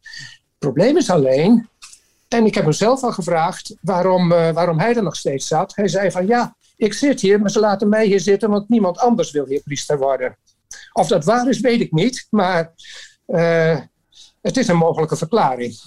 probleem 0.57 0.97
is 0.97 1.09
alleen, 1.09 1.69
en 2.27 2.45
ik 2.45 2.55
heb 2.55 2.63
hem 2.63 2.73
zelf 2.73 3.03
al 3.03 3.11
gevraagd 3.11 3.75
waarom, 3.81 4.31
eh, 4.31 4.51
waarom 4.51 4.79
hij 4.79 4.95
er 4.95 5.03
nog 5.03 5.15
steeds 5.15 5.47
zat. 5.47 5.75
Hij 5.75 5.87
zei 5.87 6.11
van 6.11 6.27
ja, 6.27 6.55
ik 6.75 6.93
zit 6.93 7.21
hier, 7.21 7.39
maar 7.39 7.51
ze 7.51 7.59
laten 7.59 7.89
mij 7.89 8.05
hier 8.05 8.19
zitten, 8.19 8.49
want 8.49 8.69
niemand 8.69 8.97
anders 8.97 9.31
wil 9.31 9.45
hier 9.45 9.61
priester 9.61 9.97
worden. 9.97 10.37
Of 10.93 11.07
dat 11.07 11.25
waar 11.25 11.49
is, 11.49 11.59
weet 11.59 11.81
ik 11.81 11.91
niet, 11.91 12.27
maar 12.29 12.73
eh, 13.25 13.79
het 14.41 14.57
is 14.57 14.67
een 14.67 14.77
mogelijke 14.77 15.15
verklaring. 15.15 15.81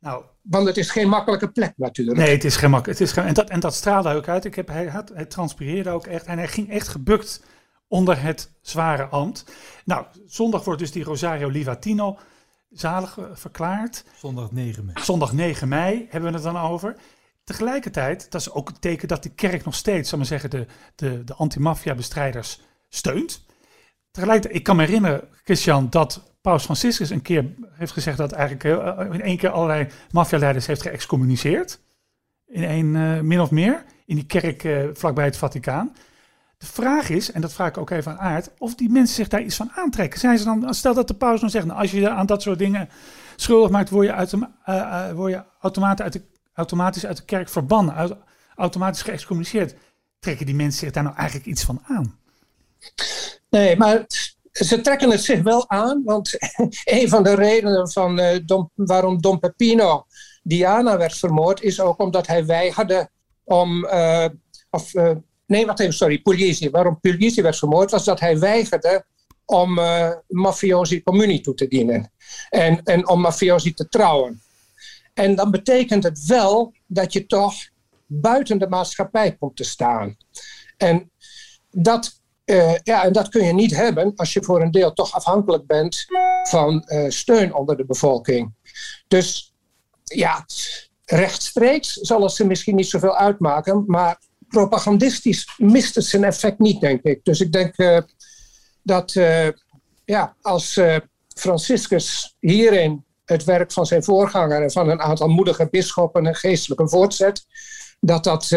Nou, 0.00 0.24
Want 0.48 0.66
het 0.66 0.76
is 0.76 0.90
geen 0.90 1.08
makkelijke 1.08 1.48
plek 1.48 1.72
natuurlijk. 1.76 2.18
Nee, 2.18 2.30
het 2.30 2.44
is 2.44 2.56
geen 2.56 2.70
makkelijk. 2.70 2.98
Het 2.98 3.08
is 3.08 3.14
geen, 3.14 3.24
en, 3.24 3.34
dat, 3.34 3.50
en 3.50 3.60
dat 3.60 3.74
straalde 3.74 4.14
ook 4.14 4.28
uit. 4.28 4.44
Ik 4.44 4.54
heb, 4.54 4.68
hij, 4.68 4.86
had, 4.86 5.10
hij 5.14 5.24
transpireerde 5.24 5.90
ook 5.90 6.06
echt. 6.06 6.26
En 6.26 6.38
hij 6.38 6.48
ging 6.48 6.70
echt 6.70 6.88
gebukt 6.88 7.44
onder 7.88 8.22
het 8.22 8.50
zware 8.60 9.04
ambt. 9.04 9.44
Nou, 9.84 10.06
zondag 10.26 10.64
wordt 10.64 10.80
dus 10.80 10.92
die 10.92 11.04
Rosario 11.04 11.48
Livatino 11.48 12.18
zalig 12.70 13.18
eh, 13.18 13.24
verklaard. 13.32 14.04
Zondag 14.16 14.52
9 14.52 14.84
mei. 14.84 14.96
Zondag 15.02 15.32
9 15.32 15.68
mei 15.68 16.06
hebben 16.10 16.30
we 16.30 16.36
het 16.36 16.44
dan 16.44 16.58
over. 16.58 16.96
Tegelijkertijd, 17.44 18.30
dat 18.30 18.40
is 18.40 18.50
ook 18.50 18.68
een 18.68 18.78
teken 18.78 19.08
dat 19.08 19.22
de 19.22 19.34
kerk 19.34 19.64
nog 19.64 19.74
steeds, 19.74 20.08
zal 20.08 20.18
maar 20.18 20.26
zeggen, 20.26 20.50
de, 20.50 20.66
de, 20.94 21.24
de 21.24 21.34
antimafia-bestrijders 21.34 22.60
steunt. 22.88 23.44
Tegelijkertijd, 24.10 24.54
ik 24.54 24.62
kan 24.62 24.76
me 24.76 24.84
herinneren, 24.84 25.28
Christian, 25.44 25.90
dat 25.90 26.27
Paus 26.40 26.64
Franciscus 26.64 27.10
een 27.10 27.22
keer 27.22 27.54
heeft 27.72 27.92
gezegd 27.92 28.16
dat 28.16 28.32
eigenlijk 28.32 28.62
heel- 28.62 29.12
in 29.12 29.22
één 29.22 29.36
keer 29.36 29.50
allerlei 29.50 29.88
maffialeiders 30.10 30.66
heeft 30.66 30.82
geëxcommuniceerd. 30.82 31.80
In 32.46 32.64
één, 32.64 32.96
eh, 32.96 33.20
min 33.20 33.40
of 33.40 33.50
meer, 33.50 33.84
in 34.06 34.14
die 34.14 34.26
kerk 34.26 34.64
eh, 34.64 34.84
vlakbij 34.92 35.24
het 35.24 35.36
Vaticaan. 35.36 35.92
De 36.58 36.66
vraag 36.66 37.08
is, 37.08 37.32
en 37.32 37.40
dat 37.40 37.52
vraag 37.52 37.68
ik 37.68 37.78
ook 37.78 37.90
even 37.90 38.12
aan 38.12 38.18
Aard, 38.18 38.50
of 38.58 38.74
die 38.74 38.90
mensen 38.90 39.14
zich 39.14 39.28
daar 39.28 39.42
iets 39.42 39.56
van 39.56 39.70
aantrekken. 39.74 40.20
Zijn 40.20 40.38
ze 40.38 40.44
dan, 40.44 40.74
stel 40.74 40.94
dat 40.94 41.08
de 41.08 41.14
paus 41.14 41.40
dan 41.40 41.50
zegt, 41.50 41.66
nou, 41.66 41.80
als 41.80 41.90
je 41.90 42.10
aan 42.10 42.26
dat 42.26 42.42
soort 42.42 42.58
dingen 42.58 42.88
schuldig 43.36 43.70
maakt, 43.70 43.90
word 43.90 44.06
je, 44.06 44.12
uit 44.12 44.32
eh, 44.32 45.08
eh, 45.08 45.14
word 45.14 45.32
je 45.32 45.42
automatisch, 45.60 46.04
uit 46.04 46.12
de, 46.12 46.22
automatisch 46.54 47.06
uit 47.06 47.16
de 47.16 47.24
kerk 47.24 47.48
verbannen, 47.48 48.18
automatisch 48.56 49.02
geëxcommuniceerd. 49.02 49.74
Trekken 50.18 50.46
die 50.46 50.54
mensen 50.54 50.78
zich 50.78 50.90
daar 50.90 51.02
nou 51.02 51.16
eigenlijk 51.16 51.48
iets 51.48 51.64
van 51.64 51.80
aan? 51.86 52.18
Nee, 53.50 53.76
maar 53.76 54.06
ze 54.64 54.80
trekken 54.80 55.10
het 55.10 55.22
zich 55.22 55.42
wel 55.42 55.70
aan, 55.70 56.02
want 56.04 56.36
een 56.84 57.08
van 57.08 57.22
de 57.22 57.34
redenen 57.34 57.90
van, 57.90 58.20
uh, 58.20 58.36
Dom, 58.44 58.70
waarom 58.74 59.20
Don 59.20 59.38
Pepino 59.38 60.06
Diana 60.42 60.96
werd 60.96 61.16
vermoord, 61.16 61.62
is 61.62 61.80
ook 61.80 61.98
omdat 62.00 62.26
hij 62.26 62.46
weigerde 62.46 63.10
om. 63.44 63.84
Uh, 63.84 64.26
of, 64.70 64.94
uh, 64.94 65.10
nee, 65.46 65.66
wacht 65.66 65.80
even, 65.80 65.94
sorry, 65.94 66.18
Pugliese. 66.18 66.70
Waarom 66.70 67.00
Pugliese 67.00 67.42
werd 67.42 67.58
vermoord, 67.58 67.90
was 67.90 68.04
dat 68.04 68.20
hij 68.20 68.38
weigerde 68.38 69.04
om 69.44 69.80
mafiosi 70.26 71.02
communie 71.02 71.40
toe 71.40 71.54
te 71.54 71.68
dienen 71.68 72.12
en, 72.50 72.82
en 72.82 73.08
om 73.08 73.20
mafiosi 73.20 73.74
te 73.74 73.88
trouwen. 73.88 74.42
En 75.14 75.34
dan 75.34 75.50
betekent 75.50 76.02
het 76.02 76.26
wel 76.26 76.72
dat 76.86 77.12
je 77.12 77.26
toch 77.26 77.54
buiten 78.06 78.58
de 78.58 78.68
maatschappij 78.68 79.36
komt 79.36 79.56
te 79.56 79.64
staan. 79.64 80.16
En 80.76 81.10
dat, 81.70 82.20
uh, 82.50 82.74
ja, 82.82 83.04
en 83.04 83.12
dat 83.12 83.28
kun 83.28 83.44
je 83.44 83.52
niet 83.52 83.76
hebben 83.76 84.12
als 84.16 84.32
je 84.32 84.42
voor 84.42 84.62
een 84.62 84.70
deel 84.70 84.92
toch 84.92 85.12
afhankelijk 85.12 85.66
bent 85.66 86.06
van 86.42 86.84
uh, 86.86 87.04
steun 87.08 87.54
onder 87.54 87.76
de 87.76 87.84
bevolking. 87.84 88.52
Dus 89.08 89.54
ja, 90.04 90.46
rechtstreeks 91.04 91.92
zal 91.92 92.22
het 92.22 92.32
ze 92.32 92.46
misschien 92.46 92.74
niet 92.74 92.88
zoveel 92.88 93.16
uitmaken, 93.16 93.84
maar 93.86 94.18
propagandistisch 94.48 95.54
mist 95.56 95.94
het 95.94 96.04
zijn 96.04 96.24
effect 96.24 96.58
niet, 96.58 96.80
denk 96.80 97.02
ik. 97.02 97.24
Dus 97.24 97.40
ik 97.40 97.52
denk 97.52 97.78
uh, 97.78 97.98
dat 98.82 99.12
ja, 100.04 100.36
als 100.40 100.80
Franciscus 101.34 102.36
hierin 102.40 103.04
het 103.24 103.44
werk 103.44 103.72
van 103.72 103.86
zijn 103.86 104.04
voorganger 104.04 104.62
en 104.62 104.70
van 104.70 104.88
een 104.88 105.00
aantal 105.00 105.28
moedige 105.28 105.68
bisschoppen 105.70 106.26
en 106.26 106.34
geestelijke 106.34 106.88
voortzet, 106.88 107.46
dat 108.00 108.24
dat 108.24 108.48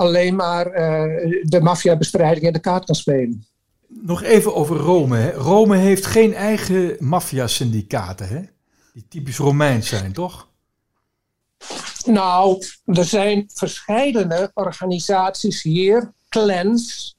alleen 0.00 0.34
maar 0.34 0.66
uh, 0.66 1.42
de 1.42 1.60
maffiabestrijding 1.60 2.46
in 2.46 2.52
de 2.52 2.58
kaart 2.58 2.84
kan 2.84 2.94
spelen. 2.94 3.44
Nog 3.88 4.22
even 4.22 4.54
over 4.54 4.76
Rome. 4.76 5.16
Hè. 5.16 5.32
Rome 5.32 5.76
heeft 5.76 6.06
geen 6.06 6.34
eigen 6.34 6.96
maffiasyndicaten, 6.98 8.28
hè? 8.28 8.40
die 8.92 9.04
typisch 9.08 9.36
Romeins 9.36 9.88
zijn, 9.88 10.12
toch? 10.12 10.48
Nou, 12.04 12.64
er 12.84 13.04
zijn 13.04 13.50
verschillende 13.54 14.50
organisaties 14.54 15.62
hier, 15.62 16.12
clans, 16.28 17.16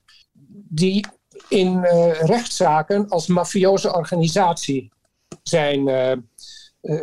die 0.67 1.05
in 1.49 1.77
uh, 1.83 2.11
rechtszaken 2.21 3.07
als 3.09 3.27
mafioze 3.27 3.93
organisatie 3.93 4.91
zijn, 5.43 5.87
uh, 5.87 6.11
uh, 6.81 7.01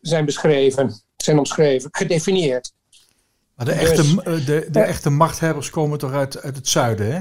zijn 0.00 0.24
beschreven, 0.24 1.02
zijn 1.16 1.38
omschreven, 1.38 1.88
gedefinieerd. 1.92 2.72
Maar 3.56 3.66
de 3.66 3.72
echte, 3.72 4.02
dus, 4.02 4.44
de, 4.44 4.68
de 4.70 4.80
echte 4.80 5.10
machthebbers 5.10 5.70
komen 5.70 5.98
toch 5.98 6.12
uit, 6.12 6.42
uit 6.42 6.56
het 6.56 6.68
zuiden, 6.68 7.14
hè? 7.14 7.20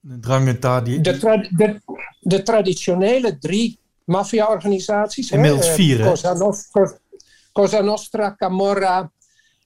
De 0.00 0.18
Drangheta, 0.18 0.80
die... 0.80 1.00
De, 1.00 1.18
tra 1.18 1.36
de, 1.36 1.80
de, 2.20 2.42
traditionele 2.42 3.38
drie 3.38 3.80
maffia-organisaties... 4.04 5.30
Inmiddels 5.30 5.68
vier, 5.68 5.98
hè? 5.98 6.08
Cosa, 6.08 6.32
Nostra, 6.32 6.98
Cosa 7.52 7.80
Nostra, 7.80 8.34
Camorra 8.34 9.12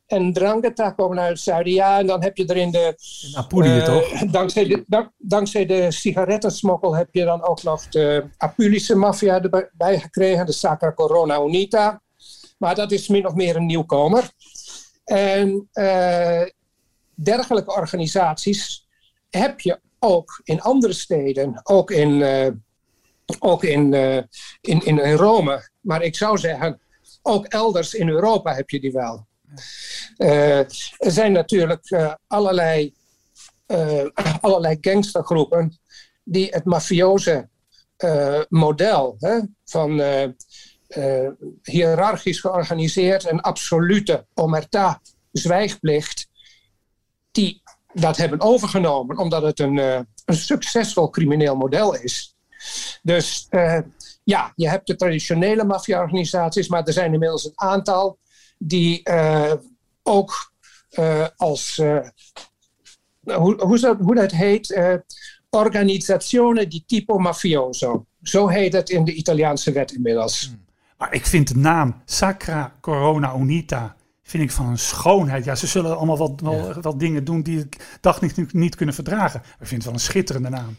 en 0.06 0.32
Drangheta 0.32 0.90
komen 0.90 1.18
uit 1.18 1.30
het 1.30 1.40
zuiden. 1.40 1.72
Ja, 1.72 1.98
en 1.98 2.06
dan 2.06 2.22
heb 2.22 2.36
je 2.36 2.46
er 2.46 2.56
in 2.56 2.70
de... 2.70 2.94
In 3.26 3.36
Apulië, 3.36 3.76
uh, 3.76 3.84
toch? 3.84 4.30
Dankzij 4.30 4.66
de, 4.66 4.84
dank, 4.86 5.10
dankzij 5.18 5.66
de 5.66 5.92
sigarettensmokkel 5.92 6.96
heb 6.96 7.08
je 7.10 7.24
dan 7.24 7.46
ook 7.46 7.62
nog 7.62 7.88
de 7.88 8.24
Apulische 8.36 8.94
maffia 8.94 9.42
erbij 9.42 10.00
gekregen. 10.00 10.46
De 10.46 10.52
Sacra 10.52 10.92
Corona 10.92 11.40
Unita. 11.40 12.02
Maar 12.58 12.74
dat 12.74 12.92
is 12.92 13.08
min 13.08 13.26
of 13.26 13.34
meer 13.34 13.56
een 13.56 13.66
nieuwkomer. 13.66 14.30
En 15.05 15.68
uh, 15.72 16.42
dergelijke 17.14 17.72
organisaties 17.72 18.88
heb 19.30 19.61
je 19.61 19.80
ook 19.98 20.40
in 20.44 20.61
andere 20.61 20.92
steden, 20.92 21.61
ook 21.62 21.90
in, 21.90 22.11
uh, 22.11 22.48
ook 23.38 23.64
in, 23.64 23.94
in, 24.61 24.80
in, 24.84 25.05
in 25.05 25.12
Rome. 25.12 25.70
Maar 25.80 26.03
ik 26.03 26.16
zou 26.16 26.38
zeggen, 26.38 26.80
ook 27.22 27.46
elders 27.46 27.94
in 27.94 28.09
Europa 28.09 28.55
heb 28.55 28.70
je 28.70 28.80
die 28.80 28.92
wel. 28.92 29.26
er 30.16 30.66
zijn 30.98 31.32
natuurlijk 31.32 32.16
allerlei, 32.26 32.94
allerlei 34.40 34.76
gangstergroepen 34.80 35.78
die 36.24 36.48
het 36.50 36.64
mafioze 36.64 37.48
model 38.48 39.16
hè, 39.18 39.40
van 39.64 40.00
uh, 40.97 41.28
hiërarchisch 41.62 42.40
georganiseerd 42.40 43.24
en 43.24 43.40
absolute 43.40 44.26
omerta, 44.34 45.01
zwijgplicht, 45.32 46.28
die 47.30 47.62
dat 47.93 48.16
hebben 48.16 48.40
overgenomen, 48.40 49.18
omdat 49.18 49.43
het 49.43 49.61
een, 49.61 49.76
uh, 49.76 50.01
een 50.24 50.34
succesvol 50.34 51.11
crimineel 51.11 51.57
model 51.57 51.95
is. 51.95 52.36
Dus 53.03 53.47
uh, 53.51 53.78
ja, 54.24 54.53
je 54.57 54.68
hebt 54.68 54.86
de 54.86 54.97
traditionele 54.97 55.64
maffia-organisaties, 55.64 56.68
maar 56.68 56.84
er 56.84 56.93
zijn 56.93 57.12
inmiddels 57.12 57.45
een 57.45 57.53
aantal 57.55 58.18
die 58.59 59.03
ook 60.03 60.53
als, 61.36 61.76
hoe, 63.22 63.62
hoe, 63.62 63.78
dat, 63.78 63.99
hoe 63.99 64.14
dat 64.14 64.30
heet, 64.30 65.01
organisazione 65.53 66.66
di 66.66 66.82
tipo 66.86 67.18
mafioso. 67.18 68.07
Zo 68.22 68.49
heet 68.49 68.72
het 68.72 68.90
in 68.90 69.05
de 69.05 69.12
Italiaanse 69.12 69.72
wet 69.72 69.93
inmiddels. 69.93 70.47
Hmm. 70.47 70.64
Maar 71.03 71.14
ik 71.14 71.26
vind 71.26 71.48
de 71.48 71.57
naam 71.57 72.03
Sacra 72.05 72.72
Corona 72.80 73.34
Unita 73.34 73.96
vind 74.22 74.42
ik 74.42 74.50
van 74.50 74.66
een 74.66 74.78
schoonheid. 74.78 75.44
Ja, 75.44 75.55
ze 75.55 75.66
zullen 75.66 75.96
allemaal 75.96 76.18
wat, 76.18 76.40
wel, 76.40 76.74
wat 76.80 77.00
dingen 77.00 77.24
doen 77.24 77.42
die 77.42 77.59
ik 77.59 77.98
dacht 78.00 78.20
niet, 78.20 78.53
niet 78.53 78.74
kunnen 78.74 78.94
verdragen. 78.94 79.40
Maar 79.44 79.57
ik 79.61 79.66
vind 79.66 79.70
het 79.70 79.84
wel 79.84 79.92
een 79.92 80.00
schitterende 80.00 80.48
naam. 80.48 80.76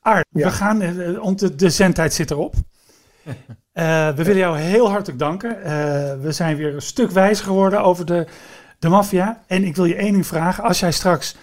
Aard, 0.00 0.26
ja. 0.30 0.46
we 0.46 0.52
gaan, 0.52 0.82
uh, 0.82 1.36
de, 1.36 1.54
de 1.54 1.70
zendtijd 1.70 2.14
zit 2.14 2.30
erop. 2.30 2.54
Uh, 3.24 3.34
we 4.16 4.24
willen 4.24 4.36
jou 4.36 4.58
heel 4.58 4.90
hartelijk 4.90 5.18
danken. 5.18 5.56
Uh, 5.58 5.64
we 6.20 6.32
zijn 6.32 6.56
weer 6.56 6.74
een 6.74 6.82
stuk 6.82 7.10
wijzer 7.10 7.44
geworden 7.44 7.82
over 7.82 8.06
de, 8.06 8.26
de 8.78 8.88
maffia. 8.88 9.42
En 9.46 9.64
ik 9.64 9.76
wil 9.76 9.84
je 9.84 9.96
één 9.96 10.12
ding 10.12 10.26
vragen. 10.26 10.64
Als 10.64 10.80
jij 10.80 10.92
straks 10.92 11.36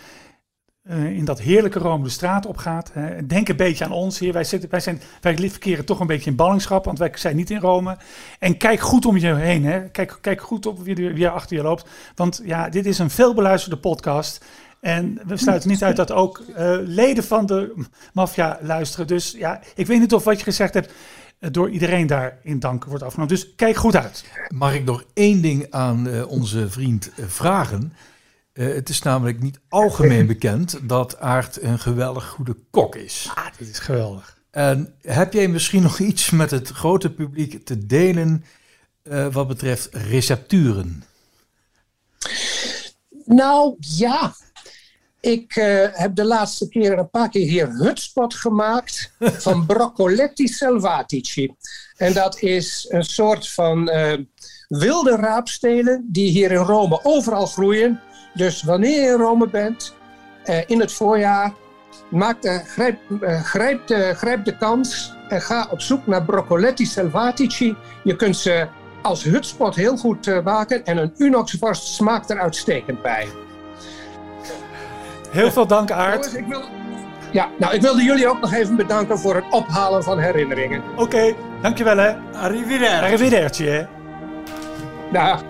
uh, 0.90 1.06
in 1.06 1.26
dat 1.26 1.40
heerlijke 1.40 1.80
Rome 1.80 2.04
de 2.04 2.10
straat 2.10 2.46
opgaat. 2.46 2.92
Uh, 2.98 3.06
denk 3.28 3.50
een 3.50 3.56
beetje 3.56 3.86
aan 3.86 3.92
ons 3.92 4.20
hier. 4.20 4.34
Wij, 4.34 4.44
zitten, 4.44 4.70
wij, 4.70 4.80
zijn, 4.80 5.02
wij 5.22 5.36
verkeren 5.50 5.86
toch 5.86 6.00
een 6.00 6.08
beetje 6.08 6.30
in 6.30 6.36
ballingschap, 6.36 6.86
want 6.86 7.00
wij 7.00 7.12
zijn 7.14 7.36
niet 7.36 7.50
in 7.50 7.60
Rome. 7.60 7.98
En 8.40 8.58
kijk 8.58 8.80
goed 8.80 9.06
om 9.06 9.18
je 9.18 9.36
heen. 9.36 9.66
Hè. 9.66 9.90
Kijk, 9.90 10.18
kijk 10.22 10.42
goed 10.42 10.66
op 10.66 10.84
wie, 10.84 10.96
wie 10.96 11.26
er 11.26 11.32
achter 11.32 11.56
je 11.56 11.64
loopt. 11.64 11.90
Want 12.16 12.42
ja, 12.44 12.70
dit 12.70 12.86
is 12.86 13.00
een 13.00 13.10
veelbeluisterde 13.10 13.78
podcast. 13.78 14.46
En 14.80 15.20
we 15.28 15.38
sluiten 15.38 15.70
niet 15.70 15.84
uit 15.84 15.96
dat 15.96 16.12
ook 16.12 16.44
uh, 16.50 16.76
leden 16.80 17.24
van 17.24 17.46
de 17.46 17.86
maffia 18.14 18.60
luisteren. 18.62 19.08
Dus 19.08 19.32
ja, 19.38 19.62
ik 19.76 19.88
weet 19.88 20.00
niet 20.00 20.14
of 20.14 20.24
wat 20.24 20.38
je 20.38 20.44
gezegd 20.44 20.74
hebt 20.74 20.94
door 21.40 21.70
iedereen 21.70 22.08
daar 22.08 22.38
in 22.44 22.60
dank 22.60 22.86
wordt 22.86 23.04
afgenomen. 23.04 23.36
Dus 23.36 23.56
kijk 23.56 23.76
goed 23.76 23.96
uit. 23.96 24.26
Mag 24.48 24.74
ik 24.74 24.84
nog 24.84 25.04
één 25.14 25.42
ding 25.42 25.68
aan 25.70 26.26
onze 26.26 26.70
vriend 26.70 27.12
vragen? 27.28 27.94
Uh, 28.54 28.74
het 28.74 28.90
is 28.90 29.02
namelijk 29.02 29.42
niet 29.42 29.60
algemeen 29.70 30.28
bekend 30.28 30.80
dat 30.84 31.20
Aart 31.20 31.62
een 31.62 31.80
geweldig 31.80 32.28
goede 32.28 32.56
kok 32.70 32.96
is. 32.96 33.32
Ah, 33.36 33.46
dat 33.58 33.68
is 33.68 33.80
geweldig. 33.80 34.38
En 34.52 34.94
heb 35.02 35.34
jij 35.34 35.48
misschien 35.48 35.82
nog 35.82 36.00
iets 36.00 36.30
met 36.30 36.52
het 36.52 36.70
grote 36.70 37.14
publiek 37.14 37.66
te 37.66 37.86
delen 37.86 38.44
uh, 39.04 39.34
wat 39.34 39.48
betreft 39.48 39.90
recepturen? 39.92 41.04
Nou 43.26 43.76
ja, 43.80 44.36
ik 45.20 45.56
uh, 45.56 45.88
heb 45.92 46.16
de 46.16 46.26
laatste 46.26 46.70
keer 46.70 46.98
een 46.98 47.10
paar 47.10 47.30
keer 47.30 47.48
hier 47.48 47.70
hutspot 47.70 48.34
gemaakt 48.34 49.14
van 49.46 49.66
broccoletti 49.66 50.48
selvatici. 50.48 51.56
En 51.98 52.14
dat 52.14 52.42
is 52.42 52.86
een 52.90 53.04
soort 53.04 53.50
van 53.50 53.92
wilde 54.68 55.16
raapstelen 55.16 56.08
die 56.08 56.30
hier 56.30 56.52
in 56.52 56.58
Rome 56.58 57.00
overal 57.04 57.46
groeien 57.46 58.02
dus 58.34 58.64
wanneer 58.64 59.02
je 59.02 59.08
in 59.08 59.18
Rome 59.18 59.48
bent, 59.48 59.96
uh, 60.46 60.58
in 60.66 60.80
het 60.80 60.94
voorjaar, 60.94 61.54
maak 62.10 62.42
de, 62.42 62.62
grijp, 62.66 63.00
uh, 63.10 63.42
grijp, 63.42 63.88
de, 63.88 64.14
grijp 64.16 64.46
de 64.46 64.58
kans 64.58 65.14
en 65.30 65.42
ga 65.42 65.68
op 65.70 65.82
zoek 65.82 66.08
naar 66.08 66.24
broccoletti 66.24 66.86
selvatici. 66.86 67.76
Je 68.04 68.16
kunt 68.16 68.38
ze 68.38 68.68
als 69.02 69.24
hutspot 69.24 69.76
heel 69.76 69.98
goed 69.98 70.28
uh, 70.28 70.44
maken 70.44 70.86
en 70.86 70.98
een 70.98 71.14
unoxworst 71.18 71.84
smaakt 71.84 72.30
er 72.30 72.40
uitstekend 72.40 73.02
bij. 73.02 73.28
Heel 75.30 75.52
veel 75.52 75.68
dank, 75.68 75.92
Aart. 75.92 76.14
Jongens, 76.14 76.34
ik 76.34 76.48
wil... 76.48 76.62
Ja, 77.32 77.50
nou, 77.58 77.74
ik 77.74 77.82
wilde 77.82 78.04
jullie 78.04 78.28
ook 78.28 78.40
nog 78.40 78.54
even 78.54 78.76
bedanken 78.76 79.20
voor 79.20 79.36
het 79.36 79.46
ophalen 79.50 80.04
van 80.04 80.20
herinneringen. 80.20 80.84
Oké, 80.92 81.02
okay, 81.02 81.36
dankjewel 81.62 81.98
hè. 81.98 82.16
Arrivederci. 82.34 82.96
Arrivederci 82.96 83.68
hè. 83.68 83.86
Dag. 85.12 85.44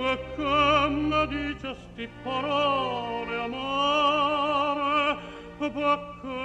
perché 0.00 0.88
mi 0.88 1.26
dicesti 1.28 2.08
parole 2.22 3.36
amare 3.36 5.18
perché 5.58 6.40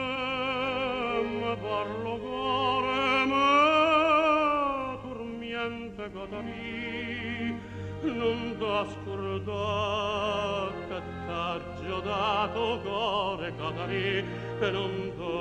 mi 1.23 1.55
parlogore 1.61 3.25
me 3.31 4.97
turmiente 5.03 6.03
godarì 6.11 7.57
non 8.01 8.57
da 8.59 8.85
scordà 8.91 10.67
che 10.89 10.99
t'aggio 11.25 11.99
dato 12.01 12.81
gore 12.83 13.53
godarì 13.55 14.25
e 14.59 14.69
non 14.69 15.11
da 15.15 15.33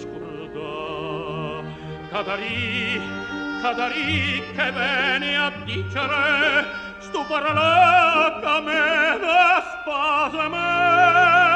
scordà 0.00 1.62
godarì 2.10 3.23
da 3.72 3.88
ricche 3.88 4.72
bene 4.72 5.36
a 5.36 5.50
dicere, 5.64 6.66
stuparà 6.98 7.52
la 7.52 8.38
camera 8.42 9.62
spasa 9.80 10.48
me. 10.48 11.53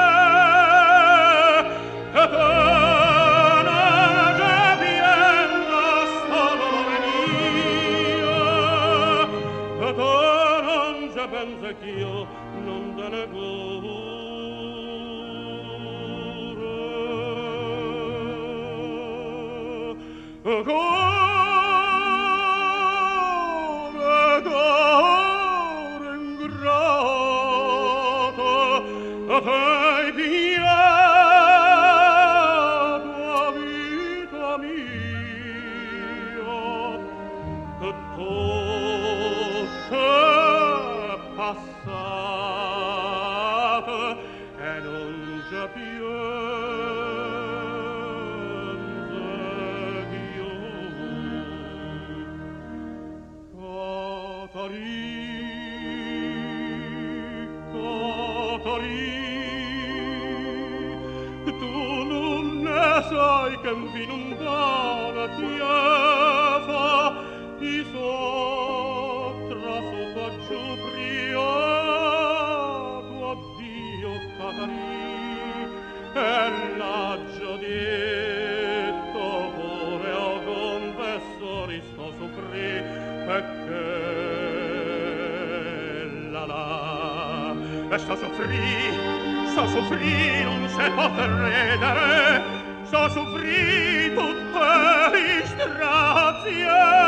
s'ha 92.90 93.08
soffrito 93.10 94.34
per 94.52 95.12
istrazione 95.44 97.07